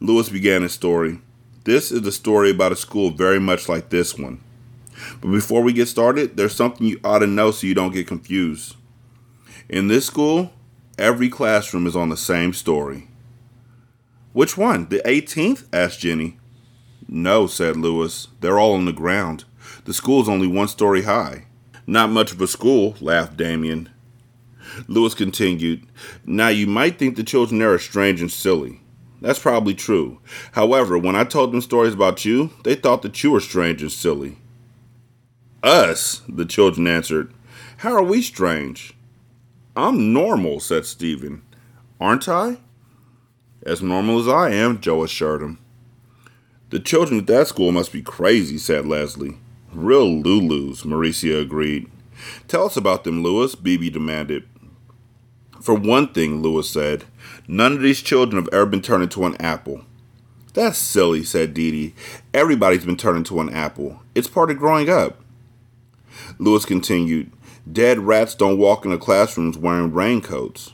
Lewis 0.00 0.28
began 0.28 0.62
his 0.62 0.72
story. 0.72 1.20
This 1.64 1.92
is 1.92 2.06
a 2.06 2.12
story 2.12 2.50
about 2.50 2.72
a 2.72 2.76
school 2.76 3.10
very 3.10 3.38
much 3.38 3.68
like 3.68 3.90
this 3.90 4.16
one. 4.16 4.40
But 5.20 5.30
before 5.30 5.62
we 5.62 5.72
get 5.72 5.88
started, 5.88 6.36
there's 6.36 6.54
something 6.54 6.86
you 6.86 7.00
ought 7.04 7.20
to 7.20 7.26
know 7.26 7.50
so 7.50 7.66
you 7.66 7.74
don't 7.74 7.92
get 7.92 8.06
confused. 8.06 8.76
In 9.68 9.88
this 9.88 10.06
school, 10.06 10.52
every 10.98 11.28
classroom 11.28 11.86
is 11.86 11.96
on 11.96 12.08
the 12.08 12.16
same 12.16 12.52
story. 12.52 13.08
Which 14.32 14.56
one? 14.56 14.88
The 14.88 15.02
18th? 15.04 15.66
asked 15.72 16.00
Jenny. 16.00 16.38
No, 17.08 17.46
said 17.46 17.76
Lewis. 17.76 18.28
They're 18.40 18.58
all 18.58 18.74
on 18.74 18.84
the 18.84 18.92
ground. 18.92 19.44
The 19.84 19.94
school's 19.94 20.28
only 20.28 20.46
one 20.46 20.68
story 20.68 21.02
high. 21.02 21.46
Not 21.86 22.10
much 22.10 22.30
of 22.32 22.40
a 22.40 22.46
school, 22.46 22.94
laughed 23.00 23.36
Damien. 23.36 23.88
Lewis 24.86 25.14
continued, 25.14 25.86
Now 26.24 26.48
you 26.48 26.66
might 26.66 26.98
think 26.98 27.16
the 27.16 27.24
children 27.24 27.58
there 27.58 27.72
are 27.72 27.78
strange 27.78 28.20
and 28.20 28.30
silly. 28.30 28.80
That's 29.20 29.38
probably 29.38 29.74
true. 29.74 30.20
However, 30.52 30.96
when 30.96 31.16
I 31.16 31.24
told 31.24 31.52
them 31.52 31.60
stories 31.60 31.94
about 31.94 32.24
you, 32.24 32.50
they 32.64 32.74
thought 32.74 33.02
that 33.02 33.22
you 33.22 33.32
were 33.32 33.40
strange 33.40 33.82
and 33.82 33.92
silly. 33.92 34.38
Us, 35.62 36.22
the 36.28 36.46
children 36.46 36.86
answered. 36.86 37.32
How 37.78 37.92
are 37.92 38.02
we 38.02 38.22
strange? 38.22 38.94
I'm 39.76 40.12
normal, 40.12 40.60
said 40.60 40.86
Stephen. 40.86 41.42
Aren't 42.00 42.28
I? 42.28 42.58
As 43.64 43.82
normal 43.82 44.18
as 44.20 44.28
I 44.28 44.50
am, 44.50 44.80
Joe 44.80 45.04
assured 45.04 45.42
him. 45.42 45.58
The 46.70 46.80
children 46.80 47.20
at 47.20 47.26
that 47.26 47.48
school 47.48 47.72
must 47.72 47.92
be 47.92 48.00
crazy, 48.00 48.56
said 48.56 48.86
Leslie. 48.86 49.36
Real 49.72 50.08
Lulus, 50.08 50.84
Mauricia 50.84 51.42
agreed. 51.42 51.90
Tell 52.48 52.64
us 52.64 52.76
about 52.76 53.04
them, 53.04 53.22
Lewis, 53.22 53.54
BB 53.54 53.92
demanded. 53.92 54.44
For 55.60 55.74
one 55.74 56.08
thing, 56.08 56.40
Lewis 56.40 56.70
said, 56.70 57.04
none 57.46 57.72
of 57.72 57.82
these 57.82 58.00
children 58.00 58.42
have 58.42 58.52
ever 58.52 58.66
been 58.66 58.82
turned 58.82 59.02
into 59.02 59.26
an 59.26 59.36
apple. 59.40 59.82
That's 60.54 60.78
silly, 60.78 61.22
said 61.22 61.54
Dee 61.54 61.70
Dee. 61.70 61.94
Everybody's 62.32 62.84
been 62.84 62.96
turned 62.96 63.18
into 63.18 63.40
an 63.40 63.50
apple. 63.50 64.00
It's 64.14 64.28
part 64.28 64.50
of 64.50 64.58
growing 64.58 64.88
up. 64.88 65.19
Lewis 66.38 66.64
continued, 66.64 67.30
Dead 67.70 68.00
rats 68.00 68.34
don't 68.34 68.58
walk 68.58 68.84
into 68.84 68.98
classrooms 68.98 69.58
wearing 69.58 69.92
raincoats. 69.92 70.72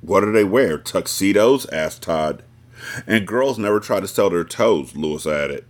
What 0.00 0.20
do 0.20 0.32
they 0.32 0.44
wear? 0.44 0.78
Tuxedos? 0.78 1.66
asked 1.72 2.02
Todd. 2.02 2.42
And 3.06 3.26
girls 3.26 3.58
never 3.58 3.80
try 3.80 4.00
to 4.00 4.06
sell 4.06 4.30
their 4.30 4.44
toes, 4.44 4.94
Lewis 4.94 5.26
added. 5.26 5.64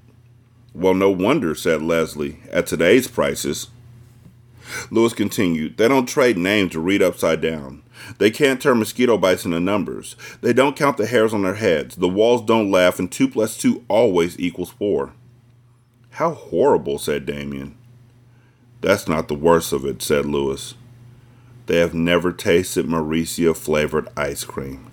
Well, 0.74 0.94
no 0.94 1.10
wonder, 1.10 1.54
said 1.54 1.80
Leslie, 1.80 2.40
at 2.52 2.66
today's 2.66 3.08
prices. 3.08 3.68
Lewis 4.90 5.14
continued, 5.14 5.76
They 5.76 5.88
don't 5.88 6.06
trade 6.06 6.36
names 6.36 6.72
to 6.72 6.80
read 6.80 7.02
upside 7.02 7.40
down. 7.40 7.82
They 8.18 8.30
can't 8.30 8.60
turn 8.60 8.78
mosquito 8.78 9.16
bites 9.16 9.44
into 9.44 9.60
numbers. 9.60 10.16
They 10.42 10.52
don't 10.52 10.76
count 10.76 10.96
the 10.96 11.06
hairs 11.06 11.32
on 11.32 11.42
their 11.42 11.54
heads. 11.54 11.96
The 11.96 12.08
walls 12.08 12.42
don't 12.42 12.70
laugh, 12.70 12.98
and 12.98 13.10
2 13.10 13.28
plus 13.28 13.56
2 13.56 13.84
always 13.88 14.38
equals 14.38 14.70
4. 14.70 15.12
How 16.10 16.34
horrible, 16.34 16.98
said 16.98 17.24
Damien. 17.24 17.75
That's 18.80 19.08
not 19.08 19.28
the 19.28 19.34
worst 19.34 19.72
of 19.72 19.84
it, 19.84 20.02
said 20.02 20.26
Lewis. 20.26 20.74
They 21.66 21.78
have 21.78 21.94
never 21.94 22.32
tasted 22.32 22.86
Mauricia 22.86 23.56
flavored 23.56 24.08
ice 24.16 24.44
cream. 24.44 24.90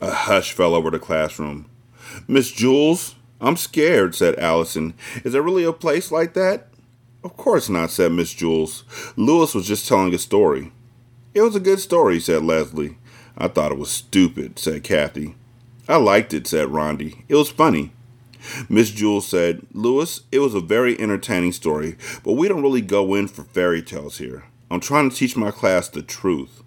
A 0.00 0.10
hush 0.10 0.52
fell 0.52 0.74
over 0.74 0.90
the 0.90 0.98
classroom. 0.98 1.66
Miss 2.26 2.52
Jewls, 2.52 3.14
I'm 3.40 3.56
scared, 3.56 4.14
said 4.14 4.38
Allison. 4.38 4.94
Is 5.24 5.32
there 5.32 5.42
really 5.42 5.64
a 5.64 5.72
place 5.72 6.12
like 6.12 6.34
that? 6.34 6.68
Of 7.24 7.36
course 7.36 7.68
not, 7.68 7.90
said 7.90 8.12
Miss 8.12 8.34
Jewls. 8.34 8.84
Lewis 9.16 9.54
was 9.54 9.66
just 9.66 9.88
telling 9.88 10.14
a 10.14 10.18
story. 10.18 10.72
It 11.34 11.42
was 11.42 11.56
a 11.56 11.60
good 11.60 11.80
story, 11.80 12.20
said 12.20 12.42
Leslie. 12.42 12.96
I 13.36 13.48
thought 13.48 13.72
it 13.72 13.78
was 13.78 13.90
stupid, 13.90 14.58
said 14.58 14.84
Kathy. 14.84 15.34
I 15.88 15.96
liked 15.96 16.34
it, 16.34 16.46
said 16.46 16.68
Rondi. 16.68 17.24
It 17.28 17.34
was 17.34 17.50
funny. 17.50 17.92
Miss 18.68 18.90
Jewls 18.90 19.22
said, 19.22 19.66
Lewis, 19.72 20.22
it 20.30 20.38
was 20.38 20.54
a 20.54 20.60
very 20.60 20.98
entertaining 21.00 21.52
story, 21.52 21.96
but 22.22 22.32
we 22.32 22.48
don't 22.48 22.62
really 22.62 22.80
go 22.80 23.14
in 23.14 23.28
for 23.28 23.44
fairy 23.44 23.82
tales 23.82 24.18
here. 24.18 24.44
I'm 24.70 24.80
trying 24.80 25.10
to 25.10 25.16
teach 25.16 25.36
my 25.36 25.50
class 25.50 25.88
the 25.88 26.02
truth. 26.02 26.62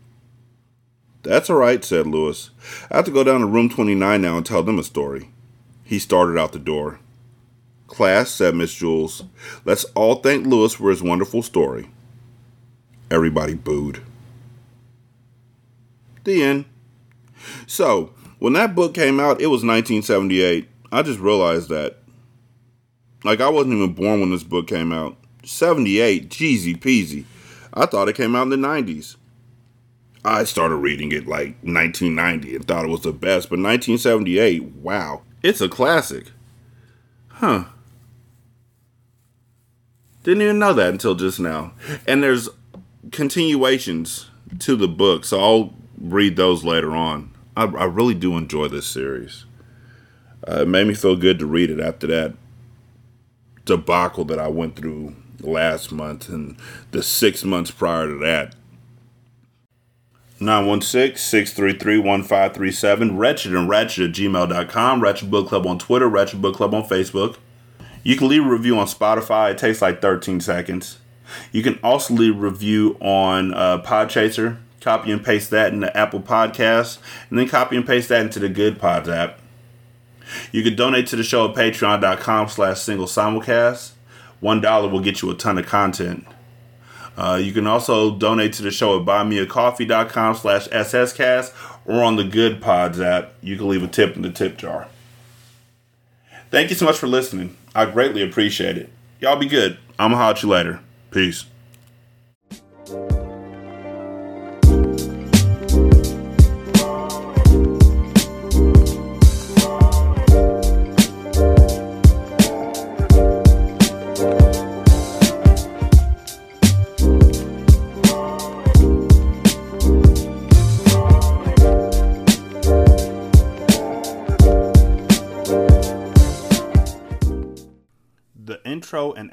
That's 1.24 1.50
all 1.50 1.58
right, 1.58 1.84
said 1.84 2.08
Lewis. 2.08 2.50
I 2.90 2.98
have 2.98 3.06
to 3.06 3.12
go 3.12 3.24
down 3.24 3.42
to 3.42 3.46
room 3.46 3.70
29 3.70 4.22
now 4.22 4.38
and 4.38 4.46
tell 4.46 4.64
them 4.64 4.80
a 4.80 4.84
story. 4.84 5.30
He 5.84 6.00
started 6.00 6.40
out 6.40 6.52
the 6.52 6.60
door. 6.60 7.00
Class, 7.88 8.32
said 8.32 8.56
Miss 8.56 8.74
Jewls, 8.74 9.28
let's 9.66 9.84
all 9.96 10.16
thank 10.16 10.48
Lewis 10.48 10.74
for 10.74 10.90
his 10.90 11.04
wonderful 11.04 11.44
story. 11.44 11.90
Everybody 13.12 13.54
booed. 13.54 14.02
The 16.24 16.42
end. 16.42 16.66
So, 17.68 18.14
when 18.40 18.54
that 18.54 18.76
book 18.76 18.94
came 18.94 19.20
out, 19.20 19.42
it 19.42 19.48
was 19.48 19.64
1978. 19.64 20.70
I 20.92 21.02
just 21.02 21.20
realized 21.20 21.70
that. 21.70 21.98
Like, 23.24 23.40
I 23.40 23.50
wasn't 23.50 23.76
even 23.76 23.94
born 23.94 24.20
when 24.20 24.32
this 24.32 24.44
book 24.44 24.68
came 24.68 24.92
out. 24.92 25.16
78, 25.44 26.30
jeezy 26.30 26.76
peasy. 26.76 27.26
I 27.74 27.86
thought 27.86 28.10
it 28.10 28.16
came 28.16 28.36
out 28.36 28.44
in 28.44 28.50
the 28.50 28.56
90s. 28.68 29.16
I 30.24 30.44
started 30.44 30.76
reading 30.76 31.12
it 31.12 31.28
like 31.28 31.56
1990 31.64 32.56
and 32.56 32.68
thought 32.68 32.86
it 32.86 32.90
was 32.90 33.02
the 33.02 33.12
best, 33.12 33.50
but 33.50 33.60
1978, 33.60 34.64
wow. 34.76 35.22
It's 35.42 35.62
a 35.62 35.70
classic. 35.70 36.28
Huh. 37.30 37.66
Didn't 40.24 40.44
even 40.44 40.60
know 40.60 40.74
that 40.74 40.90
until 40.90 41.16
just 41.16 41.40
now. 41.40 41.74
And 42.08 42.22
there's 42.22 42.50
continuations 43.12 44.30
to 44.60 44.76
the 44.76 44.88
book, 44.88 45.26
so 45.26 45.40
I'll 45.40 45.74
read 46.00 46.36
those 46.36 46.64
later 46.64 46.92
on. 46.92 47.34
I, 47.58 47.64
I 47.64 47.86
really 47.86 48.14
do 48.14 48.38
enjoy 48.38 48.68
this 48.68 48.86
series. 48.86 49.46
Uh, 50.48 50.62
it 50.62 50.68
made 50.68 50.88
me 50.88 50.94
feel 50.94 51.16
good 51.16 51.40
to 51.40 51.46
read 51.46 51.70
it 51.70 51.80
after 51.80 52.08
that 52.08 52.34
debacle 53.66 54.26
that 54.26 54.40
I 54.40 54.48
went 54.48 54.76
through 54.76 55.16
last 55.40 55.92
month 55.92 56.30
and 56.30 56.58
the 56.92 57.04
six 57.04 57.44
months 57.44 57.72
prior 57.72 58.08
to 58.08 58.18
that. 58.20 58.56
916-633-1537, 60.40 63.18
wretched 63.18 63.54
and 63.54 63.68
ratchet 63.70 64.10
at 64.10 64.16
gmail.com, 64.16 65.02
Ratchet 65.02 65.30
Book 65.30 65.50
Club 65.50 65.68
on 65.68 65.78
Twitter, 65.78 66.08
Ratchet 66.08 66.42
Book 66.42 66.56
Club 66.56 66.74
on 66.74 66.84
Facebook. 66.84 67.36
You 68.04 68.18
can 68.18 68.28
leave 68.28 68.44
a 68.44 68.50
review 68.50 68.80
on 68.80 68.88
Spotify. 68.88 69.52
It 69.52 69.60
takes 69.60 69.84
like 69.84 70.02
13 70.02 70.42
seconds. 70.42 70.98
You 71.52 71.62
can 71.62 71.78
also 71.84 72.16
leave 72.16 72.36
a 72.36 72.40
review 72.40 72.98
on 73.00 73.54
uh, 73.54 73.84
Podchaser. 73.84 74.58
Copy 74.82 75.12
and 75.12 75.24
paste 75.24 75.52
that 75.52 75.74
into 75.74 75.96
Apple 75.96 76.22
Podcasts, 76.22 76.98
and 77.30 77.38
then 77.38 77.48
copy 77.48 77.78
and 77.78 77.86
paste 77.86 78.10
that 78.10 78.22
into 78.22 78.40
the 78.40 78.50
Good 78.50 78.80
Pods 78.80 79.08
app. 79.08 79.40
You 80.52 80.64
can 80.64 80.76
donate 80.76 81.08
to 81.08 81.16
the 81.16 81.24
show 81.24 81.50
at 81.50 81.56
patreon.com 81.56 82.48
slash 82.50 82.82
single 82.82 83.08
simulcast. 83.08 83.92
One 84.40 84.62
dollar 84.62 84.90
will 84.90 85.02
get 85.02 85.22
you 85.22 85.30
a 85.30 85.36
ton 85.36 85.58
of 85.58 85.66
content. 85.66 86.26
Uh, 87.18 87.40
you 87.42 87.52
can 87.52 87.68
also 87.68 88.16
donate 88.16 88.54
to 88.54 88.64
the 88.64 88.72
show 88.72 89.00
at 89.00 89.06
buymeacoffee.com 89.06 90.36
slash 90.36 90.68
sscast 90.70 91.54
or 91.86 92.04
on 92.04 92.16
the 92.16 92.24
Good 92.24 92.62
Pods 92.62 93.00
app. 93.00 93.34
You 93.42 93.58
can 93.58 93.68
leave 93.68 93.84
a 93.84 93.88
tip 93.88 94.16
in 94.16 94.22
the 94.22 94.32
tip 94.32 94.58
jar. 94.58 94.88
Thank 96.50 96.70
you 96.70 96.76
so 96.76 96.86
much 96.86 96.98
for 96.98 97.08
listening. 97.08 97.56
I 97.76 97.86
greatly 97.86 98.24
appreciate 98.24 98.78
it. 98.78 98.90
Y'all 99.20 99.38
be 99.38 99.48
good. 99.48 99.78
I'm 100.00 100.10
going 100.10 100.12
to 100.12 100.18
holler 100.18 100.32
at 100.32 100.44
you 100.44 100.50
later. 100.50 100.80
Peace. 101.12 101.46